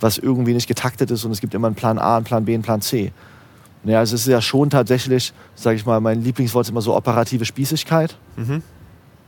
was 0.00 0.18
irgendwie 0.18 0.54
nicht 0.54 0.68
getaktet 0.68 1.10
ist 1.10 1.24
und 1.24 1.32
es 1.32 1.40
gibt 1.40 1.54
immer 1.54 1.66
einen 1.66 1.76
Plan 1.76 1.98
A, 1.98 2.16
einen 2.16 2.24
Plan 2.24 2.44
B, 2.44 2.54
einen 2.54 2.62
Plan 2.62 2.80
C. 2.80 3.12
Ne? 3.82 3.98
Also 3.98 4.14
es 4.14 4.22
ist 4.22 4.28
ja 4.28 4.40
schon 4.40 4.70
tatsächlich, 4.70 5.32
sage 5.54 5.76
ich 5.76 5.86
mal, 5.86 6.00
mein 6.00 6.22
Lieblingswort 6.22 6.66
ist 6.66 6.70
immer 6.70 6.82
so 6.82 6.94
operative 6.96 7.44
Spießigkeit. 7.44 8.16
Mhm. 8.36 8.62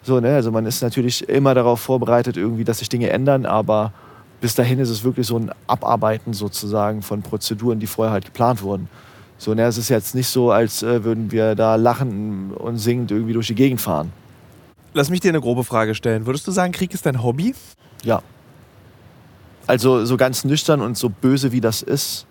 So, 0.03 0.21
ne? 0.21 0.35
Also 0.35 0.51
man 0.51 0.65
ist 0.67 0.83
natürlich 0.83 1.29
immer 1.29 1.55
darauf 1.55 1.81
vorbereitet, 1.81 2.37
irgendwie, 2.37 2.65
dass 2.65 2.79
sich 2.79 2.89
Dinge 2.89 3.11
ändern, 3.11 3.45
aber 3.45 3.93
bis 4.41 4.55
dahin 4.55 4.79
ist 4.79 4.89
es 4.89 5.05
wirklich 5.05 5.27
so 5.27 5.39
ein 5.39 5.51
Abarbeiten 5.67 6.33
sozusagen 6.33 7.03
von 7.03 7.23
Prozeduren, 7.23 7.79
die 7.79 7.87
vorher 7.87 8.13
halt 8.13 8.25
geplant 8.25 8.63
wurden. 8.63 8.89
So, 9.37 9.55
ne, 9.55 9.65
es 9.65 9.79
ist 9.79 9.89
jetzt 9.89 10.15
nicht 10.15 10.29
so, 10.29 10.51
als 10.51 10.83
äh, 10.83 11.05
würden 11.05 11.31
wir 11.33 11.55
da 11.55 11.77
lachend 11.77 12.55
und 12.57 12.77
singend 12.79 13.11
irgendwie 13.11 13.33
durch 13.33 13.47
die 13.47 13.55
Gegend 13.55 13.81
fahren. 13.81 14.13
Lass 14.93 15.11
mich 15.11 15.21
dir 15.21 15.29
eine 15.29 15.41
grobe 15.41 15.65
Frage 15.65 15.95
stellen. 15.95 16.27
Würdest 16.27 16.47
du 16.47 16.51
sagen, 16.51 16.73
Krieg 16.73 16.93
ist 16.93 17.07
dein 17.07 17.23
Hobby? 17.23 17.55
Ja. 18.03 18.23
Also 19.67 20.05
so 20.05 20.17
ganz 20.17 20.45
nüchtern 20.45 20.81
und 20.81 20.97
so 20.97 21.09
böse 21.09 21.53
wie 21.53 21.61
das 21.61 21.83
ist. 21.83 22.27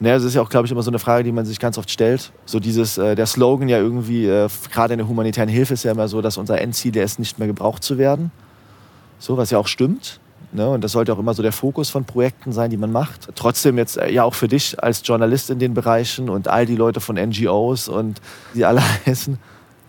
Ne, 0.00 0.12
das 0.12 0.22
ist 0.22 0.34
ja 0.34 0.42
auch, 0.42 0.48
glaube 0.48 0.64
ich, 0.66 0.70
immer 0.70 0.82
so 0.82 0.92
eine 0.92 1.00
Frage, 1.00 1.24
die 1.24 1.32
man 1.32 1.44
sich 1.44 1.58
ganz 1.58 1.76
oft 1.76 1.90
stellt. 1.90 2.30
So 2.46 2.60
dieses, 2.60 2.98
äh, 2.98 3.16
der 3.16 3.26
Slogan 3.26 3.68
ja 3.68 3.78
irgendwie, 3.78 4.26
äh, 4.26 4.48
gerade 4.70 4.94
in 4.94 4.98
der 4.98 5.08
humanitären 5.08 5.48
Hilfe 5.48 5.74
ist 5.74 5.82
ja 5.82 5.90
immer 5.90 6.06
so, 6.06 6.22
dass 6.22 6.36
unser 6.36 6.60
Endziel 6.60 6.96
ist, 6.96 7.18
nicht 7.18 7.40
mehr 7.40 7.48
gebraucht 7.48 7.82
zu 7.82 7.98
werden. 7.98 8.30
So, 9.18 9.36
was 9.36 9.50
ja 9.50 9.58
auch 9.58 9.66
stimmt. 9.66 10.20
Ne? 10.52 10.68
Und 10.68 10.84
das 10.84 10.92
sollte 10.92 11.12
auch 11.12 11.18
immer 11.18 11.34
so 11.34 11.42
der 11.42 11.50
Fokus 11.50 11.90
von 11.90 12.04
Projekten 12.04 12.52
sein, 12.52 12.70
die 12.70 12.76
man 12.76 12.92
macht. 12.92 13.28
Trotzdem 13.34 13.76
jetzt 13.76 13.96
äh, 13.96 14.12
ja 14.12 14.22
auch 14.22 14.34
für 14.34 14.46
dich 14.46 14.80
als 14.80 15.02
Journalist 15.04 15.50
in 15.50 15.58
den 15.58 15.74
Bereichen 15.74 16.30
und 16.30 16.46
all 16.46 16.64
die 16.64 16.76
Leute 16.76 17.00
von 17.00 17.16
NGOs 17.16 17.88
und 17.88 18.20
die 18.54 18.64
alle 18.64 18.82
heißen. 19.06 19.36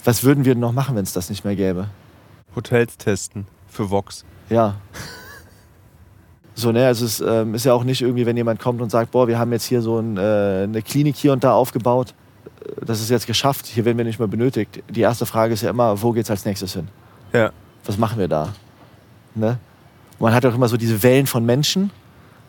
Was 0.04 0.24
würden 0.24 0.46
wir 0.46 0.56
noch 0.56 0.72
machen, 0.72 0.96
wenn 0.96 1.04
es 1.04 1.14
das 1.14 1.30
nicht 1.30 1.44
mehr 1.44 1.56
gäbe? 1.56 1.88
Hotels 2.56 2.98
testen 2.98 3.46
für 3.68 3.90
Vox. 3.90 4.26
Ja. 4.50 4.76
So, 6.56 6.72
ne, 6.72 6.86
also 6.86 7.06
es 7.06 7.22
ähm, 7.22 7.56
ist 7.56 7.66
ja 7.66 7.74
auch 7.74 7.84
nicht 7.84 8.02
irgendwie, 8.02 8.26
wenn 8.26 8.36
jemand 8.36 8.60
kommt 8.60 8.82
und 8.82 8.90
sagt, 8.90 9.12
boah, 9.12 9.28
wir 9.28 9.40
haben 9.40 9.52
jetzt 9.52 9.66
hier 9.66 9.82
so 9.82 10.00
ein, 10.00 10.18
äh, 10.18 10.64
eine 10.64 10.82
Klinik 10.82 11.16
hier 11.16 11.32
und 11.32 11.44
da 11.44 11.54
aufgebaut, 11.54 12.14
das 12.86 13.02
ist 13.02 13.10
jetzt 13.10 13.28
geschafft, 13.28 13.66
hier 13.66 13.86
werden 13.86 13.98
wir 13.98 14.06
nicht 14.06 14.20
mehr 14.20 14.28
benötigt. 14.28 14.84
Die 14.90 15.02
erste 15.02 15.26
Frage 15.26 15.54
ist 15.54 15.62
ja 15.62 15.70
immer, 15.70 16.02
wo 16.02 16.12
geht's 16.12 16.30
als 16.30 16.46
nächstes 16.46 16.74
hin? 16.74 16.88
Ja. 17.34 17.52
Was 17.86 17.98
machen 17.98 18.20
wir 18.20 18.28
da? 18.28 18.50
Ne? 19.36 19.58
Man 20.20 20.34
hat 20.34 20.46
auch 20.46 20.54
immer 20.54 20.68
so 20.68 20.78
diese 20.78 21.02
Wellen 21.02 21.28
von 21.28 21.46
Menschen, 21.46 21.92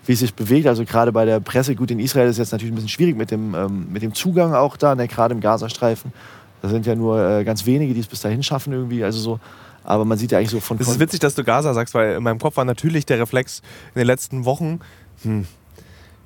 wie 0.07 0.13
es 0.13 0.21
sich 0.21 0.35
bewegt. 0.35 0.67
Also 0.67 0.85
gerade 0.85 1.13
bei 1.13 1.25
der 1.25 1.41
Presse, 1.41 1.77
gut, 1.77 1.91
in 1.91 2.01
Israel 2.01 2.27
ist 2.27 2.33
es 2.33 2.39
jetzt 2.39 2.53
natürlich 2.53 2.73
ein 2.73 2.75
bisschen 2.75 2.89
schwierig 2.89 3.17
mit 3.17 3.31
dem, 3.31 3.55
ähm, 3.55 3.87
mit 3.93 4.03
dem 4.03 4.15
Zugang 4.15 4.55
auch 4.55 4.77
da, 4.77 4.95
ne, 4.95 5.07
gerade 5.07 5.35
im 5.35 5.41
Gazastreifen. 5.41 6.13
Da 6.63 6.69
sind 6.69 6.87
ja 6.87 6.95
nur 6.95 7.21
äh, 7.21 7.45
ganz 7.45 7.65
wenige, 7.67 7.95
die 7.95 8.01
es 8.01 8.07
bis 8.07 8.21
dahin 8.21 8.43
schaffen 8.43 8.73
irgendwie. 8.73 9.03
Also 9.03 9.19
so, 9.21 9.41
aber 9.85 10.05
man 10.05 10.19
sieht 10.19 10.33
ja 10.33 10.39
eigentlich 10.39 10.51
so 10.51 10.61
von. 10.61 10.79
Es 10.79 10.89
ist 10.89 11.01
witzig, 11.01 11.21
dass 11.21 11.35
du 11.35 11.45
Gaza 11.45 11.73
sagst, 11.75 11.95
weil 11.95 12.17
in 12.17 12.23
meinem 12.23 12.39
Kopf 12.39 12.57
war 12.57 12.65
natürlich 12.65 13.07
der 13.07 13.19
Reflex 13.19 13.63
in 13.95 14.01
den 14.01 14.07
letzten 14.07 14.45
Wochen, 14.45 14.81
hm, 15.23 15.47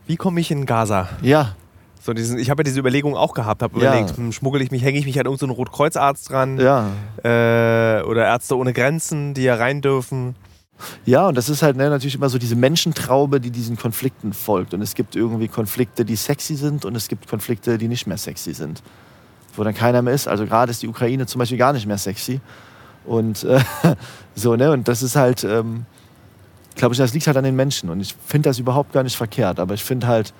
wie 0.06 0.16
komme 0.16 0.40
ich 0.40 0.50
in 0.50 0.66
Gaza? 0.66 1.08
Ja. 1.22 1.54
So 2.00 2.12
diesen, 2.12 2.38
ich 2.38 2.50
habe 2.50 2.60
ja 2.60 2.64
diese 2.64 2.80
Überlegung 2.80 3.16
auch 3.16 3.32
gehabt, 3.32 3.62
habe 3.62 3.80
ja. 3.80 3.92
überlegt, 3.92 4.16
hm, 4.16 4.32
schmuggel 4.32 4.60
ich 4.60 4.70
mich, 4.70 4.82
hänge 4.82 4.98
ich 4.98 5.06
mich 5.06 5.18
an 5.18 5.24
irgendeinen 5.24 5.52
so 5.52 5.56
Rotkreuzarzt 5.56 6.28
dran? 6.28 6.58
Ja. 6.58 6.90
Äh, 7.22 8.02
oder 8.02 8.26
Ärzte 8.26 8.58
ohne 8.58 8.74
Grenzen, 8.74 9.32
die 9.32 9.42
ja 9.42 9.54
rein 9.54 9.80
dürfen. 9.80 10.34
Ja, 11.06 11.28
und 11.28 11.36
das 11.36 11.48
ist 11.48 11.62
halt 11.62 11.76
ne, 11.76 11.88
natürlich 11.88 12.16
immer 12.16 12.28
so 12.28 12.36
diese 12.36 12.56
Menschentraube, 12.56 13.40
die 13.40 13.50
diesen 13.50 13.76
Konflikten 13.76 14.32
folgt. 14.32 14.74
Und 14.74 14.82
es 14.82 14.94
gibt 14.94 15.16
irgendwie 15.16 15.48
Konflikte, 15.48 16.04
die 16.04 16.16
sexy 16.16 16.56
sind 16.56 16.84
und 16.84 16.94
es 16.96 17.08
gibt 17.08 17.28
Konflikte, 17.28 17.78
die 17.78 17.88
nicht 17.88 18.06
mehr 18.06 18.18
sexy 18.18 18.52
sind. 18.52 18.82
Wo 19.56 19.64
dann 19.64 19.74
keiner 19.74 20.02
mehr 20.02 20.14
ist. 20.14 20.28
Also 20.28 20.46
gerade 20.46 20.70
ist 20.70 20.82
die 20.82 20.88
Ukraine 20.88 21.26
zum 21.26 21.38
Beispiel 21.38 21.58
gar 21.58 21.72
nicht 21.72 21.86
mehr 21.86 21.98
sexy. 21.98 22.40
Und 23.04 23.44
äh, 23.44 23.60
so, 24.34 24.56
ne? 24.56 24.70
Und 24.70 24.88
das 24.88 25.02
ist 25.02 25.16
halt, 25.16 25.44
ähm, 25.44 25.86
glaube 26.74 26.94
ich, 26.94 26.98
das 26.98 27.14
liegt 27.14 27.26
halt 27.26 27.36
an 27.36 27.44
den 27.44 27.56
Menschen. 27.56 27.90
Und 27.90 28.00
ich 28.00 28.14
finde 28.26 28.48
das 28.50 28.58
überhaupt 28.58 28.92
gar 28.92 29.02
nicht 29.02 29.16
verkehrt. 29.16 29.60
Aber 29.60 29.74
ich 29.74 29.84
finde 29.84 30.06
halt, 30.06 30.32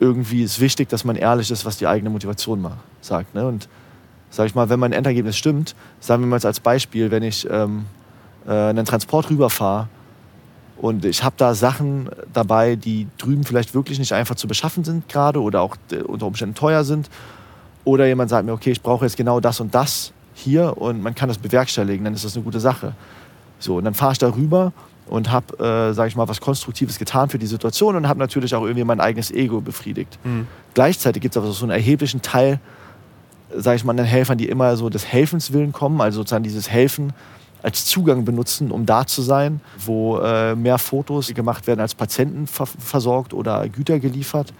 irgendwie 0.00 0.42
ist 0.42 0.58
wichtig, 0.58 0.88
dass 0.88 1.04
man 1.04 1.16
ehrlich 1.16 1.50
ist, 1.50 1.64
was 1.64 1.76
die 1.76 1.86
eigene 1.86 2.10
Motivation 2.10 2.60
macht, 2.60 2.78
sagt. 3.00 3.34
Ne? 3.34 3.46
Und 3.46 3.68
sag 4.30 4.46
ich 4.46 4.54
mal, 4.54 4.68
wenn 4.68 4.80
mein 4.80 4.92
Endergebnis 4.92 5.36
stimmt, 5.36 5.76
sagen 6.00 6.22
wir 6.22 6.26
mal 6.26 6.44
als 6.44 6.58
Beispiel, 6.58 7.10
wenn 7.10 7.22
ich 7.22 7.48
ähm, 7.48 7.86
äh, 8.46 8.50
einen 8.50 8.84
Transport 8.84 9.30
rüberfahre 9.30 9.88
und 10.76 11.04
ich 11.04 11.22
habe 11.22 11.36
da 11.38 11.54
Sachen 11.54 12.08
dabei, 12.32 12.74
die 12.74 13.06
drüben 13.18 13.44
vielleicht 13.44 13.74
wirklich 13.74 14.00
nicht 14.00 14.12
einfach 14.12 14.34
zu 14.34 14.48
beschaffen 14.48 14.82
sind 14.82 15.08
gerade 15.08 15.40
oder 15.40 15.60
auch 15.60 15.76
äh, 15.92 15.98
unter 15.98 16.26
Umständen 16.26 16.56
teuer 16.56 16.82
sind. 16.82 17.08
Oder 17.84 18.06
jemand 18.06 18.30
sagt 18.30 18.46
mir, 18.46 18.52
okay, 18.52 18.70
ich 18.70 18.82
brauche 18.82 19.04
jetzt 19.04 19.16
genau 19.16 19.40
das 19.40 19.60
und 19.60 19.74
das 19.74 20.12
hier 20.34 20.76
und 20.78 21.02
man 21.02 21.14
kann 21.14 21.28
das 21.28 21.38
bewerkstelligen, 21.38 22.04
dann 22.04 22.14
ist 22.14 22.24
das 22.24 22.36
eine 22.36 22.44
gute 22.44 22.60
Sache. 22.60 22.94
So, 23.58 23.76
und 23.76 23.84
dann 23.84 23.94
fahre 23.94 24.12
ich 24.12 24.18
da 24.18 24.28
rüber 24.28 24.72
und 25.08 25.30
habe, 25.30 25.58
äh, 25.58 25.92
sage 25.92 26.08
ich 26.08 26.16
mal, 26.16 26.28
was 26.28 26.40
Konstruktives 26.40 26.98
getan 26.98 27.28
für 27.28 27.38
die 27.38 27.46
Situation 27.46 27.96
und 27.96 28.08
habe 28.08 28.18
natürlich 28.18 28.54
auch 28.54 28.62
irgendwie 28.62 28.84
mein 28.84 29.00
eigenes 29.00 29.30
Ego 29.30 29.60
befriedigt. 29.60 30.18
Mhm. 30.24 30.46
Gleichzeitig 30.74 31.22
gibt 31.22 31.36
es 31.36 31.42
aber 31.42 31.50
so 31.52 31.64
einen 31.64 31.72
erheblichen 31.72 32.22
Teil, 32.22 32.60
sage 33.54 33.76
ich 33.76 33.84
mal, 33.84 33.98
an 33.98 34.04
Helfern, 34.04 34.38
die 34.38 34.48
immer 34.48 34.76
so 34.76 34.88
des 34.88 35.06
Helfens 35.06 35.52
willen 35.52 35.72
kommen, 35.72 36.00
also 36.00 36.20
sozusagen 36.20 36.44
dieses 36.44 36.70
Helfen 36.70 37.12
als 37.62 37.84
Zugang 37.86 38.24
benutzen, 38.24 38.70
um 38.70 38.86
da 38.86 39.06
zu 39.06 39.22
sein, 39.22 39.60
wo 39.78 40.18
äh, 40.18 40.54
mehr 40.56 40.78
Fotos 40.78 41.32
gemacht 41.32 41.66
werden 41.66 41.80
als 41.80 41.94
Patienten 41.94 42.46
ver 42.46 42.66
versorgt 42.66 43.34
oder 43.34 43.68
Güter 43.68 44.00
geliefert, 44.00 44.52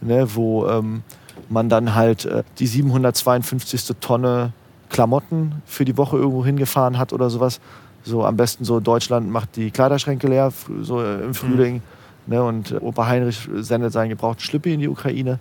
ne, 0.00 0.26
wo 0.34 0.66
ähm, 0.66 1.02
man 1.48 1.68
dann 1.68 1.94
halt 1.94 2.24
äh, 2.24 2.42
die 2.58 2.66
752. 2.66 3.96
Tonne 4.00 4.52
Klamotten 4.90 5.62
für 5.66 5.84
die 5.84 5.96
Woche 5.96 6.16
irgendwo 6.16 6.44
hingefahren 6.44 6.98
hat 6.98 7.12
oder 7.12 7.30
sowas. 7.30 7.60
So 8.04 8.24
am 8.24 8.36
besten 8.36 8.64
so 8.64 8.80
Deutschland 8.80 9.30
macht 9.30 9.56
die 9.56 9.70
Kleiderschränke 9.70 10.28
leer, 10.28 10.52
so 10.82 11.02
äh, 11.02 11.24
im 11.24 11.34
Frühling. 11.34 11.76
Mhm. 11.76 11.82
Ne, 12.26 12.42
und 12.42 12.80
Opa 12.80 13.06
Heinrich 13.06 13.48
sendet 13.56 13.92
seinen 13.92 14.08
gebrauchten 14.08 14.42
Schlippi 14.42 14.72
in 14.72 14.80
die 14.80 14.88
Ukraine. 14.88 15.38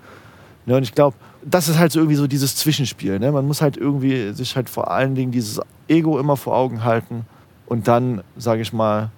Ne, 0.66 0.78
und 0.78 0.84
ich 0.84 0.94
glaube, 0.94 1.16
das 1.44 1.70
ist 1.70 1.78
halt 1.78 1.92
so 1.92 2.00
irgendwie 2.00 2.16
so 2.16 2.28
dieses 2.28 2.56
Zwischenspiel. 2.56 3.20
Ne? 3.20 3.32
Man 3.32 3.46
muss 3.46 3.62
halt 3.62 3.78
irgendwie 3.78 4.34
sich 4.34 4.56
halt 4.56 4.70
vor 4.70 4.92
allen 4.92 5.16
Dingen 5.16 5.32
dieses 5.32 5.62
Ego 5.88 6.20
immer 6.20 6.38
vor 6.38 6.56
Augen 6.56 6.84
halten 6.84 7.26
und 7.68 7.88
dann, 7.88 8.22
sage 8.38 8.62
ich 8.62 8.74
mal, 8.74 9.10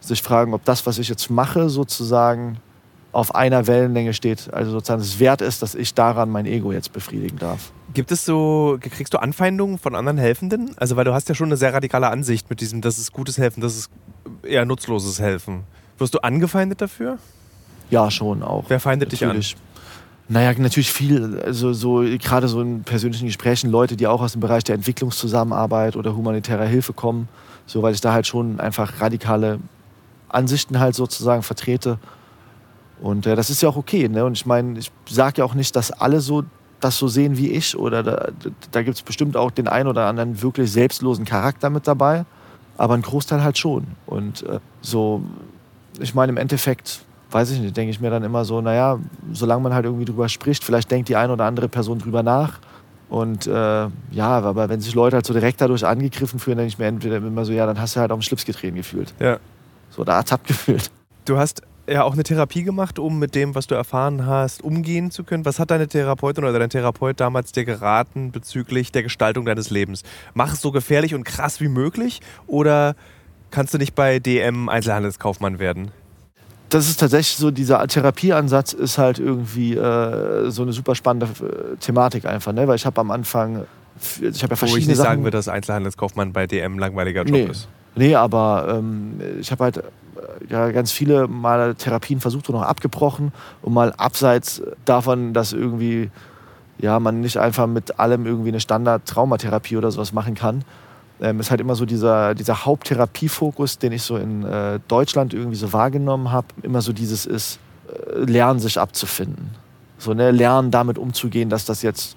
sich 0.00 0.22
fragen, 0.22 0.54
ob 0.54 0.64
das, 0.64 0.86
was 0.86 0.98
ich 0.98 1.08
jetzt 1.08 1.30
mache, 1.30 1.68
sozusagen 1.68 2.58
auf 3.14 3.34
einer 3.34 3.66
Wellenlänge 3.66 4.12
steht. 4.12 4.52
Also 4.52 4.72
sozusagen 4.72 5.00
es 5.00 5.18
wert 5.18 5.40
ist, 5.40 5.62
dass 5.62 5.74
ich 5.74 5.94
daran 5.94 6.30
mein 6.30 6.46
Ego 6.46 6.72
jetzt 6.72 6.92
befriedigen 6.92 7.38
darf. 7.38 7.72
Gibt 7.92 8.10
es 8.10 8.24
so, 8.24 8.78
kriegst 8.80 9.14
du 9.14 9.18
Anfeindungen 9.18 9.78
von 9.78 9.94
anderen 9.94 10.18
Helfenden? 10.18 10.72
Also 10.76 10.96
weil 10.96 11.04
du 11.04 11.14
hast 11.14 11.28
ja 11.28 11.34
schon 11.34 11.48
eine 11.48 11.56
sehr 11.56 11.72
radikale 11.72 12.08
Ansicht 12.08 12.50
mit 12.50 12.60
diesem, 12.60 12.80
das 12.80 12.98
ist 12.98 13.12
gutes 13.12 13.38
Helfen, 13.38 13.60
das 13.60 13.76
ist 13.76 13.90
eher 14.42 14.64
nutzloses 14.64 15.20
Helfen. 15.20 15.62
Wirst 15.98 16.14
du 16.14 16.18
angefeindet 16.18 16.80
dafür? 16.80 17.18
Ja, 17.90 18.10
schon 18.10 18.42
auch. 18.42 18.64
Wer 18.68 18.80
feindet 18.80 19.12
Natürlich. 19.12 19.50
dich 19.50 19.56
an? 19.56 19.62
Naja, 20.26 20.54
natürlich 20.56 20.90
viel, 20.90 21.38
also 21.40 21.74
so 21.74 22.02
gerade 22.18 22.48
so 22.48 22.62
in 22.62 22.82
persönlichen 22.82 23.26
Gesprächen 23.26 23.70
Leute, 23.70 23.94
die 23.94 24.06
auch 24.06 24.22
aus 24.22 24.32
dem 24.32 24.40
Bereich 24.40 24.64
der 24.64 24.74
Entwicklungszusammenarbeit 24.74 25.96
oder 25.96 26.16
humanitärer 26.16 26.64
Hilfe 26.64 26.94
kommen, 26.94 27.28
so 27.66 27.82
weil 27.82 27.92
ich 27.92 28.00
da 28.00 28.14
halt 28.14 28.26
schon 28.26 28.58
einfach 28.58 29.02
radikale 29.02 29.58
Ansichten 30.30 30.80
halt 30.80 30.94
sozusagen 30.94 31.42
vertrete. 31.42 31.98
Und 33.04 33.26
äh, 33.26 33.36
das 33.36 33.50
ist 33.50 33.60
ja 33.60 33.68
auch 33.68 33.76
okay. 33.76 34.08
Ne? 34.08 34.24
Und 34.24 34.32
ich 34.32 34.46
meine, 34.46 34.78
ich 34.78 34.90
sage 35.06 35.34
ja 35.38 35.44
auch 35.44 35.52
nicht, 35.52 35.76
dass 35.76 35.90
alle 35.90 36.20
so 36.20 36.42
das 36.80 36.96
so 36.96 37.06
sehen 37.06 37.36
wie 37.36 37.50
ich. 37.50 37.76
Oder 37.76 38.02
da, 38.02 38.28
da 38.70 38.82
gibt 38.82 38.96
es 38.96 39.02
bestimmt 39.02 39.36
auch 39.36 39.50
den 39.50 39.68
einen 39.68 39.88
oder 39.88 40.06
anderen 40.06 40.40
wirklich 40.40 40.72
selbstlosen 40.72 41.26
Charakter 41.26 41.68
mit 41.68 41.86
dabei. 41.86 42.24
Aber 42.78 42.94
ein 42.94 43.02
Großteil 43.02 43.44
halt 43.44 43.58
schon. 43.58 43.88
Und 44.06 44.42
äh, 44.44 44.58
so, 44.80 45.20
ich 46.00 46.14
meine, 46.14 46.32
im 46.32 46.38
Endeffekt 46.38 47.04
weiß 47.30 47.50
ich 47.50 47.60
nicht, 47.60 47.76
denke 47.76 47.90
ich 47.90 48.00
mir 48.00 48.08
dann 48.08 48.22
immer 48.22 48.46
so, 48.46 48.62
naja, 48.62 48.98
solange 49.34 49.62
man 49.64 49.74
halt 49.74 49.84
irgendwie 49.84 50.06
drüber 50.06 50.30
spricht, 50.30 50.64
vielleicht 50.64 50.90
denkt 50.90 51.10
die 51.10 51.16
eine 51.16 51.34
oder 51.34 51.44
andere 51.44 51.68
Person 51.68 51.98
drüber 51.98 52.22
nach. 52.22 52.58
Und 53.10 53.46
äh, 53.46 53.50
ja, 53.50 53.90
aber 54.28 54.70
wenn 54.70 54.80
sich 54.80 54.94
Leute 54.94 55.16
halt 55.16 55.26
so 55.26 55.34
direkt 55.34 55.60
dadurch 55.60 55.84
angegriffen 55.84 56.38
fühlen, 56.38 56.56
denke 56.56 56.68
ich 56.68 56.78
mir 56.78 56.86
entweder 56.86 57.18
immer 57.18 57.44
so, 57.44 57.52
ja, 57.52 57.66
dann 57.66 57.78
hast 57.78 57.96
du 57.96 58.00
halt 58.00 58.12
auf 58.12 58.18
den 58.18 58.22
Schlips 58.22 58.46
getreten 58.46 58.76
gefühlt. 58.76 59.12
Ja. 59.20 59.36
So 59.90 60.04
da 60.04 60.16
ertappt 60.16 60.46
gefühlt. 60.46 60.90
Du 61.26 61.36
hast 61.36 61.62
ja 61.86 62.02
auch 62.04 62.14
eine 62.14 62.22
Therapie 62.22 62.62
gemacht, 62.62 62.98
um 62.98 63.18
mit 63.18 63.34
dem, 63.34 63.54
was 63.54 63.66
du 63.66 63.74
erfahren 63.74 64.26
hast, 64.26 64.62
umgehen 64.62 65.10
zu 65.10 65.24
können. 65.24 65.44
Was 65.44 65.58
hat 65.58 65.70
deine 65.70 65.88
Therapeutin 65.88 66.44
oder 66.44 66.58
dein 66.58 66.70
Therapeut 66.70 67.20
damals 67.20 67.52
dir 67.52 67.64
geraten 67.64 68.32
bezüglich 68.32 68.92
der 68.92 69.02
Gestaltung 69.02 69.44
deines 69.44 69.70
Lebens? 69.70 70.02
Mach 70.34 70.52
es 70.52 70.60
so 70.60 70.72
gefährlich 70.72 71.14
und 71.14 71.24
krass 71.24 71.60
wie 71.60 71.68
möglich 71.68 72.20
oder 72.46 72.94
kannst 73.50 73.74
du 73.74 73.78
nicht 73.78 73.94
bei 73.94 74.18
DM 74.18 74.68
Einzelhandelskaufmann 74.68 75.58
werden? 75.58 75.92
das 76.74 76.88
ist 76.88 76.98
tatsächlich 76.98 77.36
so, 77.36 77.52
dieser 77.52 77.86
Therapieansatz 77.86 78.72
ist 78.72 78.98
halt 78.98 79.20
irgendwie 79.20 79.74
äh, 79.74 80.50
so 80.50 80.62
eine 80.62 80.72
super 80.72 80.96
spannende 80.96 81.26
äh, 81.26 81.76
Thematik 81.76 82.24
einfach, 82.24 82.52
ne? 82.52 82.66
Weil 82.66 82.74
ich 82.74 82.84
habe 82.84 83.00
am 83.00 83.12
Anfang, 83.12 83.64
ich 84.20 84.42
habe 84.42 84.52
ja 84.52 84.56
verschiedene 84.56 84.60
Wo 84.60 84.76
ich 84.76 84.86
nicht 84.88 84.96
Sachen, 84.96 85.06
sagen 85.06 85.22
würde, 85.22 85.36
dass 85.36 85.46
Einzelhandelskaufmann 85.46 86.32
bei 86.32 86.48
DM 86.48 86.78
langweiliger 86.78 87.22
Job 87.22 87.30
nee. 87.30 87.44
ist. 87.44 87.68
Nee, 87.94 88.16
aber 88.16 88.76
ähm, 88.76 89.20
ich 89.40 89.52
habe 89.52 89.64
halt 89.64 89.84
ja, 90.48 90.70
ganz 90.70 90.92
viele 90.92 91.28
Mal 91.28 91.74
Therapien 91.74 92.20
versucht 92.20 92.48
und 92.48 92.56
auch 92.56 92.62
abgebrochen 92.62 93.32
und 93.62 93.72
mal 93.72 93.92
abseits 93.92 94.62
davon, 94.84 95.32
dass 95.32 95.52
irgendwie 95.52 96.10
ja, 96.78 96.98
man 97.00 97.20
nicht 97.20 97.36
einfach 97.36 97.66
mit 97.66 97.98
allem 97.98 98.26
irgendwie 98.26 98.48
eine 98.48 98.60
Standard-Traumatherapie 98.60 99.76
oder 99.76 99.90
sowas 99.90 100.12
machen 100.12 100.34
kann, 100.34 100.64
ähm, 101.20 101.40
ist 101.40 101.50
halt 101.50 101.60
immer 101.60 101.76
so 101.76 101.86
dieser, 101.86 102.34
dieser 102.34 102.64
Haupttherapiefokus, 102.64 103.78
den 103.78 103.92
ich 103.92 104.02
so 104.02 104.16
in 104.16 104.44
äh, 104.44 104.80
Deutschland 104.88 105.32
irgendwie 105.32 105.56
so 105.56 105.72
wahrgenommen 105.72 106.32
habe, 106.32 106.48
immer 106.62 106.82
so 106.82 106.92
dieses 106.92 107.26
ist, 107.26 107.58
äh, 107.88 108.18
lernen 108.18 108.58
sich 108.58 108.78
abzufinden. 108.78 109.50
So, 109.98 110.12
ne, 110.12 110.32
lernen 110.32 110.70
damit 110.70 110.98
umzugehen, 110.98 111.48
dass 111.48 111.64
das 111.64 111.82
jetzt 111.82 112.16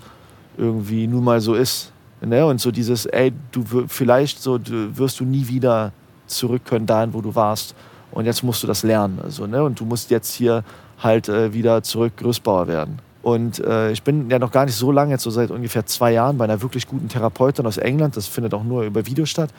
irgendwie 0.58 1.08
nun 1.08 1.24
mal 1.24 1.40
so 1.40 1.54
ist. 1.54 1.92
Ne? 2.22 2.46
Und 2.46 2.60
so 2.60 2.72
dieses, 2.72 3.06
ey, 3.06 3.32
du 3.52 3.64
vielleicht 3.88 4.42
so 4.42 4.58
du, 4.58 4.98
wirst 4.98 5.20
du 5.20 5.26
nie 5.26 5.48
wieder 5.48 5.92
zurück 6.26 6.66
können 6.66 6.88
dahin, 6.88 7.14
wo 7.14 7.22
du 7.22 7.36
warst. 7.36 7.76
Und 8.18 8.26
jetzt 8.26 8.42
musst 8.42 8.64
du 8.64 8.68
das 8.68 8.82
lernen. 8.82 9.20
Also, 9.24 9.46
ne? 9.46 9.64
Und 9.64 9.80
du 9.80 9.86
musst 9.86 10.10
jetzt 10.10 10.34
hier 10.34 10.64
halt 10.98 11.30
äh, 11.30 11.54
wieder 11.54 11.84
zurück 11.84 12.18
Größbauer 12.18 12.68
werden. 12.68 12.98
Und 13.22 13.60
äh, 13.60 13.92
ich 13.92 14.02
bin 14.02 14.28
ja 14.32 14.40
noch 14.40 14.50
gar 14.50 14.66
nicht 14.66 14.74
so 14.74 14.92
lange, 14.92 15.12
jetzt 15.12 15.22
so 15.22 15.30
seit 15.30 15.52
ungefähr 15.52 15.86
zwei 15.86 16.14
Jahren, 16.14 16.36
bei 16.36 16.46
einer 16.46 16.60
wirklich 16.64 16.88
guten 16.88 17.10
Therapeutin 17.10 17.68
aus 17.68 17.78
England. 17.78 18.18
Das 18.18 18.26
findet 18.26 18.56
auch 18.56 18.64
nur 18.64 18.82
über 18.82 19.06
Video 19.06 19.28
statt. 19.28 19.52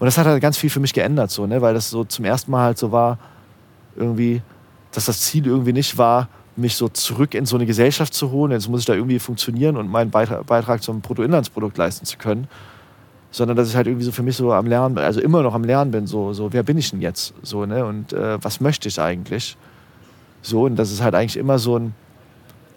Und 0.00 0.06
das 0.06 0.18
hat 0.18 0.26
halt 0.26 0.42
ganz 0.42 0.58
viel 0.58 0.68
für 0.68 0.80
mich 0.80 0.92
geändert, 0.92 1.30
so, 1.30 1.46
ne? 1.46 1.62
weil 1.62 1.74
das 1.74 1.90
so 1.90 2.02
zum 2.02 2.24
ersten 2.24 2.50
Mal 2.50 2.64
halt 2.64 2.78
so 2.78 2.90
war, 2.90 3.18
irgendwie, 3.94 4.42
dass 4.90 5.04
das 5.04 5.20
Ziel 5.20 5.46
irgendwie 5.46 5.72
nicht 5.72 5.96
war, 5.96 6.28
mich 6.56 6.74
so 6.74 6.88
zurück 6.88 7.34
in 7.34 7.46
so 7.46 7.54
eine 7.54 7.66
Gesellschaft 7.66 8.14
zu 8.14 8.32
holen. 8.32 8.50
Jetzt 8.50 8.68
muss 8.68 8.80
ich 8.80 8.86
da 8.86 8.94
irgendwie 8.94 9.20
funktionieren 9.20 9.76
und 9.76 9.88
meinen 9.88 10.10
Beitrag, 10.10 10.44
Beitrag 10.44 10.82
zum 10.82 11.02
Bruttoinlandsprodukt 11.02 11.78
leisten 11.78 12.04
zu 12.04 12.18
können. 12.18 12.48
Sondern 13.32 13.56
dass 13.56 13.68
ich 13.68 13.74
halt 13.74 13.88
irgendwie 13.88 14.04
so 14.04 14.12
für 14.12 14.22
mich 14.22 14.36
so 14.36 14.52
am 14.52 14.66
Lernen, 14.66 14.96
also 14.98 15.20
immer 15.20 15.42
noch 15.42 15.54
am 15.54 15.64
Lernen 15.64 15.90
bin, 15.90 16.06
so, 16.06 16.32
so 16.32 16.52
wer 16.52 16.62
bin 16.62 16.78
ich 16.78 16.90
denn 16.90 17.00
jetzt? 17.00 17.34
So, 17.42 17.66
ne? 17.66 17.84
Und 17.84 18.12
äh, 18.12 18.38
was 18.44 18.60
möchte 18.60 18.88
ich 18.88 19.00
eigentlich? 19.00 19.56
So, 20.42 20.66
und 20.66 20.76
das 20.76 20.92
ist 20.92 21.02
halt 21.02 21.14
eigentlich 21.14 21.36
immer 21.36 21.58
so 21.58 21.78
ein, 21.78 21.94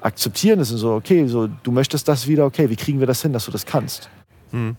akzeptieren 0.01 0.59
es 0.59 0.71
und 0.71 0.77
so, 0.77 0.93
okay, 0.93 1.27
so, 1.27 1.47
du 1.47 1.71
möchtest 1.71 2.07
das 2.07 2.27
wieder, 2.27 2.45
okay, 2.45 2.69
wie 2.69 2.75
kriegen 2.75 2.99
wir 2.99 3.07
das 3.07 3.21
hin, 3.21 3.33
dass 3.33 3.45
du 3.45 3.51
das 3.51 3.65
kannst? 3.65 4.09
Hm. 4.51 4.75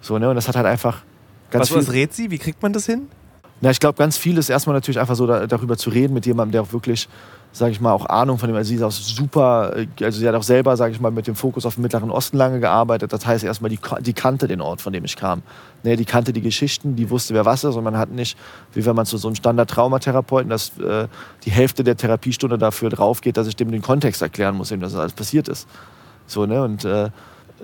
So, 0.00 0.18
ne? 0.18 0.28
Und 0.28 0.36
das 0.36 0.46
hat 0.48 0.56
halt 0.56 0.66
einfach 0.66 1.02
ganz 1.50 1.62
was, 1.62 1.68
viel. 1.68 1.78
Was 1.78 1.92
rät 1.92 2.12
sie? 2.12 2.30
Wie 2.30 2.38
kriegt 2.38 2.62
man 2.62 2.72
das 2.72 2.86
hin? 2.86 3.08
Na, 3.60 3.70
ich 3.70 3.80
glaube, 3.80 3.96
ganz 3.96 4.18
viel 4.18 4.36
ist 4.36 4.50
erstmal 4.50 4.74
natürlich 4.74 5.00
einfach 5.00 5.14
so 5.14 5.26
da, 5.26 5.46
darüber 5.46 5.78
zu 5.78 5.88
reden 5.88 6.12
mit 6.12 6.26
jemandem, 6.26 6.52
der 6.52 6.62
auch 6.62 6.72
wirklich 6.72 7.08
sage 7.54 7.70
ich 7.70 7.80
mal, 7.80 7.92
auch 7.92 8.06
Ahnung 8.06 8.36
von 8.38 8.48
dem. 8.48 8.56
Also 8.56 8.70
sie 8.70 8.74
ist 8.74 8.82
auch 8.82 8.90
super, 8.90 9.76
äh, 9.76 9.86
also 10.04 10.18
sie 10.18 10.26
hat 10.28 10.34
auch 10.34 10.42
selber, 10.42 10.76
sage 10.76 10.92
ich 10.92 11.00
mal, 11.00 11.12
mit 11.12 11.28
dem 11.28 11.36
Fokus 11.36 11.64
auf 11.64 11.76
den 11.76 11.82
Mittleren 11.82 12.10
Osten 12.10 12.36
lange 12.36 12.58
gearbeitet. 12.58 13.12
Das 13.12 13.24
heißt 13.24 13.44
erstmal, 13.44 13.70
die, 13.70 13.78
die 14.00 14.12
kannte 14.12 14.48
den 14.48 14.60
Ort, 14.60 14.82
von 14.82 14.92
dem 14.92 15.04
ich 15.04 15.14
kam. 15.14 15.42
Ne, 15.84 15.96
die 15.96 16.04
kannte 16.04 16.32
die 16.32 16.40
Geschichten, 16.40 16.96
die 16.96 17.10
wusste, 17.10 17.32
wer 17.32 17.44
was 17.44 17.62
ist. 17.62 17.76
Und 17.76 17.84
man 17.84 17.96
hat 17.96 18.10
nicht, 18.10 18.36
wie 18.72 18.84
wenn 18.84 18.96
man 18.96 19.06
zu 19.06 19.18
so 19.18 19.28
einem 19.28 19.36
Standard-Traumatherapeuten, 19.36 20.50
dass 20.50 20.76
äh, 20.78 21.06
die 21.44 21.52
Hälfte 21.52 21.84
der 21.84 21.96
Therapiestunde 21.96 22.58
dafür 22.58 22.90
drauf 22.90 23.20
geht, 23.20 23.36
dass 23.36 23.46
ich 23.46 23.54
dem 23.54 23.70
den 23.70 23.82
Kontext 23.82 24.20
erklären 24.20 24.56
muss, 24.56 24.72
eben, 24.72 24.82
dass 24.82 24.90
das 24.90 25.00
alles 25.00 25.12
passiert 25.12 25.46
ist. 25.46 25.68
So, 26.26 26.46
ne? 26.46 26.60
Und 26.60 26.84
äh, 26.84 27.10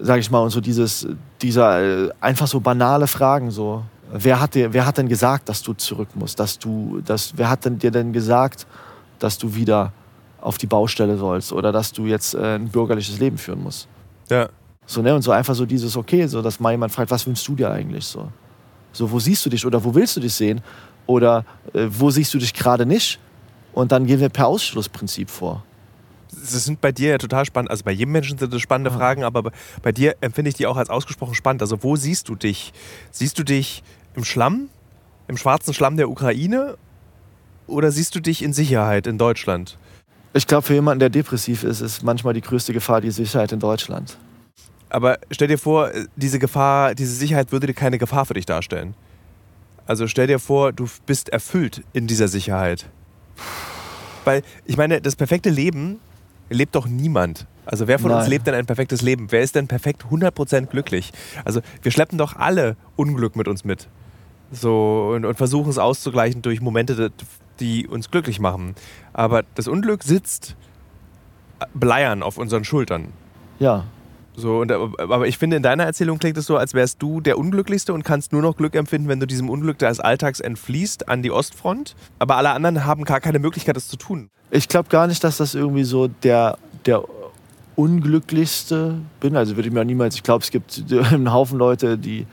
sage 0.00 0.20
ich 0.20 0.30
mal, 0.30 0.38
und 0.38 0.50
so 0.50 0.60
dieses, 0.60 1.08
dieser 1.42 2.06
äh, 2.06 2.10
einfach 2.20 2.46
so 2.46 2.60
banale 2.60 3.08
Fragen, 3.08 3.50
so. 3.50 3.82
Wer 4.12 4.40
hat, 4.40 4.56
dir, 4.56 4.72
wer 4.72 4.86
hat 4.86 4.98
denn 4.98 5.08
gesagt, 5.08 5.48
dass 5.48 5.62
du 5.62 5.72
zurück 5.72 6.08
musst? 6.14 6.40
Dass 6.40 6.58
du, 6.58 7.00
dass, 7.04 7.32
wer 7.36 7.48
hat 7.48 7.64
denn 7.64 7.78
dir 7.78 7.92
denn 7.92 8.12
gesagt, 8.12 8.66
dass 9.20 9.38
du 9.38 9.54
wieder 9.54 9.92
auf 10.40 10.58
die 10.58 10.66
Baustelle 10.66 11.16
sollst 11.16 11.52
oder 11.52 11.70
dass 11.72 11.92
du 11.92 12.06
jetzt 12.06 12.34
äh, 12.34 12.56
ein 12.56 12.68
bürgerliches 12.68 13.18
Leben 13.18 13.38
führen 13.38 13.62
musst. 13.62 13.88
Ja. 14.28 14.48
So, 14.86 15.02
ne? 15.02 15.14
Und 15.14 15.22
so 15.22 15.30
einfach 15.30 15.54
so 15.54 15.66
dieses, 15.66 15.96
okay, 15.96 16.26
so, 16.26 16.42
dass 16.42 16.58
mal 16.58 16.72
jemand 16.72 16.92
fragt, 16.92 17.10
was 17.10 17.26
wünschst 17.26 17.46
du 17.46 17.54
dir 17.54 17.70
eigentlich 17.70 18.04
so? 18.04 18.28
So, 18.92 19.10
wo 19.10 19.20
siehst 19.20 19.44
du 19.46 19.50
dich 19.50 19.64
oder 19.64 19.84
wo 19.84 19.94
willst 19.94 20.16
du 20.16 20.20
dich 20.20 20.34
sehen? 20.34 20.62
Oder 21.06 21.44
äh, 21.72 21.86
wo 21.88 22.10
siehst 22.10 22.34
du 22.34 22.38
dich 22.38 22.54
gerade 22.54 22.86
nicht? 22.86 23.20
Und 23.72 23.92
dann 23.92 24.06
gehen 24.06 24.20
wir 24.20 24.28
per 24.28 24.46
Ausschlussprinzip 24.46 25.30
vor. 25.30 25.64
Das 26.32 26.64
sind 26.64 26.80
bei 26.80 26.92
dir 26.92 27.10
ja 27.10 27.18
total 27.18 27.44
spannend. 27.44 27.70
Also 27.70 27.84
bei 27.84 27.92
jedem 27.92 28.12
Menschen 28.12 28.38
sind 28.38 28.52
das 28.52 28.60
spannende 28.60 28.90
ja. 28.90 28.96
Fragen, 28.96 29.24
aber 29.24 29.52
bei 29.82 29.92
dir 29.92 30.16
empfinde 30.20 30.48
ich 30.48 30.54
die 30.54 30.66
auch 30.66 30.76
als 30.76 30.90
ausgesprochen 30.90 31.34
spannend. 31.34 31.62
Also 31.62 31.82
wo 31.82 31.96
siehst 31.96 32.28
du 32.28 32.34
dich? 32.34 32.72
Siehst 33.10 33.38
du 33.38 33.44
dich 33.44 33.82
im 34.14 34.24
Schlamm, 34.24 34.68
im 35.28 35.36
schwarzen 35.36 35.74
Schlamm 35.74 35.96
der 35.96 36.08
Ukraine 36.08 36.76
oder 37.70 37.90
siehst 37.90 38.14
du 38.14 38.20
dich 38.20 38.42
in 38.42 38.52
Sicherheit 38.52 39.06
in 39.06 39.18
Deutschland? 39.18 39.78
Ich 40.32 40.46
glaube, 40.46 40.62
für 40.62 40.74
jemanden, 40.74 41.00
der 41.00 41.10
depressiv 41.10 41.64
ist, 41.64 41.80
ist 41.80 42.02
manchmal 42.02 42.34
die 42.34 42.40
größte 42.40 42.72
Gefahr 42.72 43.00
die 43.00 43.10
Sicherheit 43.10 43.52
in 43.52 43.58
Deutschland. 43.58 44.18
Aber 44.88 45.18
stell 45.30 45.48
dir 45.48 45.58
vor, 45.58 45.90
diese 46.16 46.38
Gefahr, 46.38 46.94
diese 46.94 47.14
Sicherheit 47.14 47.52
würde 47.52 47.72
keine 47.74 47.98
Gefahr 47.98 48.26
für 48.26 48.34
dich 48.34 48.46
darstellen. 48.46 48.94
Also 49.86 50.06
stell 50.06 50.26
dir 50.26 50.38
vor, 50.38 50.72
du 50.72 50.86
bist 51.06 51.30
erfüllt 51.30 51.82
in 51.92 52.06
dieser 52.06 52.28
Sicherheit. 52.28 52.86
Weil, 54.24 54.42
ich 54.64 54.76
meine, 54.76 55.00
das 55.00 55.16
perfekte 55.16 55.50
Leben 55.50 55.98
lebt 56.48 56.74
doch 56.74 56.86
niemand. 56.86 57.46
Also 57.64 57.86
wer 57.86 57.98
von 57.98 58.10
uns 58.10 58.22
Nein. 58.22 58.30
lebt 58.30 58.46
denn 58.46 58.54
ein 58.54 58.66
perfektes 58.66 59.02
Leben? 59.02 59.28
Wer 59.30 59.42
ist 59.42 59.54
denn 59.54 59.68
perfekt 59.68 60.04
100% 60.10 60.66
glücklich? 60.66 61.12
Also 61.44 61.60
wir 61.82 61.92
schleppen 61.92 62.18
doch 62.18 62.36
alle 62.36 62.76
Unglück 62.96 63.36
mit 63.36 63.48
uns 63.48 63.64
mit. 63.64 63.88
So, 64.52 65.12
und, 65.14 65.24
und 65.24 65.36
versuchen 65.36 65.70
es 65.70 65.78
auszugleichen 65.78 66.42
durch 66.42 66.60
Momente, 66.60 67.12
die 67.60 67.86
uns 67.86 68.10
glücklich 68.10 68.40
machen. 68.40 68.74
Aber 69.12 69.42
das 69.54 69.68
Unglück 69.68 70.02
sitzt 70.02 70.56
bleiern 71.74 72.22
auf 72.22 72.38
unseren 72.38 72.64
Schultern. 72.64 73.08
Ja, 73.58 73.84
So, 74.36 74.60
und, 74.60 74.72
aber 74.72 75.26
ich 75.26 75.36
finde, 75.36 75.56
in 75.56 75.62
deiner 75.62 75.84
Erzählung 75.84 76.18
klingt 76.18 76.38
es 76.38 76.46
so, 76.46 76.56
als 76.56 76.72
wärst 76.72 77.02
du 77.02 77.20
der 77.20 77.36
Unglücklichste 77.36 77.92
und 77.92 78.04
kannst 78.04 78.32
nur 78.32 78.40
noch 78.40 78.56
Glück 78.56 78.74
empfinden, 78.74 79.08
wenn 79.08 79.20
du 79.20 79.26
diesem 79.26 79.50
Unglück 79.50 79.76
des 79.78 80.00
Alltags 80.00 80.40
entfließt 80.40 81.08
an 81.08 81.22
die 81.22 81.30
Ostfront. 81.30 81.94
Aber 82.18 82.36
alle 82.36 82.50
anderen 82.50 82.86
haben 82.86 83.04
gar 83.04 83.20
keine 83.20 83.38
Möglichkeit, 83.38 83.76
das 83.76 83.88
zu 83.88 83.96
tun. 83.96 84.30
ich 84.50 84.68
glaube 84.68 84.88
gar 84.88 85.06
nicht, 85.06 85.22
dass 85.22 85.36
das 85.36 85.54
irgendwie 85.54 85.84
so 85.84 86.08
der, 86.08 86.56
der 86.86 87.04
unglücklichste 87.76 88.94
bin. 89.20 89.36
Also 89.36 89.56
würde 89.56 89.68
ich 89.68 89.74
mir 89.74 89.84
niemals, 89.84 90.14
ich 90.14 90.22
glaube, 90.22 90.42
es 90.42 90.50
gibt 90.50 90.82
einen 90.90 91.32
Haufen 91.32 91.58
Leute, 91.58 91.98
die, 91.98 92.26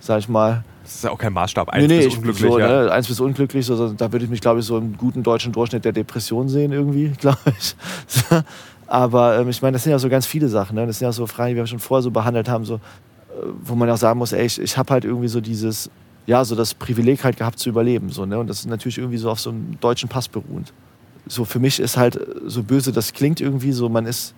sag 0.00 0.18
ich 0.20 0.28
mal, 0.28 0.64
Das 0.82 0.96
ist 0.96 1.04
ja 1.04 1.10
auch 1.10 1.18
kein 1.18 1.32
Maßstab. 1.32 1.68
nee, 1.68 1.82
Eins 1.82 1.88
nee, 1.88 1.96
bis 1.98 2.06
ich 2.06 2.16
unglücklich. 2.18 2.50
so, 2.50 2.58
ja. 2.58 2.84
ne, 2.84 2.92
eins 2.92 3.06
bis 3.06 3.20
unglücklich, 3.20 3.66
so, 3.66 3.92
da 3.92 4.12
würde 4.12 4.24
ich 4.24 4.30
mich, 4.30 4.40
glaube 4.40 4.60
ich, 4.60 4.66
so 4.66 4.76
im 4.78 4.96
guten 4.96 5.22
deutschen 5.22 5.52
Durchschnitt 5.52 5.84
der 5.84 5.92
Depression 5.92 6.48
sehen 6.48 6.72
irgendwie, 6.72 7.08
glaube 7.18 7.38
ich. 7.46 7.74
Aber 8.86 9.38
ähm, 9.38 9.48
ich 9.48 9.62
meine, 9.62 9.74
das 9.74 9.84
sind 9.84 9.92
ja 9.92 9.98
so 9.98 10.08
ganz 10.08 10.26
viele 10.26 10.48
Sachen. 10.48 10.74
Ne? 10.74 10.86
Das 10.86 10.98
sind 10.98 11.06
ja 11.06 11.12
so 11.12 11.26
Fragen, 11.26 11.50
die 11.50 11.56
wir 11.56 11.66
schon 11.66 11.78
vorher 11.78 12.02
so 12.02 12.10
behandelt 12.10 12.48
haben, 12.48 12.64
so, 12.64 12.74
äh, 12.74 12.78
wo 13.64 13.74
man 13.74 13.88
auch 13.88 13.96
sagen 13.96 14.18
muss, 14.18 14.32
ey, 14.32 14.44
ich, 14.44 14.60
ich 14.60 14.76
habe 14.76 14.92
halt 14.92 15.04
irgendwie 15.04 15.28
so 15.28 15.40
dieses, 15.40 15.88
ja, 16.26 16.44
so 16.44 16.54
das 16.54 16.74
Privileg 16.74 17.24
halt 17.24 17.36
gehabt 17.36 17.58
zu 17.58 17.68
überleben. 17.68 18.10
So, 18.10 18.26
ne? 18.26 18.38
Und 18.38 18.48
das 18.48 18.60
ist 18.60 18.66
natürlich 18.66 18.98
irgendwie 18.98 19.18
so 19.18 19.30
auf 19.30 19.40
so 19.40 19.50
einem 19.50 19.78
deutschen 19.80 20.08
Pass 20.08 20.28
beruhend. 20.28 20.72
So 21.26 21.44
für 21.44 21.58
mich 21.58 21.80
ist 21.80 21.96
halt, 21.96 22.18
so 22.46 22.62
böse 22.62 22.92
das 22.92 23.12
klingt 23.12 23.40
irgendwie 23.40 23.72
so, 23.72 23.88
man 23.88 24.06
ist 24.06 24.34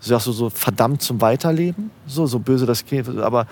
so, 0.00 0.18
so, 0.18 0.32
so 0.32 0.50
verdammt 0.50 1.02
zum 1.02 1.20
Weiterleben. 1.20 1.90
So, 2.06 2.26
so 2.26 2.38
böse 2.38 2.66
das 2.66 2.86
klingt, 2.86 3.18
aber 3.18 3.46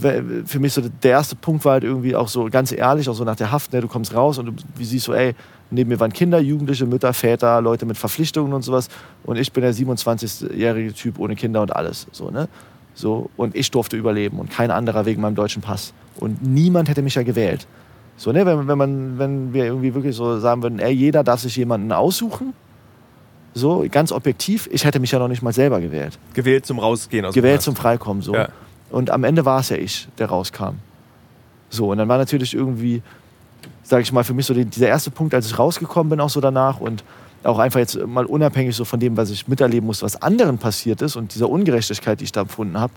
für 0.00 0.58
mich 0.58 0.72
so 0.72 0.82
der 1.02 1.10
erste 1.10 1.36
Punkt 1.36 1.64
war 1.64 1.72
halt 1.72 1.84
irgendwie 1.84 2.16
auch 2.16 2.28
so 2.28 2.48
ganz 2.50 2.72
ehrlich, 2.72 3.08
auch 3.08 3.14
so 3.14 3.24
nach 3.24 3.36
der 3.36 3.50
Haft, 3.50 3.72
ne, 3.72 3.80
du 3.80 3.88
kommst 3.88 4.14
raus 4.14 4.38
und 4.38 4.46
du 4.46 4.52
wie 4.76 4.84
siehst 4.84 5.04
so, 5.06 5.14
ey, 5.14 5.34
neben 5.70 5.88
mir 5.88 6.00
waren 6.00 6.12
Kinder, 6.12 6.40
Jugendliche, 6.40 6.86
Mütter, 6.86 7.12
Väter, 7.12 7.60
Leute 7.60 7.86
mit 7.86 7.96
Verpflichtungen 7.98 8.52
und 8.52 8.62
sowas 8.62 8.88
und 9.24 9.38
ich 9.38 9.52
bin 9.52 9.62
der 9.62 9.74
27-jährige 9.74 10.92
Typ 10.94 11.18
ohne 11.18 11.36
Kinder 11.36 11.62
und 11.62 11.74
alles, 11.74 12.06
so, 12.12 12.30
ne? 12.30 12.48
So, 12.94 13.30
und 13.36 13.54
ich 13.56 13.70
durfte 13.70 13.96
überleben 13.96 14.38
und 14.38 14.50
kein 14.50 14.70
anderer 14.70 15.06
wegen 15.06 15.22
meinem 15.22 15.36
deutschen 15.36 15.62
Pass. 15.62 15.94
Und 16.16 16.42
niemand 16.42 16.88
hätte 16.88 17.02
mich 17.02 17.14
ja 17.14 17.22
gewählt. 17.22 17.66
So, 18.16 18.32
ne, 18.32 18.44
wenn, 18.44 18.68
wenn, 18.68 18.76
man, 18.76 19.18
wenn 19.18 19.54
wir 19.54 19.64
irgendwie 19.64 19.94
wirklich 19.94 20.14
so 20.14 20.38
sagen 20.38 20.62
würden, 20.62 20.78
ey, 20.80 20.92
jeder 20.92 21.24
darf 21.24 21.40
sich 21.40 21.56
jemanden 21.56 21.92
aussuchen, 21.92 22.52
so, 23.54 23.86
ganz 23.90 24.12
objektiv, 24.12 24.68
ich 24.70 24.84
hätte 24.84 25.00
mich 25.00 25.10
ja 25.10 25.18
noch 25.18 25.28
nicht 25.28 25.42
mal 25.42 25.52
selber 25.52 25.80
gewählt 25.80 26.18
Gewählt 26.34 26.66
zum 26.66 26.78
Rausgehen 26.78 27.24
aus 27.24 27.34
gewählt 27.34 27.62
zum 27.62 27.74
Freikommen. 27.74 28.22
So. 28.22 28.34
Ja. 28.34 28.48
Und 28.90 29.10
am 29.10 29.24
Ende 29.24 29.44
war 29.44 29.60
es 29.60 29.68
ja 29.68 29.76
ich, 29.76 30.08
der 30.18 30.28
rauskam. 30.28 30.76
So, 31.68 31.90
und 31.90 31.98
dann 31.98 32.08
war 32.08 32.18
natürlich 32.18 32.54
irgendwie, 32.54 33.02
sage 33.82 34.02
ich 34.02 34.12
mal, 34.12 34.24
für 34.24 34.34
mich 34.34 34.46
so 34.46 34.54
die, 34.54 34.64
dieser 34.64 34.88
erste 34.88 35.10
Punkt, 35.10 35.34
als 35.34 35.46
ich 35.46 35.58
rausgekommen 35.58 36.10
bin, 36.10 36.20
auch 36.20 36.30
so 36.30 36.40
danach 36.40 36.80
und 36.80 37.04
auch 37.44 37.58
einfach 37.58 37.80
jetzt 37.80 38.04
mal 38.06 38.26
unabhängig 38.26 38.76
so 38.76 38.84
von 38.84 39.00
dem, 39.00 39.16
was 39.16 39.30
ich 39.30 39.48
miterleben 39.48 39.86
musste, 39.86 40.04
was 40.04 40.20
anderen 40.20 40.58
passiert 40.58 41.00
ist 41.00 41.16
und 41.16 41.34
dieser 41.34 41.48
Ungerechtigkeit, 41.48 42.20
die 42.20 42.24
ich 42.24 42.32
da 42.32 42.42
empfunden 42.42 42.78
habe, 42.78 42.92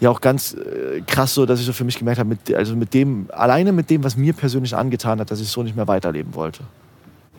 ja 0.00 0.10
auch 0.10 0.20
ganz 0.20 0.54
äh, 0.54 1.02
krass 1.06 1.34
so, 1.34 1.46
dass 1.46 1.60
ich 1.60 1.66
so 1.66 1.72
für 1.72 1.84
mich 1.84 1.98
gemerkt 1.98 2.18
habe, 2.18 2.30
mit, 2.30 2.52
also 2.54 2.74
mit 2.74 2.94
dem, 2.94 3.28
alleine 3.30 3.72
mit 3.72 3.90
dem, 3.90 4.02
was 4.02 4.16
mir 4.16 4.32
persönlich 4.32 4.74
angetan 4.74 5.20
hat, 5.20 5.30
dass 5.30 5.40
ich 5.40 5.48
so 5.48 5.62
nicht 5.62 5.76
mehr 5.76 5.86
weiterleben 5.86 6.34
wollte. 6.34 6.64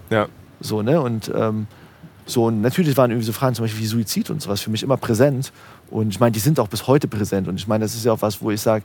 Ja. 0.09 0.27
So, 0.59 0.83
ne? 0.83 1.01
Und 1.01 1.31
ähm, 1.35 1.67
so, 2.25 2.45
und 2.45 2.61
natürlich 2.61 2.95
waren 2.97 3.09
irgendwie 3.11 3.25
so 3.25 3.33
Fragen 3.33 3.55
zum 3.55 3.65
Beispiel 3.65 3.81
wie 3.81 3.87
Suizid 3.87 4.29
und 4.29 4.41
sowas 4.41 4.61
für 4.61 4.69
mich 4.69 4.83
immer 4.83 4.97
präsent. 4.97 5.51
Und 5.91 6.09
ich 6.09 6.19
meine, 6.19 6.31
die 6.31 6.39
sind 6.39 6.59
auch 6.59 6.67
bis 6.67 6.87
heute 6.87 7.07
präsent. 7.07 7.47
Und 7.47 7.55
ich 7.55 7.67
meine, 7.67 7.83
das 7.83 7.93
ist 7.93 8.05
ja 8.05 8.13
auch 8.13 8.21
was, 8.21 8.41
wo 8.41 8.49
ich 8.49 8.61
sage, 8.61 8.83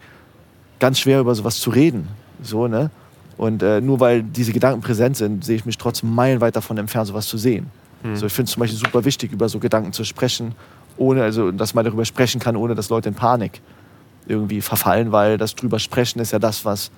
ganz 0.78 0.98
schwer 0.98 1.20
über 1.20 1.34
sowas 1.34 1.58
zu 1.58 1.70
reden. 1.70 2.08
So, 2.42 2.66
ne? 2.68 2.90
Und 3.38 3.62
äh, 3.62 3.80
nur 3.80 4.00
weil 4.00 4.22
diese 4.22 4.52
Gedanken 4.52 4.80
präsent 4.80 5.16
sind, 5.16 5.44
sehe 5.44 5.56
ich 5.56 5.64
mich 5.64 5.78
trotzdem 5.78 6.14
meilenweit 6.14 6.56
davon 6.56 6.76
entfernt, 6.78 7.06
sowas 7.08 7.26
zu 7.26 7.38
sehen. 7.38 7.70
So, 8.14 8.26
ich 8.26 8.32
finde 8.32 8.48
es 8.48 8.52
zum 8.52 8.60
Beispiel 8.60 8.78
super 8.78 9.04
wichtig, 9.04 9.32
über 9.32 9.48
so 9.48 9.58
Gedanken 9.58 9.92
zu 9.92 10.04
sprechen, 10.04 10.54
ohne, 10.96 11.22
also 11.22 11.50
dass 11.50 11.74
man 11.74 11.84
darüber 11.84 12.04
sprechen 12.04 12.40
kann, 12.40 12.56
ohne 12.56 12.74
dass 12.74 12.88
Leute 12.88 13.08
in 13.08 13.14
Panik 13.14 13.60
irgendwie 14.26 14.60
verfallen, 14.60 15.12
weil 15.12 15.38
das 15.38 15.54
drüber 15.54 15.78
sprechen 15.78 16.20
ist 16.20 16.32
ja 16.32 16.38
das, 16.38 16.64
was 16.64 16.90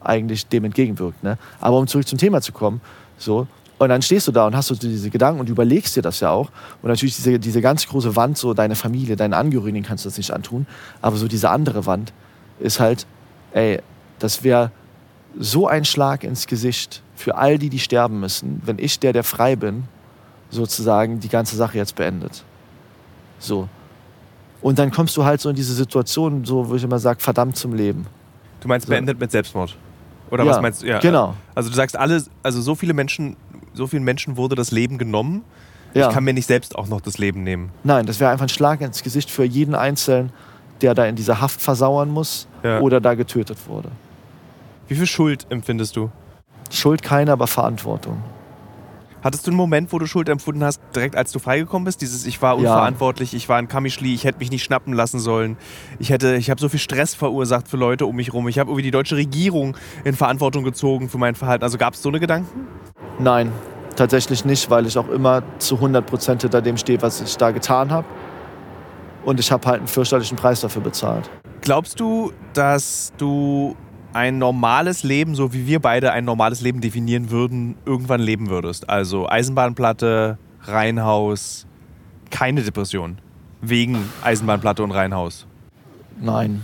eigentlich 0.00 0.46
dem 0.46 0.64
entgegenwirkt. 0.64 1.22
Ne? 1.22 1.38
Aber 1.60 1.78
um 1.78 1.86
zurück 1.86 2.06
zum 2.06 2.18
Thema 2.18 2.40
zu 2.40 2.52
kommen, 2.52 2.80
so, 3.18 3.46
und 3.78 3.88
dann 3.88 4.02
stehst 4.02 4.28
du 4.28 4.32
da 4.32 4.46
und 4.46 4.56
hast 4.56 4.68
so 4.68 4.74
diese 4.74 5.10
Gedanken 5.10 5.40
und 5.40 5.48
überlegst 5.48 5.96
dir 5.96 6.02
das 6.02 6.20
ja 6.20 6.30
auch. 6.30 6.50
Und 6.82 6.88
natürlich 6.90 7.16
diese, 7.16 7.38
diese 7.38 7.60
ganz 7.60 7.86
große 7.86 8.14
Wand, 8.16 8.38
so 8.38 8.54
deine 8.54 8.76
Familie, 8.76 9.16
deine 9.16 9.36
Angehörigen 9.36 9.82
kannst 9.82 10.04
du 10.04 10.08
das 10.08 10.16
nicht 10.16 10.30
antun. 10.32 10.66
Aber 11.02 11.16
so 11.16 11.26
diese 11.28 11.50
andere 11.50 11.84
Wand 11.86 12.12
ist 12.60 12.78
halt, 12.80 13.06
ey, 13.52 13.80
das 14.20 14.44
wäre 14.44 14.70
so 15.38 15.66
ein 15.66 15.84
Schlag 15.84 16.22
ins 16.22 16.46
Gesicht 16.46 17.02
für 17.16 17.36
all 17.36 17.58
die, 17.58 17.68
die 17.68 17.80
sterben 17.80 18.20
müssen, 18.20 18.62
wenn 18.64 18.78
ich, 18.78 19.00
der, 19.00 19.12
der 19.12 19.24
frei 19.24 19.56
bin, 19.56 19.84
sozusagen 20.50 21.18
die 21.18 21.28
ganze 21.28 21.56
Sache 21.56 21.76
jetzt 21.76 21.96
beendet. 21.96 22.44
So. 23.40 23.68
Und 24.62 24.78
dann 24.78 24.90
kommst 24.92 25.16
du 25.16 25.24
halt 25.24 25.40
so 25.40 25.50
in 25.50 25.56
diese 25.56 25.74
Situation, 25.74 26.44
so, 26.44 26.68
wo 26.68 26.76
ich 26.76 26.84
immer 26.84 26.98
sage, 26.98 27.20
verdammt 27.20 27.56
zum 27.56 27.74
Leben. 27.74 28.06
Du 28.60 28.68
meinst 28.68 28.86
So. 28.86 28.92
beendet 28.92 29.18
mit 29.18 29.30
Selbstmord? 29.30 29.76
Oder 30.30 30.44
Ja, 30.44 30.50
was 30.52 30.62
meinst 30.62 30.82
du? 30.82 30.86
Ja, 30.86 31.00
genau. 31.00 31.34
Also 31.54 31.68
du 31.68 31.76
sagst 31.76 31.96
alle, 31.96 32.22
also 32.42 32.62
so 32.62 32.74
viele 32.74 32.94
Menschen, 32.94 33.36
so 33.74 33.86
vielen 33.86 34.04
Menschen 34.04 34.36
wurde 34.36 34.54
das 34.54 34.70
Leben 34.70 34.98
genommen. 34.98 35.42
Ja. 35.92 36.08
Ich 36.08 36.14
kann 36.14 36.24
mir 36.24 36.32
nicht 36.34 36.46
selbst 36.46 36.74
auch 36.76 36.88
noch 36.88 37.00
das 37.00 37.18
Leben 37.18 37.44
nehmen. 37.44 37.70
Nein, 37.84 38.06
das 38.06 38.18
wäre 38.18 38.30
einfach 38.30 38.46
ein 38.46 38.48
Schlag 38.48 38.80
ins 38.80 39.02
Gesicht 39.02 39.30
für 39.30 39.44
jeden 39.44 39.74
Einzelnen, 39.74 40.32
der 40.80 40.94
da 40.94 41.04
in 41.06 41.14
dieser 41.14 41.40
Haft 41.40 41.60
versauern 41.62 42.10
muss 42.10 42.48
Ja. 42.64 42.80
oder 42.80 43.00
da 43.00 43.14
getötet 43.14 43.58
wurde. 43.68 43.90
Wie 44.88 44.96
viel 44.96 45.06
Schuld 45.06 45.46
empfindest 45.50 45.94
du? 45.96 46.10
Schuld 46.70 47.02
keiner, 47.02 47.32
aber 47.32 47.46
Verantwortung. 47.46 48.22
Hattest 49.22 49.46
du 49.46 49.52
einen 49.52 49.56
Moment, 49.56 49.90
wo 49.92 49.98
du 49.98 50.04
Schuld 50.06 50.28
empfunden 50.28 50.62
hast, 50.64 50.82
direkt 50.94 51.16
als 51.16 51.32
du 51.32 51.38
freigekommen 51.38 51.86
bist? 51.86 52.02
Dieses, 52.02 52.26
ich 52.26 52.42
war 52.42 52.54
Ja. 52.54 52.58
unverantwortlich, 52.72 53.32
ich 53.32 53.48
war 53.48 53.56
ein 53.56 53.68
Kamischli, 53.68 54.12
ich 54.12 54.24
hätte 54.24 54.38
mich 54.40 54.50
nicht 54.50 54.64
schnappen 54.64 54.92
lassen 54.92 55.18
sollen. 55.18 55.56
Ich 55.98 56.10
hätte, 56.10 56.34
ich 56.36 56.50
habe 56.50 56.60
so 56.60 56.68
viel 56.68 56.80
Stress 56.80 57.14
verursacht 57.14 57.68
für 57.68 57.78
Leute 57.78 58.04
um 58.04 58.16
mich 58.16 58.34
rum. 58.34 58.48
Ich 58.48 58.58
habe 58.58 58.68
irgendwie 58.70 58.82
die 58.82 58.90
deutsche 58.90 59.16
Regierung 59.16 59.76
in 60.04 60.14
Verantwortung 60.14 60.62
gezogen 60.64 61.08
für 61.08 61.16
mein 61.18 61.36
Verhalten. 61.36 61.64
Also 61.64 61.78
gab 61.78 61.94
es 61.94 62.02
so 62.02 62.10
eine 62.10 62.20
Gedanken? 62.20 62.66
Nein, 63.18 63.52
tatsächlich 63.96 64.44
nicht, 64.44 64.70
weil 64.70 64.86
ich 64.86 64.98
auch 64.98 65.08
immer 65.08 65.42
zu 65.58 65.76
100 65.76 66.04
Prozent 66.04 66.42
hinter 66.42 66.60
dem 66.62 66.76
stehe, 66.76 67.00
was 67.02 67.20
ich 67.20 67.36
da 67.36 67.50
getan 67.50 67.90
habe. 67.90 68.06
Und 69.24 69.40
ich 69.40 69.50
habe 69.50 69.66
halt 69.66 69.78
einen 69.78 69.88
fürchterlichen 69.88 70.36
Preis 70.36 70.60
dafür 70.60 70.82
bezahlt. 70.82 71.30
Glaubst 71.62 71.98
du, 71.98 72.32
dass 72.52 73.12
du 73.16 73.74
ein 74.12 74.38
normales 74.38 75.02
Leben, 75.02 75.34
so 75.34 75.52
wie 75.52 75.66
wir 75.66 75.80
beide 75.80 76.12
ein 76.12 76.24
normales 76.24 76.60
Leben 76.60 76.80
definieren 76.80 77.30
würden, 77.30 77.76
irgendwann 77.86 78.20
leben 78.20 78.50
würdest? 78.50 78.88
Also 78.90 79.28
Eisenbahnplatte, 79.28 80.38
Reihenhaus, 80.62 81.66
keine 82.30 82.62
Depression. 82.62 83.18
Wegen 83.60 84.10
Eisenbahnplatte 84.22 84.82
und 84.82 84.90
Reihenhaus. 84.90 85.46
Nein, 86.20 86.62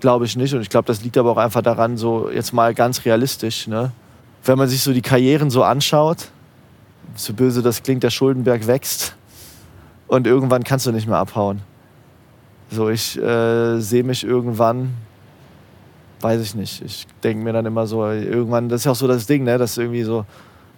glaube 0.00 0.24
ich 0.24 0.36
nicht. 0.36 0.54
Und 0.54 0.60
ich 0.60 0.70
glaube, 0.70 0.86
das 0.86 1.04
liegt 1.04 1.16
aber 1.16 1.30
auch 1.30 1.36
einfach 1.36 1.62
daran, 1.62 1.96
so 1.96 2.28
jetzt 2.30 2.52
mal 2.52 2.74
ganz 2.74 3.04
realistisch, 3.04 3.68
ne? 3.68 3.92
Wenn 4.44 4.58
man 4.58 4.68
sich 4.68 4.82
so 4.82 4.92
die 4.92 5.02
Karrieren 5.02 5.50
so 5.50 5.62
anschaut, 5.62 6.28
so 7.16 7.32
böse 7.32 7.62
das 7.62 7.82
klingt, 7.82 8.02
der 8.02 8.10
Schuldenberg 8.10 8.66
wächst 8.66 9.14
und 10.06 10.26
irgendwann 10.26 10.64
kannst 10.64 10.86
du 10.86 10.92
nicht 10.92 11.06
mehr 11.06 11.18
abhauen. 11.18 11.60
So, 12.70 12.88
ich 12.88 13.20
äh, 13.20 13.78
sehe 13.80 14.02
mich 14.02 14.24
irgendwann, 14.24 14.94
weiß 16.20 16.40
ich 16.40 16.54
nicht, 16.54 16.82
ich 16.82 17.06
denke 17.22 17.44
mir 17.44 17.52
dann 17.52 17.66
immer 17.66 17.86
so, 17.86 18.04
irgendwann, 18.06 18.68
das 18.68 18.80
ist 18.80 18.84
ja 18.86 18.92
auch 18.92 18.96
so 18.96 19.06
das 19.06 19.26
Ding, 19.26 19.44
ne, 19.44 19.58
das 19.58 19.72
ist 19.72 19.78
irgendwie 19.78 20.02
so, 20.02 20.24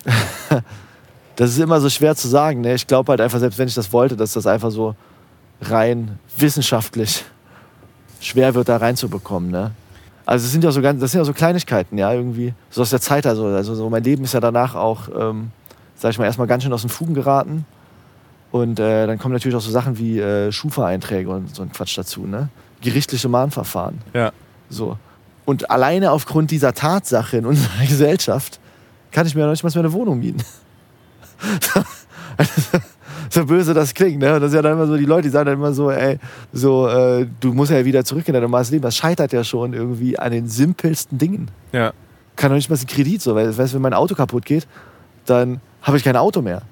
das 1.36 1.50
ist 1.50 1.58
immer 1.58 1.80
so 1.80 1.88
schwer 1.88 2.14
zu 2.14 2.28
sagen, 2.28 2.60
ne, 2.60 2.74
ich 2.74 2.86
glaube 2.86 3.10
halt 3.10 3.20
einfach, 3.20 3.38
selbst 3.38 3.58
wenn 3.58 3.68
ich 3.68 3.74
das 3.74 3.92
wollte, 3.92 4.16
dass 4.16 4.32
das 4.32 4.46
einfach 4.46 4.70
so 4.70 4.94
rein 5.62 6.18
wissenschaftlich 6.36 7.24
schwer 8.20 8.54
wird, 8.54 8.68
da 8.68 8.76
reinzubekommen, 8.76 9.50
ne. 9.50 9.70
Also 10.26 10.44
das 10.44 10.52
sind 10.52 10.64
ja 10.64 10.72
so 10.72 10.82
ganz, 10.82 11.00
das 11.00 11.12
sind 11.12 11.20
ja 11.20 11.24
so 11.24 11.32
Kleinigkeiten, 11.32 11.96
ja, 11.96 12.12
irgendwie. 12.12 12.52
So 12.68 12.82
aus 12.82 12.90
der 12.90 13.00
Zeit, 13.00 13.26
also, 13.26 13.46
also 13.46 13.76
so 13.76 13.88
mein 13.88 14.02
Leben 14.02 14.24
ist 14.24 14.34
ja 14.34 14.40
danach 14.40 14.74
auch, 14.74 15.08
ähm, 15.16 15.52
sag 15.94 16.10
ich 16.10 16.18
mal, 16.18 16.24
erstmal 16.24 16.48
ganz 16.48 16.64
schön 16.64 16.72
aus 16.72 16.80
den 16.82 16.90
Fugen 16.90 17.14
geraten. 17.14 17.64
Und 18.50 18.80
äh, 18.80 19.06
dann 19.06 19.18
kommen 19.18 19.34
natürlich 19.34 19.56
auch 19.56 19.60
so 19.60 19.70
Sachen 19.70 19.98
wie 19.98 20.18
äh, 20.18 20.50
Schufa-Einträge 20.50 21.30
und 21.30 21.54
so 21.54 21.62
ein 21.62 21.70
Quatsch 21.70 21.96
dazu, 21.96 22.26
ne? 22.26 22.48
Gerichtliche 22.80 23.28
Mahnverfahren. 23.28 24.00
Ja. 24.14 24.32
So. 24.68 24.98
Und 25.44 25.70
alleine 25.70 26.10
aufgrund 26.10 26.50
dieser 26.50 26.74
Tatsache 26.74 27.36
in 27.36 27.46
unserer 27.46 27.84
Gesellschaft 27.88 28.58
kann 29.12 29.26
ich 29.26 29.34
mir 29.34 29.42
noch 29.44 29.50
nicht 29.50 29.62
mal 29.62 29.72
eine 29.74 29.92
Wohnung 29.92 30.18
mieten. 30.18 30.42
so 33.36 33.44
böse 33.44 33.74
das 33.74 33.94
klingt. 33.94 34.18
Ne? 34.18 34.34
Und 34.34 34.40
das 34.40 34.50
ist 34.50 34.56
ja 34.56 34.62
dann 34.62 34.72
immer 34.72 34.86
so, 34.86 34.96
die 34.96 35.04
Leute, 35.04 35.22
die 35.22 35.28
sagen 35.28 35.46
dann 35.46 35.58
immer 35.58 35.72
so, 35.72 35.90
ey, 35.90 36.18
so, 36.52 36.88
äh, 36.88 37.26
du 37.40 37.52
musst 37.52 37.70
ja 37.70 37.84
wieder 37.84 38.04
zurück 38.04 38.26
in 38.26 38.32
dein 38.32 38.42
normales 38.42 38.70
Leben. 38.70 38.82
Das 38.82 38.96
scheitert 38.96 39.32
ja 39.32 39.44
schon 39.44 39.72
irgendwie 39.72 40.18
an 40.18 40.32
den 40.32 40.48
simpelsten 40.48 41.18
Dingen. 41.18 41.50
Ja. 41.72 41.92
Kann 42.34 42.50
doch 42.50 42.56
nicht 42.56 42.70
mal 42.70 42.76
einen 42.76 42.86
Kredit, 42.86 43.22
so, 43.22 43.34
weil, 43.34 43.56
weißt, 43.56 43.74
wenn 43.74 43.82
mein 43.82 43.94
Auto 43.94 44.14
kaputt 44.14 44.44
geht, 44.44 44.66
dann 45.26 45.60
habe 45.82 45.96
ich 45.96 46.04
kein 46.04 46.16
Auto 46.16 46.42
mehr. 46.42 46.62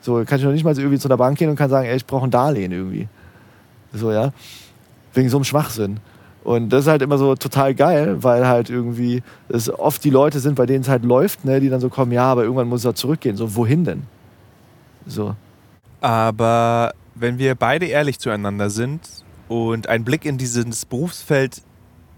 So, 0.00 0.24
kann 0.24 0.38
ich 0.38 0.44
noch 0.44 0.52
nicht 0.52 0.64
mal 0.64 0.74
so 0.74 0.80
irgendwie 0.80 0.98
zu 0.98 1.08
einer 1.08 1.16
Bank 1.16 1.38
gehen 1.38 1.50
und 1.50 1.56
kann 1.56 1.70
sagen, 1.70 1.86
ey, 1.86 1.96
ich 1.96 2.06
brauche 2.06 2.26
ein 2.26 2.30
Darlehen 2.30 2.72
irgendwie. 2.72 3.08
So, 3.92 4.10
ja. 4.10 4.32
Wegen 5.14 5.28
so 5.28 5.36
einem 5.36 5.44
Schwachsinn. 5.44 5.98
Und 6.44 6.70
das 6.70 6.82
ist 6.82 6.90
halt 6.90 7.02
immer 7.02 7.18
so 7.18 7.36
total 7.36 7.74
geil, 7.74 8.22
weil 8.22 8.46
halt 8.48 8.68
irgendwie 8.68 9.22
es 9.48 9.72
oft 9.72 10.02
die 10.02 10.10
Leute 10.10 10.40
sind, 10.40 10.56
bei 10.56 10.66
denen 10.66 10.82
es 10.82 10.88
halt 10.88 11.04
läuft, 11.04 11.44
ne, 11.44 11.60
die 11.60 11.68
dann 11.68 11.80
so 11.80 11.88
kommen, 11.88 12.10
ja, 12.10 12.24
aber 12.24 12.42
irgendwann 12.42 12.68
muss 12.68 12.80
es 12.80 12.84
ja 12.84 12.94
zurückgehen. 12.94 13.36
So, 13.36 13.54
wohin 13.54 13.84
denn? 13.84 14.02
So. 15.06 15.36
Aber 16.02 16.92
wenn 17.14 17.38
wir 17.38 17.54
beide 17.54 17.86
ehrlich 17.86 18.18
zueinander 18.18 18.68
sind 18.70 19.08
und 19.48 19.88
einen 19.88 20.04
Blick 20.04 20.24
in 20.24 20.36
dieses 20.36 20.84
Berufsfeld 20.84 21.62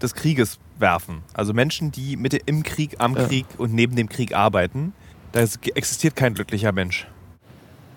des 0.01 0.13
Krieges 0.15 0.57
werfen, 0.79 1.21
also 1.33 1.53
Menschen, 1.53 1.91
die 1.91 2.17
mit 2.17 2.33
im 2.47 2.63
Krieg, 2.63 2.95
am 2.97 3.15
Ja. 3.15 3.25
Krieg 3.27 3.45
und 3.57 3.73
neben 3.73 3.95
dem 3.95 4.09
Krieg 4.09 4.35
arbeiten, 4.35 4.93
da 5.31 5.41
ist- 5.41 5.59
existiert 5.75 6.15
kein 6.15 6.33
glücklicher 6.33 6.71
Mensch. 6.71 7.07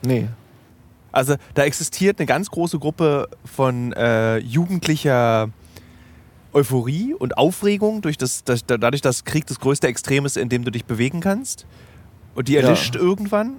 Nee. 0.04 0.28
Also 1.10 1.36
da 1.54 1.64
existiert 1.64 2.18
eine 2.18 2.26
ganz 2.26 2.50
große 2.50 2.78
Gruppe 2.78 3.28
von 3.46 3.92
äh, 3.94 4.36
jugendlicher 4.38 5.48
Euphorie 6.52 7.14
und 7.14 7.38
Aufregung 7.38 8.02
durch 8.02 8.18
das, 8.18 8.44
das, 8.44 8.66
dadurch, 8.66 9.00
dass 9.00 9.24
Krieg 9.24 9.46
das 9.46 9.58
größte 9.58 9.86
Extrem 9.86 10.26
ist, 10.26 10.36
in 10.36 10.50
dem 10.50 10.64
du 10.64 10.70
dich 10.70 10.84
bewegen 10.84 11.20
kannst. 11.20 11.66
Und 12.34 12.48
die 12.48 12.52
Ja. 12.54 12.60
erlischt 12.60 12.94
irgendwann 12.94 13.56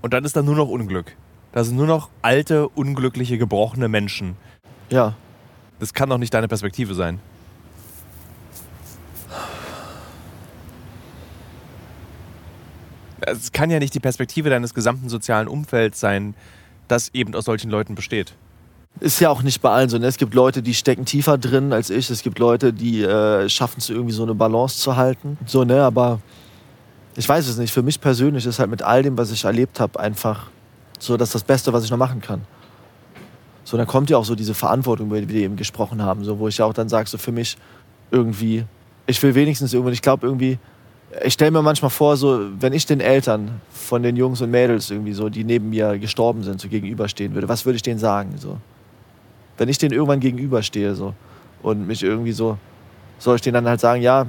und 0.00 0.14
dann 0.14 0.24
ist 0.24 0.36
da 0.36 0.42
nur 0.42 0.54
noch 0.54 0.68
Unglück. 0.68 1.16
Da 1.52 1.64
sind 1.64 1.76
nur 1.76 1.86
noch 1.86 2.08
alte, 2.22 2.68
unglückliche, 2.68 3.36
gebrochene 3.38 3.88
Menschen. 3.88 4.36
Ja. 4.90 5.14
Das 5.78 5.92
kann 5.92 6.08
doch 6.08 6.18
nicht 6.18 6.32
deine 6.32 6.48
Perspektive 6.48 6.94
sein. 6.94 7.20
Es 13.20 13.52
kann 13.52 13.70
ja 13.70 13.78
nicht 13.78 13.94
die 13.94 14.00
Perspektive 14.00 14.50
deines 14.50 14.74
gesamten 14.74 15.08
sozialen 15.08 15.46
Umfelds 15.46 16.00
sein, 16.00 16.34
das 16.88 17.10
eben 17.14 17.34
aus 17.34 17.44
solchen 17.44 17.70
Leuten 17.70 17.94
besteht. 17.94 18.34
Ist 19.00 19.20
ja 19.20 19.30
auch 19.30 19.42
nicht 19.42 19.60
bei 19.62 19.70
allen 19.70 19.88
so. 19.88 19.98
Ne? 19.98 20.06
Es 20.06 20.16
gibt 20.16 20.34
Leute, 20.34 20.62
die 20.62 20.74
stecken 20.74 21.04
tiefer 21.04 21.38
drin 21.38 21.72
als 21.72 21.90
ich. 21.90 22.10
Es 22.10 22.22
gibt 22.22 22.38
Leute, 22.38 22.72
die 22.72 23.02
äh, 23.02 23.48
schaffen 23.48 23.78
es 23.78 23.88
irgendwie 23.88 24.12
so 24.12 24.22
eine 24.22 24.34
Balance 24.34 24.78
zu 24.78 24.96
halten. 24.96 25.38
So, 25.46 25.64
ne, 25.64 25.82
aber 25.82 26.20
ich 27.16 27.28
weiß 27.28 27.48
es 27.48 27.58
nicht. 27.58 27.72
Für 27.72 27.82
mich 27.82 28.00
persönlich 28.00 28.44
ist 28.46 28.58
halt 28.58 28.70
mit 28.70 28.82
all 28.82 29.02
dem, 29.02 29.16
was 29.16 29.30
ich 29.30 29.44
erlebt 29.44 29.80
habe, 29.80 29.98
einfach 29.98 30.50
so, 31.02 31.16
das 31.16 31.30
ist 31.30 31.34
das 31.34 31.42
Beste, 31.42 31.72
was 31.72 31.84
ich 31.84 31.90
noch 31.90 31.98
machen 31.98 32.20
kann. 32.20 32.42
So, 33.64 33.76
dann 33.76 33.86
kommt 33.86 34.08
ja 34.10 34.16
auch 34.16 34.24
so 34.24 34.34
diese 34.34 34.54
Verantwortung, 34.54 35.08
über 35.08 35.20
die 35.20 35.28
wir 35.28 35.40
eben 35.42 35.56
gesprochen 35.56 36.00
haben, 36.02 36.24
so, 36.24 36.38
wo 36.38 36.46
ich 36.46 36.58
ja 36.58 36.64
auch 36.64 36.72
dann 36.72 36.88
sage, 36.88 37.08
so 37.08 37.18
für 37.18 37.32
mich 37.32 37.56
irgendwie, 38.10 38.64
ich 39.06 39.20
will 39.22 39.34
wenigstens 39.34 39.72
irgendwie, 39.72 39.94
ich 39.94 40.02
glaube 40.02 40.26
irgendwie, 40.26 40.58
ich 41.24 41.34
stelle 41.34 41.50
mir 41.50 41.62
manchmal 41.62 41.90
vor, 41.90 42.16
so, 42.16 42.40
wenn 42.60 42.72
ich 42.72 42.86
den 42.86 43.00
Eltern 43.00 43.60
von 43.70 44.02
den 44.02 44.16
Jungs 44.16 44.40
und 44.40 44.50
Mädels 44.50 44.90
irgendwie 44.90 45.12
so, 45.12 45.28
die 45.28 45.42
neben 45.42 45.70
mir 45.70 45.98
gestorben 45.98 46.42
sind, 46.44 46.60
so 46.60 46.68
gegenüberstehen 46.68 47.34
würde, 47.34 47.48
was 47.48 47.64
würde 47.66 47.76
ich 47.76 47.82
denen 47.82 47.98
sagen? 47.98 48.34
So? 48.36 48.58
Wenn 49.58 49.68
ich 49.68 49.78
denen 49.78 49.92
irgendwann 49.92 50.20
gegenüberstehe 50.20 50.94
so, 50.94 51.14
und 51.62 51.86
mich 51.86 52.02
irgendwie 52.02 52.32
so, 52.32 52.58
soll 53.18 53.36
ich 53.36 53.42
denen 53.42 53.54
dann 53.54 53.68
halt 53.68 53.80
sagen, 53.80 54.02
ja, 54.02 54.26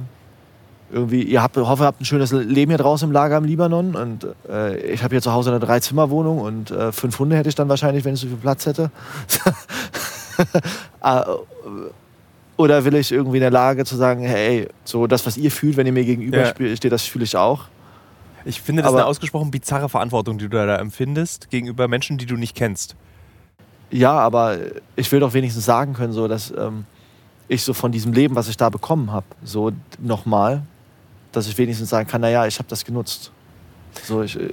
irgendwie, 0.92 1.22
ihr 1.22 1.42
habt, 1.42 1.56
hoffe, 1.56 1.82
ihr 1.82 1.86
habt 1.86 2.00
ein 2.00 2.04
schönes 2.04 2.30
Leben 2.32 2.70
hier 2.70 2.78
draußen 2.78 3.08
im 3.08 3.12
Lager 3.12 3.36
im 3.38 3.44
Libanon 3.44 3.94
und 3.96 4.26
äh, 4.48 4.76
ich 4.92 5.02
habe 5.02 5.14
hier 5.14 5.22
zu 5.22 5.32
Hause 5.32 5.50
eine 5.50 5.58
Dreizimmerwohnung 5.60 6.38
und 6.38 6.70
äh, 6.70 6.92
fünf 6.92 7.18
Hunde 7.18 7.36
hätte 7.36 7.48
ich 7.48 7.54
dann 7.54 7.68
wahrscheinlich, 7.68 8.04
wenn 8.04 8.14
ich 8.14 8.20
so 8.20 8.28
viel 8.28 8.36
Platz 8.36 8.66
hätte. 8.66 8.90
Ah, 11.00 11.24
Oder 12.56 12.84
will 12.84 12.94
ich 12.94 13.10
irgendwie 13.10 13.38
in 13.38 13.42
der 13.42 13.50
Lage 13.50 13.84
zu 13.84 13.96
sagen, 13.96 14.22
hey, 14.22 14.68
so 14.84 15.08
das, 15.08 15.26
was 15.26 15.36
ihr 15.36 15.50
fühlt, 15.50 15.76
wenn 15.76 15.86
ihr 15.88 15.92
mir 15.92 16.04
gegenüber 16.04 16.38
Ja. 16.54 16.76
steht, 16.76 16.92
das 16.92 17.02
fühle 17.02 17.24
ich 17.24 17.36
auch. 17.36 17.64
Ich 18.44 18.60
finde, 18.62 18.82
das 18.82 18.90
ist 18.90 18.94
Aber- 18.94 19.02
eine 19.02 19.08
ausgesprochen 19.10 19.50
bizarre 19.50 19.88
Verantwortung, 19.88 20.38
die 20.38 20.48
du 20.48 20.64
da 20.64 20.76
empfindest 20.76 21.50
gegenüber 21.50 21.88
Menschen, 21.88 22.16
die 22.16 22.26
du 22.26 22.36
nicht 22.36 22.54
kennst. 22.54 22.94
Ja, 23.90 24.12
aber 24.12 24.56
ich 24.94 25.10
will 25.10 25.18
doch 25.18 25.32
wenigstens 25.34 25.64
sagen 25.64 25.94
können, 25.94 26.12
so 26.12 26.28
dass 26.28 26.52
ähm, 26.56 26.84
ich 27.48 27.62
so 27.64 27.74
von 27.74 27.90
diesem 27.90 28.12
Leben, 28.12 28.36
was 28.36 28.48
ich 28.48 28.56
da 28.56 28.70
bekommen 28.70 29.10
habe, 29.10 29.26
so 29.42 29.72
nochmal, 30.00 30.62
dass 31.36 31.46
ich 31.46 31.56
wenigstens 31.58 31.90
sagen 31.90 32.08
kann, 32.08 32.20
naja, 32.20 32.46
ich 32.46 32.58
habe 32.58 32.68
das 32.68 32.84
genutzt. 32.84 33.30
So, 34.04 34.22
ich, 34.22 34.38
äh, 34.38 34.52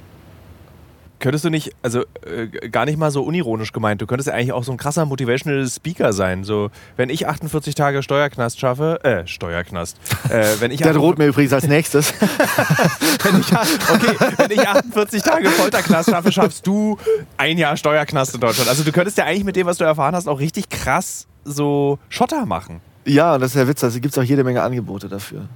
Könntest 1.22 1.44
du 1.44 1.50
nicht, 1.50 1.70
also 1.82 2.02
äh, 2.26 2.48
gar 2.68 2.84
nicht 2.84 2.98
mal 2.98 3.12
so 3.12 3.22
unironisch 3.22 3.72
gemeint, 3.72 4.02
du 4.02 4.08
könntest 4.08 4.26
ja 4.26 4.34
eigentlich 4.34 4.50
auch 4.50 4.64
so 4.64 4.72
ein 4.72 4.76
krasser 4.76 5.06
Motivational 5.06 5.64
Speaker 5.68 6.12
sein. 6.12 6.42
So, 6.42 6.72
wenn 6.96 7.10
ich 7.10 7.28
48 7.28 7.76
Tage 7.76 8.02
Steuerknast 8.02 8.58
schaffe, 8.58 8.98
äh, 9.04 9.24
Steuerknast. 9.28 9.98
Äh, 10.28 10.56
wenn 10.58 10.72
ich 10.72 10.80
der 10.82 10.94
droht 10.94 11.18
mir 11.18 11.26
übrigens 11.26 11.52
als 11.52 11.68
nächstes. 11.68 12.12
wenn 13.22 13.38
ich, 13.38 13.52
okay, 13.52 14.34
wenn 14.36 14.50
ich 14.50 14.66
48 14.66 15.22
Tage 15.22 15.48
Folterknast 15.50 16.10
schaffe, 16.10 16.32
schaffst 16.32 16.66
du 16.66 16.98
ein 17.36 17.56
Jahr 17.56 17.76
Steuerknast 17.76 18.34
in 18.34 18.40
Deutschland. 18.40 18.68
Also 18.68 18.82
du 18.82 18.90
könntest 18.90 19.16
ja 19.16 19.24
eigentlich 19.24 19.44
mit 19.44 19.54
dem, 19.54 19.68
was 19.68 19.78
du 19.78 19.84
erfahren 19.84 20.16
hast, 20.16 20.26
auch 20.26 20.40
richtig 20.40 20.70
krass 20.70 21.28
so 21.44 22.00
Schotter 22.08 22.46
machen. 22.46 22.80
ja, 23.04 23.38
das 23.38 23.50
ist 23.50 23.56
der 23.56 23.68
Witz, 23.68 23.84
also 23.84 24.00
gibt 24.00 24.12
es 24.12 24.18
auch 24.18 24.26
jede 24.26 24.42
Menge 24.42 24.60
Angebote 24.60 25.08
dafür. 25.08 25.46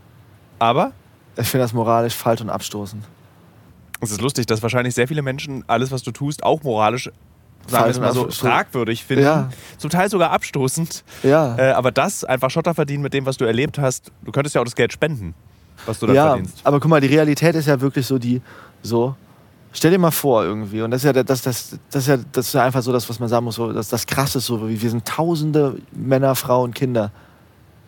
Aber 0.60 0.92
Ich 1.36 1.48
finde 1.48 1.64
das 1.64 1.72
moralisch 1.72 2.14
falsch 2.14 2.40
und 2.40 2.50
abstoßend. 2.50 3.04
es 4.00 4.10
ist 4.10 4.20
lustig, 4.20 4.46
dass 4.46 4.62
wahrscheinlich 4.62 4.94
sehr 4.94 5.08
viele 5.08 5.22
Menschen 5.22 5.64
alles, 5.66 5.90
was 5.90 6.02
du 6.02 6.10
tust, 6.10 6.42
auch 6.42 6.62
moralisch, 6.62 7.10
sagen 7.66 7.94
wir 7.94 8.00
mal 8.00 8.12
so, 8.12 8.30
fragwürdig 8.30 9.04
finden. 9.04 9.24
Ja. 9.24 9.50
Zum 9.78 9.90
Teil 9.90 10.08
sogar 10.08 10.30
abstoßend. 10.30 11.04
Ja. 11.22 11.56
Äh, 11.58 11.72
aber 11.72 11.92
das, 11.92 12.24
einfach 12.24 12.50
Schotter 12.50 12.74
verdienen 12.74 13.02
mit 13.02 13.12
dem, 13.12 13.26
was 13.26 13.36
du 13.36 13.44
erlebt 13.44 13.78
hast, 13.78 14.12
du 14.24 14.32
könntest 14.32 14.54
ja 14.54 14.60
auch 14.60 14.64
das 14.64 14.74
Geld 14.74 14.92
spenden, 14.92 15.34
was 15.84 15.98
du 15.98 16.06
da 16.06 16.12
ja, 16.12 16.26
verdienst. 16.28 16.60
aber 16.64 16.80
guck 16.80 16.90
mal, 16.90 17.00
die 17.00 17.08
Realität 17.08 17.54
ist 17.54 17.66
ja 17.66 17.80
wirklich 17.80 18.06
so 18.06 18.18
die, 18.18 18.40
so, 18.82 19.14
stell 19.72 19.90
dir 19.90 19.98
mal 19.98 20.10
vor 20.10 20.44
irgendwie, 20.44 20.80
und 20.80 20.90
das 20.90 21.04
ist 21.04 21.14
ja, 21.14 21.22
das, 21.22 21.42
das, 21.42 21.78
das 21.90 22.02
ist 22.02 22.08
ja, 22.08 22.16
das 22.32 22.46
ist 22.46 22.54
ja 22.54 22.64
einfach 22.64 22.82
so 22.82 22.92
das, 22.92 23.08
was 23.08 23.20
man 23.20 23.28
sagen 23.28 23.44
muss, 23.44 23.56
so, 23.56 23.72
das, 23.72 23.88
das 23.88 24.06
Krasse 24.06 24.38
ist 24.38 24.46
so, 24.46 24.68
wie 24.68 24.80
wir 24.80 24.90
sind 24.90 25.04
tausende 25.04 25.76
Männer, 25.92 26.34
Frauen, 26.34 26.72
Kinder, 26.72 27.10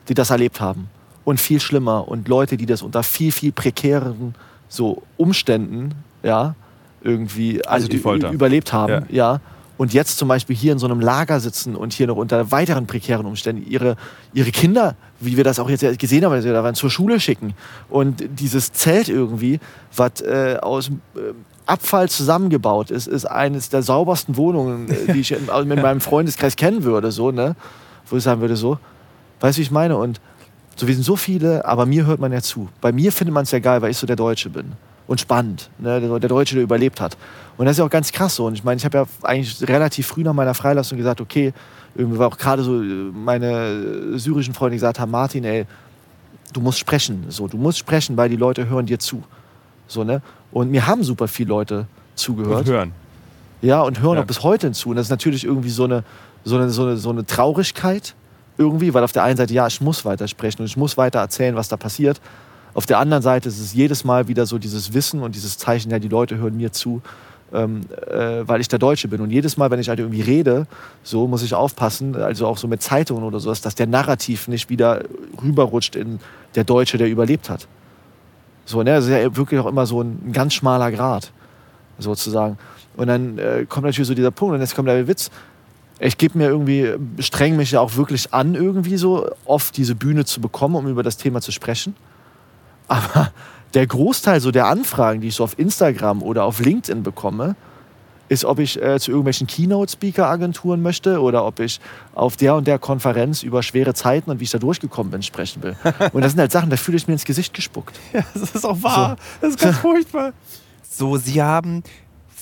die 0.08 0.14
das 0.14 0.30
erlebt 0.30 0.60
haben. 0.60 0.90
Und 1.28 1.38
viel 1.38 1.60
schlimmer. 1.60 2.08
Und 2.08 2.26
Leute, 2.26 2.56
die 2.56 2.64
das 2.64 2.80
unter 2.80 3.02
viel, 3.02 3.32
viel 3.32 3.52
prekären 3.52 4.34
so 4.70 5.02
Umständen, 5.18 5.92
ja, 6.22 6.54
irgendwie 7.02 7.62
Also 7.66 7.86
die 7.86 7.98
Folter. 7.98 8.30
überlebt 8.30 8.72
haben, 8.72 9.04
Ja. 9.10 9.34
ja. 9.34 9.40
Und 9.76 9.92
jetzt 9.92 10.16
zum 10.16 10.26
Beispiel 10.26 10.56
hier 10.56 10.72
in 10.72 10.78
so 10.78 10.86
einem 10.86 11.00
Lager 11.00 11.38
sitzen 11.38 11.76
und 11.76 11.92
hier 11.92 12.06
noch 12.06 12.16
unter 12.16 12.50
weiteren 12.50 12.86
prekären 12.86 13.26
Umständen 13.26 13.70
ihre, 13.70 13.96
ihre 14.32 14.50
Kinder, 14.52 14.96
wie 15.20 15.36
wir 15.36 15.44
das 15.44 15.58
auch 15.58 15.68
jetzt 15.68 15.98
gesehen 15.98 16.24
haben, 16.24 16.32
als 16.32 16.46
wir 16.46 16.54
da 16.54 16.64
waren, 16.64 16.74
zur 16.74 16.88
Schule 16.90 17.20
schicken. 17.20 17.52
Und 17.90 18.24
dieses 18.40 18.72
Zelt 18.72 19.10
irgendwie, 19.10 19.60
was 19.94 20.22
äh, 20.22 20.56
aus 20.62 20.88
äh, 20.88 21.20
Abfall 21.66 22.08
zusammengebaut 22.08 22.90
ist, 22.90 23.06
ist 23.06 23.26
eines 23.26 23.68
der 23.68 23.82
saubersten 23.82 24.38
Wohnungen, 24.38 24.88
äh, 24.90 25.12
die 25.12 25.20
ich 25.20 25.32
in, 25.32 25.46
in 25.70 25.82
meinem 25.82 26.00
Freundeskreis 26.00 26.56
kennen 26.56 26.84
würde, 26.84 27.12
so, 27.12 27.32
ne? 27.32 27.54
Wo 28.08 28.16
ich 28.16 28.22
sagen 28.22 28.40
würde, 28.40 28.56
so. 28.56 28.78
Weißt 29.40 29.58
du, 29.58 29.60
wie 29.60 29.64
ich 29.64 29.70
meine? 29.70 29.98
Und 29.98 30.22
so, 30.78 30.86
wir 30.86 30.94
sind 30.94 31.02
so 31.02 31.16
viele, 31.16 31.64
aber 31.64 31.86
mir 31.86 32.06
hört 32.06 32.20
man 32.20 32.32
ja 32.32 32.40
zu. 32.40 32.68
Bei 32.80 32.92
mir 32.92 33.10
findet 33.10 33.34
man 33.34 33.42
es 33.42 33.50
ja 33.50 33.58
geil, 33.58 33.82
weil 33.82 33.90
ich 33.90 33.96
so 33.96 34.06
der 34.06 34.16
Deutsche 34.16 34.48
bin. 34.48 34.72
Und 35.08 35.20
spannend. 35.20 35.70
Ne? 35.78 36.00
Der, 36.20 36.28
Deutsche, 36.28 36.54
der 36.54 36.62
überlebt 36.62 37.00
hat. 37.00 37.16
Und 37.56 37.64
das 37.66 37.72
ist 37.72 37.78
ja 37.78 37.84
auch 37.84 37.90
ganz 37.90 38.12
krass 38.12 38.36
so. 38.36 38.46
Und 38.46 38.54
ich 38.54 38.62
meine, 38.62 38.76
ich 38.76 38.84
habe 38.84 38.98
ja 38.98 39.06
eigentlich 39.22 39.66
relativ 39.68 40.06
früh 40.06 40.22
nach 40.22 40.34
meiner 40.34 40.54
Freilassung 40.54 40.96
gesagt, 40.98 41.20
okay, 41.20 41.52
irgendwie 41.96 42.18
war 42.18 42.28
auch 42.28 42.36
gerade 42.36 42.62
so 42.62 42.72
meine 42.72 44.18
syrischen 44.18 44.54
Freunde 44.54 44.76
gesagt 44.76 45.00
haben, 45.00 45.10
Martin, 45.10 45.44
ey, 45.44 45.66
du 46.52 46.60
musst 46.60 46.78
sprechen. 46.78 47.24
So, 47.30 47.48
du 47.48 47.56
musst 47.56 47.78
sprechen, 47.78 48.16
weil 48.16 48.28
die 48.28 48.36
Leute 48.36 48.68
hören 48.68 48.86
dir 48.86 48.98
zu. 48.98 49.24
So, 49.88 50.04
ne? 50.04 50.22
Und 50.52 50.70
mir 50.70 50.86
haben 50.86 51.02
super 51.02 51.26
viele 51.26 51.48
Leute 51.48 51.86
zugehört. 52.14 52.66
Und 52.66 52.72
hören. 52.72 52.92
Ja, 53.62 53.80
und 53.82 54.00
hören 54.00 54.16
Ja. 54.16 54.22
auch 54.22 54.26
bis 54.26 54.42
heute 54.42 54.68
hinzu. 54.68 54.90
Und 54.90 54.96
das 54.96 55.06
ist 55.06 55.10
natürlich 55.10 55.42
irgendwie 55.44 55.70
so 55.70 55.84
eine, 55.84 56.04
so 56.44 56.56
eine, 56.56 56.70
so 56.70 56.82
eine, 56.84 56.96
so 56.98 57.10
eine 57.10 57.26
Traurigkeit 57.26 58.14
irgendwie, 58.58 58.92
weil 58.92 59.04
auf 59.04 59.12
der 59.12 59.22
einen 59.22 59.36
Seite, 59.36 59.54
ja, 59.54 59.66
ich 59.66 59.80
muss 59.80 60.04
weitersprechen 60.04 60.60
und 60.60 60.66
ich 60.66 60.76
muss 60.76 60.96
weiter 60.96 61.20
erzählen, 61.20 61.56
was 61.56 61.68
da 61.68 61.76
passiert. 61.76 62.20
Auf 62.74 62.86
der 62.86 62.98
anderen 62.98 63.22
Seite 63.22 63.48
ist 63.48 63.60
es 63.60 63.72
jedes 63.72 64.04
Mal 64.04 64.28
wieder 64.28 64.46
so 64.46 64.58
dieses 64.58 64.92
Wissen 64.92 65.22
und 65.22 65.34
dieses 65.34 65.58
Zeichen, 65.58 65.90
ja, 65.90 65.98
die 65.98 66.08
Leute 66.08 66.36
hören 66.36 66.56
mir 66.56 66.72
zu, 66.72 67.00
ähm, 67.52 67.80
äh, 68.06 68.46
weil 68.46 68.60
ich 68.60 68.68
der 68.68 68.78
Deutsche 68.78 69.08
bin. 69.08 69.20
Und 69.20 69.30
jedes 69.30 69.56
Mal, 69.56 69.70
wenn 69.70 69.80
ich 69.80 69.88
halt 69.88 69.98
irgendwie 69.98 70.20
rede, 70.20 70.66
so 71.02 71.26
muss 71.26 71.42
ich 71.42 71.54
aufpassen, 71.54 72.14
also 72.16 72.46
auch 72.46 72.58
so 72.58 72.68
mit 72.68 72.82
Zeitungen 72.82 73.24
oder 73.24 73.40
sowas, 73.40 73.60
dass 73.60 73.74
der 73.74 73.86
Narrativ 73.86 74.48
nicht 74.48 74.68
wieder 74.68 75.02
rüberrutscht 75.42 75.96
in 75.96 76.20
der 76.54 76.64
Deutsche, 76.64 76.98
der 76.98 77.08
überlebt 77.08 77.48
hat. 77.48 77.66
So, 78.64 78.82
ne, 78.82 78.96
das 78.96 79.06
ist 79.06 79.10
ja 79.10 79.34
wirklich 79.34 79.58
auch 79.60 79.66
immer 79.66 79.86
so 79.86 80.02
ein, 80.02 80.20
ein 80.26 80.32
ganz 80.32 80.52
schmaler 80.54 80.92
Grad, 80.92 81.32
sozusagen. 81.98 82.58
Und 82.96 83.06
dann 83.06 83.38
äh, 83.38 83.64
kommt 83.66 83.86
natürlich 83.86 84.08
so 84.08 84.14
dieser 84.14 84.30
Punkt, 84.30 84.54
und 84.54 84.60
jetzt 84.60 84.74
kommt 84.74 84.88
der 84.88 85.08
Witz. 85.08 85.30
Ich 86.00 86.16
gebe 86.16 86.38
mir 86.38 86.48
irgendwie, 86.48 86.94
streng 87.18 87.56
mich 87.56 87.72
ja 87.72 87.80
auch 87.80 87.96
wirklich 87.96 88.32
an, 88.32 88.54
irgendwie 88.54 88.96
so 88.96 89.28
oft 89.44 89.76
diese 89.76 89.94
Bühne 89.94 90.24
zu 90.24 90.40
bekommen, 90.40 90.76
um 90.76 90.86
über 90.86 91.02
das 91.02 91.16
Thema 91.16 91.40
zu 91.40 91.50
sprechen. 91.50 91.96
Aber 92.86 93.32
der 93.74 93.86
Großteil 93.86 94.40
so 94.40 94.50
der 94.50 94.66
Anfragen, 94.66 95.20
die 95.20 95.28
ich 95.28 95.34
so 95.34 95.44
auf 95.44 95.58
Instagram 95.58 96.22
oder 96.22 96.44
auf 96.44 96.60
LinkedIn 96.60 97.02
bekomme, 97.02 97.56
ist, 98.28 98.44
ob 98.44 98.58
ich 98.58 98.80
äh, 98.80 98.98
zu 99.00 99.10
irgendwelchen 99.10 99.46
Keynote-Speaker-Agenturen 99.46 100.82
möchte 100.82 101.20
oder 101.20 101.44
ob 101.44 101.60
ich 101.60 101.80
auf 102.14 102.36
der 102.36 102.54
und 102.54 102.66
der 102.66 102.78
Konferenz 102.78 103.42
über 103.42 103.62
schwere 103.62 103.94
Zeiten 103.94 104.30
und 104.30 104.40
wie 104.40 104.44
ich 104.44 104.50
da 104.50 104.58
durchgekommen 104.58 105.10
bin 105.10 105.22
sprechen 105.22 105.62
will. 105.62 105.76
Und 106.12 106.22
das 106.22 106.32
sind 106.32 106.40
halt 106.40 106.52
Sachen, 106.52 106.70
da 106.70 106.76
fühle 106.76 106.96
ich 106.98 107.06
mir 107.06 107.14
ins 107.14 107.24
Gesicht 107.24 107.54
gespuckt. 107.54 107.98
Ja, 108.12 108.22
das 108.34 108.54
ist 108.54 108.64
auch 108.64 108.82
wahr. 108.82 109.16
So. 109.18 109.46
Das 109.46 109.50
ist 109.50 109.60
ganz 109.60 109.76
furchtbar. 109.78 110.32
So, 110.88 111.16
Sie 111.16 111.42
haben 111.42 111.82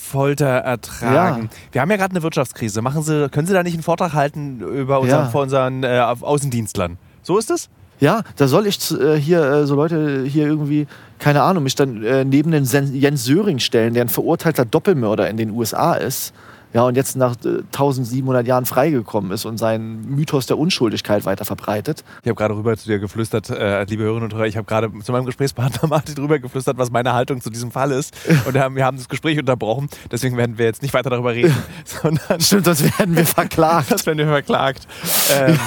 Folter 0.06 0.46
ertragen. 0.46 1.50
Ja. 1.50 1.58
Wir 1.72 1.80
haben 1.80 1.90
ja 1.90 1.96
gerade 1.96 2.12
eine 2.12 2.22
Wirtschaftskrise. 2.22 2.80
Machen 2.80 3.02
Sie, 3.02 3.28
können 3.28 3.46
Sie 3.46 3.52
da 3.52 3.62
nicht 3.62 3.74
einen 3.74 3.82
Vortrag 3.82 4.12
halten 4.14 4.60
über 4.60 5.00
unseren, 5.00 5.24
ja. 5.24 5.30
vor 5.30 5.42
unseren 5.42 5.82
äh, 5.82 5.98
Außendienstlern? 5.98 6.96
So 7.22 7.38
ist 7.38 7.50
es? 7.50 7.68
Ja, 7.98 8.22
da 8.36 8.46
soll 8.46 8.66
ich 8.66 8.90
äh, 8.92 9.16
hier 9.16 9.42
äh, 9.42 9.66
so 9.66 9.74
Leute 9.74 10.24
hier 10.24 10.46
irgendwie, 10.46 10.86
keine 11.18 11.42
Ahnung, 11.42 11.62
mich 11.62 11.74
dann 11.74 12.02
äh, 12.04 12.24
neben 12.24 12.50
den 12.50 12.64
Jens 12.64 13.24
Söring 13.24 13.58
stellen, 13.58 13.94
der 13.94 14.04
ein 14.04 14.08
verurteilter 14.08 14.64
Doppelmörder 14.64 15.28
in 15.28 15.36
den 15.36 15.50
USA 15.50 15.94
ist 15.94 16.32
ja, 16.76 16.82
und 16.82 16.94
jetzt 16.94 17.16
nach 17.16 17.36
äh, 17.42 17.62
1700 17.72 18.46
Jahren 18.46 18.66
freigekommen 18.66 19.30
ist 19.30 19.46
und 19.46 19.56
seinen 19.56 20.14
Mythos 20.14 20.44
der 20.44 20.58
Unschuldigkeit 20.58 21.24
weiter 21.24 21.46
verbreitet. 21.46 22.04
Ich 22.22 22.28
habe 22.28 22.36
gerade 22.36 22.54
rüber 22.54 22.76
zu 22.76 22.86
dir 22.86 22.98
geflüstert, 22.98 23.48
äh, 23.48 23.84
liebe 23.84 24.02
Hörerinnen 24.02 24.24
und 24.24 24.34
Hörer, 24.34 24.46
ich 24.46 24.58
habe 24.58 24.66
gerade 24.66 24.92
zu 25.02 25.10
meinem 25.10 25.24
Gesprächspartner 25.24 25.88
Martin 25.88 26.14
drüber 26.14 26.38
geflüstert, 26.38 26.76
was 26.76 26.90
meine 26.90 27.14
Haltung 27.14 27.40
zu 27.40 27.48
diesem 27.48 27.70
Fall 27.70 27.92
ist. 27.92 28.14
Und 28.44 28.52
wir 28.52 28.60
haben, 28.60 28.76
wir 28.76 28.84
haben 28.84 28.98
das 28.98 29.08
Gespräch 29.08 29.38
unterbrochen, 29.38 29.88
deswegen 30.10 30.36
werden 30.36 30.58
wir 30.58 30.66
jetzt 30.66 30.82
nicht 30.82 30.92
weiter 30.92 31.08
darüber 31.08 31.32
reden. 31.32 31.56
Sondern 31.86 32.42
Stimmt, 32.42 32.66
das 32.66 32.82
werden 32.98 33.16
wir 33.16 33.24
verklagt. 33.24 33.90
das 33.90 34.04
werden 34.04 34.18
wir 34.18 34.26
verklagt. 34.26 34.86
Ähm, 35.34 35.58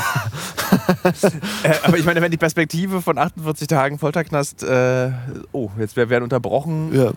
äh, 1.64 1.74
aber 1.86 1.97
ich 1.97 2.05
meine, 2.05 2.22
wenn 2.22 2.30
die 2.30 2.38
Perspektive 2.38 3.01
von 3.01 3.18
48 3.18 3.68
Tagen 3.68 3.97
Folterknast, 3.97 4.62
äh, 4.62 5.10
oh, 5.53 5.72
jetzt 5.80 5.95
wir 5.95 6.07
werden 6.12 6.26
unterbrochen. 6.26 6.93
Ja. 6.93 7.14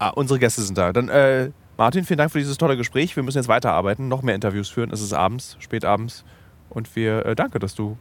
Ah, 0.00 0.10
unsere 0.10 0.40
Gäste 0.40 0.62
sind 0.62 0.76
da. 0.76 0.92
Dann 0.92 1.08
äh, 1.08 1.50
Martin, 1.78 2.04
vielen 2.04 2.18
Dank 2.18 2.32
für 2.32 2.40
dieses 2.40 2.58
tolle 2.58 2.76
Gespräch. 2.76 3.14
Wir 3.14 3.22
müssen 3.22 3.38
jetzt 3.38 3.46
weiterarbeiten, 3.46 4.08
noch 4.08 4.22
mehr 4.22 4.34
Interviews 4.34 4.68
führen. 4.68 4.90
Es 4.90 5.00
ist 5.00 5.12
abends, 5.12 5.56
spät 5.60 5.84
abends. 5.84 6.24
Und 6.68 6.96
wir 6.96 7.24
äh, 7.24 7.36
danke, 7.36 7.60
dass 7.60 7.76
du. 7.76 7.96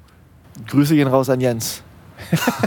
Grüße 0.65 0.95
gehen 0.95 1.07
raus 1.07 1.29
an 1.29 1.39
Jens. 1.39 1.83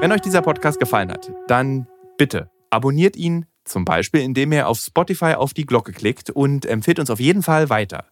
Wenn 0.00 0.12
euch 0.12 0.22
dieser 0.22 0.40
Podcast 0.40 0.80
gefallen 0.80 1.12
hat, 1.12 1.30
dann 1.46 1.86
bitte 2.16 2.48
abonniert 2.70 3.16
ihn, 3.16 3.44
zum 3.64 3.84
Beispiel 3.84 4.22
indem 4.22 4.52
ihr 4.52 4.66
auf 4.66 4.78
Spotify 4.78 5.34
auf 5.34 5.52
die 5.52 5.66
Glocke 5.66 5.92
klickt 5.92 6.30
und 6.30 6.64
empfiehlt 6.64 7.00
uns 7.00 7.10
auf 7.10 7.20
jeden 7.20 7.42
Fall 7.42 7.68
weiter. 7.68 8.06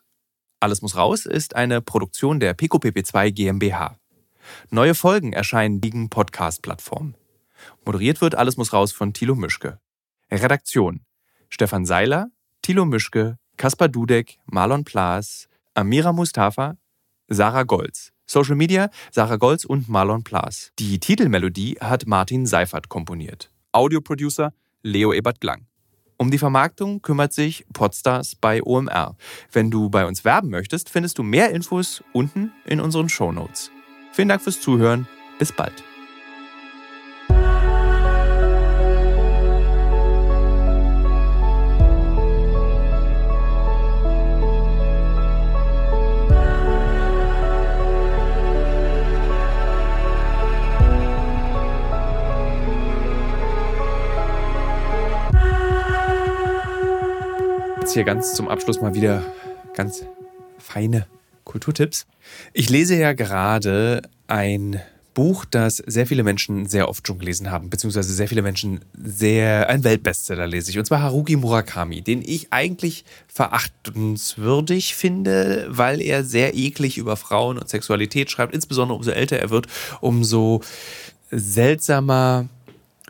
Alles 0.58 0.82
muss 0.82 0.96
raus 0.96 1.26
ist 1.26 1.54
eine 1.54 1.80
Produktion 1.80 2.40
der 2.40 2.58
PQPP2 2.58 3.30
GmbH. 3.30 3.98
Neue 4.68 4.96
Folgen 4.96 5.32
erscheinen 5.32 5.80
liegen 5.80 6.10
Podcast-Plattformen. 6.10 7.14
Moderiert 7.84 8.20
wird 8.20 8.34
Alles 8.34 8.56
muss 8.56 8.72
raus 8.72 8.90
von 8.90 9.12
Thilo 9.12 9.36
Mischke. 9.36 9.78
Redaktion 10.28 11.04
Stefan 11.52 11.84
Seiler, 11.84 12.28
Thilo 12.62 12.86
Mischke, 12.86 13.36
Kaspar 13.58 13.88
Dudek, 13.88 14.38
Marlon 14.46 14.84
Plaas, 14.84 15.48
Amira 15.74 16.10
Mustafa, 16.10 16.78
Sarah 17.28 17.64
Golz. 17.64 18.10
Social 18.24 18.56
Media 18.56 18.88
Sarah 19.10 19.36
Golz 19.36 19.66
und 19.66 19.86
Marlon 19.86 20.24
Plaas. 20.24 20.72
Die 20.78 20.98
Titelmelodie 20.98 21.76
hat 21.78 22.06
Martin 22.06 22.46
Seifert 22.46 22.88
komponiert. 22.88 23.50
Audioproducer 23.72 24.54
Leo 24.82 25.12
Ebert 25.12 25.42
Glang. 25.42 25.66
Um 26.16 26.30
die 26.30 26.38
Vermarktung 26.38 27.02
kümmert 27.02 27.34
sich 27.34 27.66
Podstars 27.74 28.34
bei 28.34 28.62
OMR. 28.62 29.16
Wenn 29.52 29.70
du 29.70 29.90
bei 29.90 30.06
uns 30.06 30.24
werben 30.24 30.48
möchtest, 30.48 30.88
findest 30.88 31.18
du 31.18 31.22
mehr 31.22 31.50
Infos 31.50 32.02
unten 32.14 32.52
in 32.64 32.80
unseren 32.80 33.10
Show 33.10 33.30
Notes. 33.30 33.70
Vielen 34.12 34.28
Dank 34.28 34.40
fürs 34.40 34.58
Zuhören. 34.58 35.06
Bis 35.38 35.52
bald. 35.52 35.84
Jetzt 57.92 57.96
hier 57.96 58.04
ganz 58.04 58.32
zum 58.32 58.48
Abschluss 58.48 58.80
mal 58.80 58.94
wieder 58.94 59.22
ganz 59.74 60.06
feine 60.56 61.06
Kulturtipps. 61.44 62.06
Ich 62.54 62.70
lese 62.70 62.96
ja 62.96 63.12
gerade 63.12 64.00
ein 64.28 64.80
Buch, 65.12 65.44
das 65.44 65.76
sehr 65.76 66.06
viele 66.06 66.22
Menschen 66.22 66.64
sehr 66.64 66.88
oft 66.88 67.06
schon 67.06 67.18
gelesen 67.18 67.50
haben, 67.50 67.68
beziehungsweise 67.68 68.14
sehr 68.14 68.28
viele 68.28 68.40
Menschen 68.40 68.80
sehr, 68.94 69.68
ein 69.68 69.84
Weltbestseller 69.84 70.46
lese 70.46 70.70
ich, 70.70 70.78
und 70.78 70.86
zwar 70.86 71.02
Haruki 71.02 71.36
Murakami, 71.36 72.00
den 72.00 72.22
ich 72.22 72.50
eigentlich 72.50 73.04
verachtenswürdig 73.28 74.94
finde, 74.94 75.66
weil 75.68 76.00
er 76.00 76.24
sehr 76.24 76.54
eklig 76.54 76.96
über 76.96 77.18
Frauen 77.18 77.58
und 77.58 77.68
Sexualität 77.68 78.30
schreibt, 78.30 78.54
insbesondere 78.54 78.96
umso 78.96 79.10
älter 79.10 79.36
er 79.36 79.50
wird, 79.50 79.66
umso 80.00 80.62
seltsamer 81.30 82.48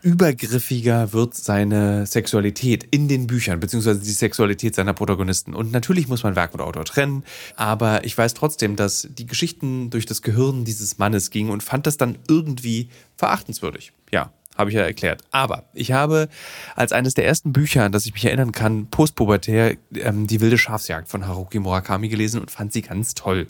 übergriffiger 0.03 1.13
wird 1.13 1.35
seine 1.35 2.07
Sexualität 2.07 2.85
in 2.91 3.09
den 3.09 3.27
Büchern, 3.27 3.61
beziehungsweise 3.61 4.01
die 4.01 4.11
Sexualität 4.11 4.75
seiner 4.75 4.93
Protagonisten. 4.93 5.55
Und 5.55 5.73
natürlich 5.73 6.09
muss 6.09 6.25
man 6.25 6.37
Werk 6.37 6.55
und 6.55 6.61
Autor 6.61 6.85
trennen, 6.85 7.25
aber 7.57 8.05
ich 8.05 8.19
weiß 8.19 8.35
trotzdem, 8.35 8.77
dass 8.77 9.09
die 9.11 9.27
Geschichten 9.27 9.91
durch 9.91 10.05
das 10.05 10.23
Gehirn 10.23 10.65
dieses 10.65 10.99
Mannes 10.99 11.31
gingen 11.31 11.51
und 11.51 11.63
fand 11.63 11.87
das 11.87 11.97
dann 11.97 12.19
irgendwie 12.29 12.89
verachtenswürdig. 13.17 13.93
Ja, 14.11 14.33
habe 14.57 14.71
ich 14.71 14.77
ja 14.77 14.83
erklärt. 14.83 15.23
Aber 15.31 15.65
ich 15.73 15.93
habe 15.93 16.29
als 16.75 16.93
eines 16.93 17.15
der 17.15 17.27
ersten 17.27 17.53
Bücher, 17.53 17.85
an 17.85 17.93
das 17.93 18.05
ich 18.05 18.13
mich 18.13 18.25
erinnern 18.25 18.53
kann, 18.53 18.87
postpubertär, 18.87 19.77
ähm, 19.95 20.27
Die 20.27 20.41
wilde 20.41 20.59
Schafsjagd 20.59 21.09
von 21.09 21.27
Haruki 21.27 21.59
Murakami 21.59 22.09
gelesen 22.09 22.41
und 22.41 22.51
fand 22.51 22.73
sie 22.73 22.83
ganz 22.83 23.15
toll. 23.15 23.47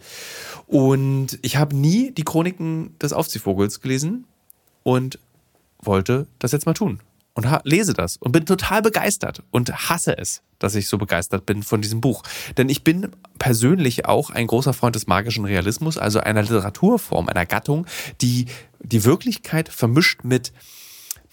Und 0.66 1.38
ich 1.42 1.56
habe 1.56 1.74
nie 1.74 2.12
die 2.12 2.24
Chroniken 2.24 2.96
des 2.98 3.12
Aufziehvogels 3.12 3.80
gelesen 3.80 4.26
und 4.82 5.18
wollte 5.82 6.26
das 6.38 6.52
jetzt 6.52 6.66
mal 6.66 6.74
tun 6.74 7.00
und 7.34 7.46
lese 7.64 7.94
das 7.94 8.16
und 8.16 8.32
bin 8.32 8.46
total 8.46 8.82
begeistert 8.82 9.42
und 9.50 9.88
hasse 9.88 10.16
es, 10.18 10.42
dass 10.58 10.74
ich 10.74 10.88
so 10.88 10.98
begeistert 10.98 11.46
bin 11.46 11.62
von 11.62 11.80
diesem 11.80 12.00
Buch. 12.00 12.22
Denn 12.56 12.68
ich 12.68 12.84
bin 12.84 13.08
persönlich 13.38 14.06
auch 14.06 14.30
ein 14.30 14.46
großer 14.46 14.72
Freund 14.72 14.94
des 14.94 15.06
magischen 15.06 15.44
Realismus, 15.44 15.98
also 15.98 16.20
einer 16.20 16.42
Literaturform, 16.42 17.28
einer 17.28 17.46
Gattung, 17.46 17.86
die 18.20 18.46
die 18.80 19.04
Wirklichkeit 19.04 19.68
vermischt 19.68 20.24
mit, 20.24 20.52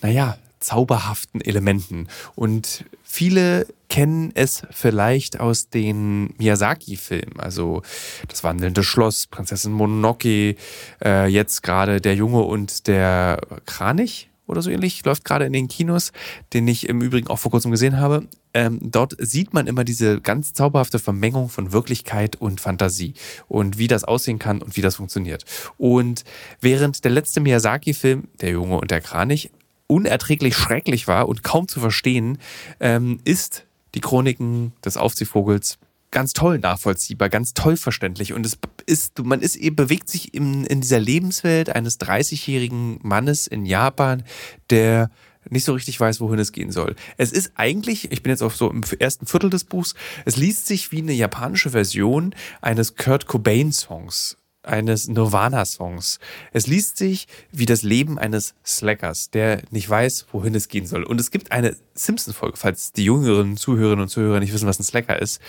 naja, 0.01 0.37
zauberhaften 0.59 1.41
Elementen. 1.41 2.07
Und 2.35 2.85
viele 3.01 3.65
kennen 3.89 4.31
es 4.35 4.63
vielleicht 4.71 5.39
aus 5.39 5.69
den 5.69 6.33
Miyazaki-Filmen, 6.37 7.39
also 7.39 7.81
das 8.27 8.43
wandelnde 8.43 8.83
Schloss, 8.83 9.27
Prinzessin 9.27 9.71
Mononoke, 9.71 10.55
äh, 11.03 11.27
jetzt 11.27 11.63
gerade 11.63 12.01
der 12.01 12.15
Junge 12.15 12.41
und 12.41 12.87
der 12.87 13.39
Kranich, 13.65 14.28
oder 14.49 14.61
so 14.61 14.69
ähnlich, 14.69 15.05
läuft 15.05 15.25
gerade 15.25 15.45
in 15.45 15.53
den 15.53 15.67
Kinos, 15.67 16.11
den 16.53 16.67
ich 16.67 16.89
im 16.89 17.01
Übrigen 17.01 17.27
auch 17.27 17.39
vor 17.39 17.51
kurzem 17.51 17.71
gesehen 17.71 17.97
habe. 17.97 18.27
Ähm, 18.53 18.79
dort 18.81 19.15
sieht 19.19 19.53
man 19.53 19.67
immer 19.67 19.83
diese 19.83 20.19
ganz 20.21 20.53
zauberhafte 20.53 20.97
Vermengung 20.97 21.49
von 21.49 21.71
Wirklichkeit 21.71 22.35
und 22.35 22.59
Fantasie 22.59 23.13
und 23.47 23.77
wie 23.77 23.87
das 23.87 24.03
aussehen 24.03 24.39
kann 24.39 24.61
und 24.61 24.75
wie 24.75 24.81
das 24.81 24.95
funktioniert. 24.95 25.45
Und 25.77 26.23
während 26.59 27.03
der 27.03 27.11
letzte 27.11 27.41
Miyazaki-Film, 27.41 28.27
Der 28.41 28.51
Junge 28.51 28.79
und 28.79 28.91
der 28.91 29.01
Kranich, 29.01 29.51
unerträglich 29.87 30.55
schrecklich 30.55 31.07
war 31.07 31.27
und 31.27 31.43
kaum 31.43 31.67
zu 31.67 31.79
verstehen, 31.79 32.37
ähm, 32.79 33.19
ist 33.25 33.65
die 33.95 34.01
Chroniken 34.01 34.73
des 34.83 34.97
Aufziehvogels 34.97 35.77
ganz 36.11 36.33
toll 36.33 36.59
nachvollziehbar, 36.59 37.29
ganz 37.29 37.53
toll 37.53 37.77
verständlich. 37.77 38.33
Und 38.33 38.45
es 38.45 38.57
ist, 38.85 39.19
man 39.19 39.41
ist 39.41 39.55
eben, 39.55 39.75
bewegt 39.75 40.09
sich 40.09 40.33
in, 40.33 40.65
in 40.65 40.81
dieser 40.81 40.99
Lebenswelt 40.99 41.69
eines 41.69 41.99
30-jährigen 41.99 42.99
Mannes 43.03 43.47
in 43.47 43.65
Japan, 43.65 44.23
der 44.69 45.11
nicht 45.49 45.65
so 45.65 45.73
richtig 45.73 45.99
weiß, 45.99 46.19
wohin 46.19 46.39
es 46.39 46.51
gehen 46.51 46.71
soll. 46.71 46.95
Es 47.17 47.31
ist 47.31 47.53
eigentlich, 47.55 48.11
ich 48.11 48.23
bin 48.23 48.31
jetzt 48.31 48.43
auf 48.43 48.55
so 48.55 48.69
im 48.69 48.81
ersten 48.99 49.25
Viertel 49.25 49.49
des 49.49 49.63
Buchs, 49.63 49.95
es 50.25 50.35
liest 50.35 50.67
sich 50.67 50.91
wie 50.91 50.99
eine 50.99 51.13
japanische 51.13 51.71
Version 51.71 52.35
eines 52.61 52.95
Kurt 52.95 53.25
Cobain 53.25 53.71
Songs 53.71 54.37
eines 54.63 55.07
Nirvana-Songs. 55.07 56.19
Es 56.51 56.67
liest 56.67 56.97
sich 56.97 57.27
wie 57.51 57.65
das 57.65 57.81
Leben 57.81 58.19
eines 58.19 58.55
Slackers, 58.65 59.29
der 59.29 59.61
nicht 59.71 59.89
weiß, 59.89 60.27
wohin 60.31 60.55
es 60.55 60.67
gehen 60.67 60.85
soll. 60.85 61.03
Und 61.03 61.19
es 61.19 61.31
gibt 61.31 61.51
eine 61.51 61.75
Simpsons-Folge, 61.93 62.57
falls 62.57 62.91
die 62.91 63.05
jüngeren 63.05 63.57
Zuhörerinnen 63.57 64.03
und 64.03 64.09
Zuhörer 64.09 64.39
nicht 64.39 64.53
wissen, 64.53 64.67
was 64.67 64.79
ein 64.79 64.83
Slacker 64.83 65.21
ist, 65.21 65.41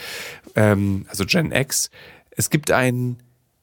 ähm, 0.54 1.06
also 1.08 1.24
Gen 1.26 1.52
X. 1.52 1.90
Es 2.30 2.50
gibt 2.50 2.70
ein, 2.70 3.16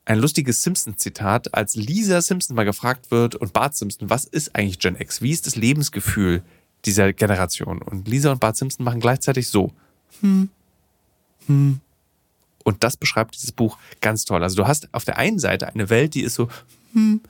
ein 0.05 0.19
lustiges 0.19 0.61
Simpsons-Zitat, 0.63 1.53
als 1.53 1.75
Lisa 1.75 2.21
Simpson 2.21 2.55
mal 2.55 2.65
gefragt 2.65 3.11
wird 3.11 3.35
und 3.35 3.53
Bart 3.53 3.75
Simpson, 3.75 4.09
was 4.09 4.25
ist 4.25 4.55
eigentlich 4.55 4.79
Gen 4.79 4.99
X? 4.99 5.21
Wie 5.21 5.31
ist 5.31 5.47
das 5.47 5.55
Lebensgefühl 5.55 6.43
dieser 6.85 7.13
Generation? 7.13 7.81
Und 7.81 8.07
Lisa 8.07 8.31
und 8.31 8.39
Bart 8.39 8.57
Simpson 8.57 8.83
machen 8.83 8.99
gleichzeitig 8.99 9.47
so. 9.47 9.71
Hm. 10.21 10.49
Hm 11.47 11.79
und 12.67 12.83
das 12.83 12.97
beschreibt 12.97 13.35
dieses 13.35 13.53
Buch 13.53 13.77
ganz 14.01 14.25
toll. 14.25 14.43
Also 14.43 14.57
du 14.57 14.67
hast 14.67 14.93
auf 14.93 15.05
der 15.05 15.17
einen 15.17 15.39
Seite 15.39 15.69
eine 15.69 15.89
Welt, 15.89 16.15
die 16.15 16.21
ist 16.21 16.35
so, 16.35 16.49
hm, 16.91 17.21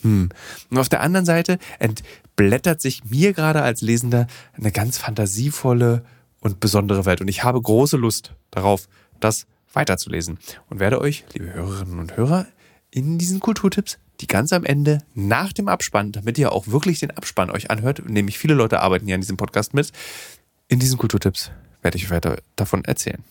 hm. 0.00 0.30
Und 0.70 0.78
auf 0.78 0.88
der 0.88 1.02
anderen 1.02 1.26
Seite 1.26 1.58
entblättert 1.78 2.80
sich 2.80 3.04
mir 3.04 3.34
gerade 3.34 3.60
als 3.60 3.82
Lesender 3.82 4.26
eine 4.54 4.72
ganz 4.72 4.96
fantasievolle 4.96 6.06
und 6.40 6.58
besondere 6.58 7.04
Welt. 7.04 7.20
Und 7.20 7.28
ich 7.28 7.44
habe 7.44 7.60
große 7.60 7.98
Lust 7.98 8.32
darauf, 8.50 8.88
das 9.20 9.46
weiterzulesen. 9.74 10.38
Und 10.70 10.80
werde 10.80 11.02
euch, 11.02 11.24
liebe 11.34 11.52
Hörerinnen 11.52 11.98
und 11.98 12.16
Hörer, 12.16 12.46
in 12.90 13.18
diesen 13.18 13.40
Kulturtipps, 13.40 13.98
die 14.22 14.26
ganz 14.26 14.54
am 14.54 14.64
Ende 14.64 15.02
nach 15.12 15.52
dem 15.52 15.68
Abspann, 15.68 16.12
damit 16.12 16.38
ihr 16.38 16.50
auch 16.50 16.68
wirklich 16.68 16.98
den 16.98 17.10
Abspann 17.10 17.50
euch 17.50 17.70
anhört, 17.70 18.08
nämlich 18.08 18.38
viele 18.38 18.54
Leute 18.54 18.80
arbeiten 18.80 19.06
ja 19.06 19.16
an 19.16 19.20
diesem 19.20 19.36
Podcast 19.36 19.74
mit, 19.74 19.92
in 20.68 20.78
diesen 20.78 20.96
Kulturtipps 20.96 21.50
werde 21.82 21.98
ich 21.98 22.08
weiter 22.08 22.38
davon 22.56 22.86
erzählen 22.86 23.22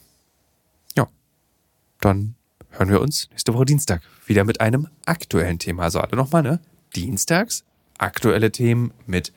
dann 2.01 2.35
hören 2.71 2.89
wir 2.89 3.01
uns 3.01 3.29
nächste 3.29 3.53
Woche 3.53 3.65
Dienstag 3.65 4.01
wieder 4.25 4.43
mit 4.43 4.61
einem 4.61 4.87
aktuellen 5.05 5.59
Thema. 5.59 5.83
Also 5.83 5.99
alle 5.99 6.15
nochmal, 6.15 6.43
ne? 6.43 6.59
Dienstags 6.95 7.63
aktuelle 8.01 8.51
Themen 8.51 8.93
mit 9.05 9.31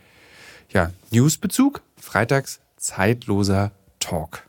ja, 0.71 0.93
Newsbezug, 1.11 1.83
freitags 1.97 2.61
zeitloser 2.77 3.73
Talk. 4.01 4.43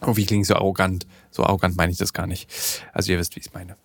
Oh, 0.00 0.16
wie 0.16 0.26
klingt 0.26 0.46
so 0.46 0.54
arrogant? 0.54 1.06
So 1.30 1.44
arrogant 1.44 1.76
meine 1.76 1.92
ich 1.92 1.98
das 1.98 2.12
gar 2.12 2.26
nicht. 2.26 2.50
Also 2.92 3.12
ihr 3.12 3.18
wisst, 3.18 3.34
wie 3.36 3.40
ich 3.40 3.46
es 3.46 3.54
meine. 3.54 3.76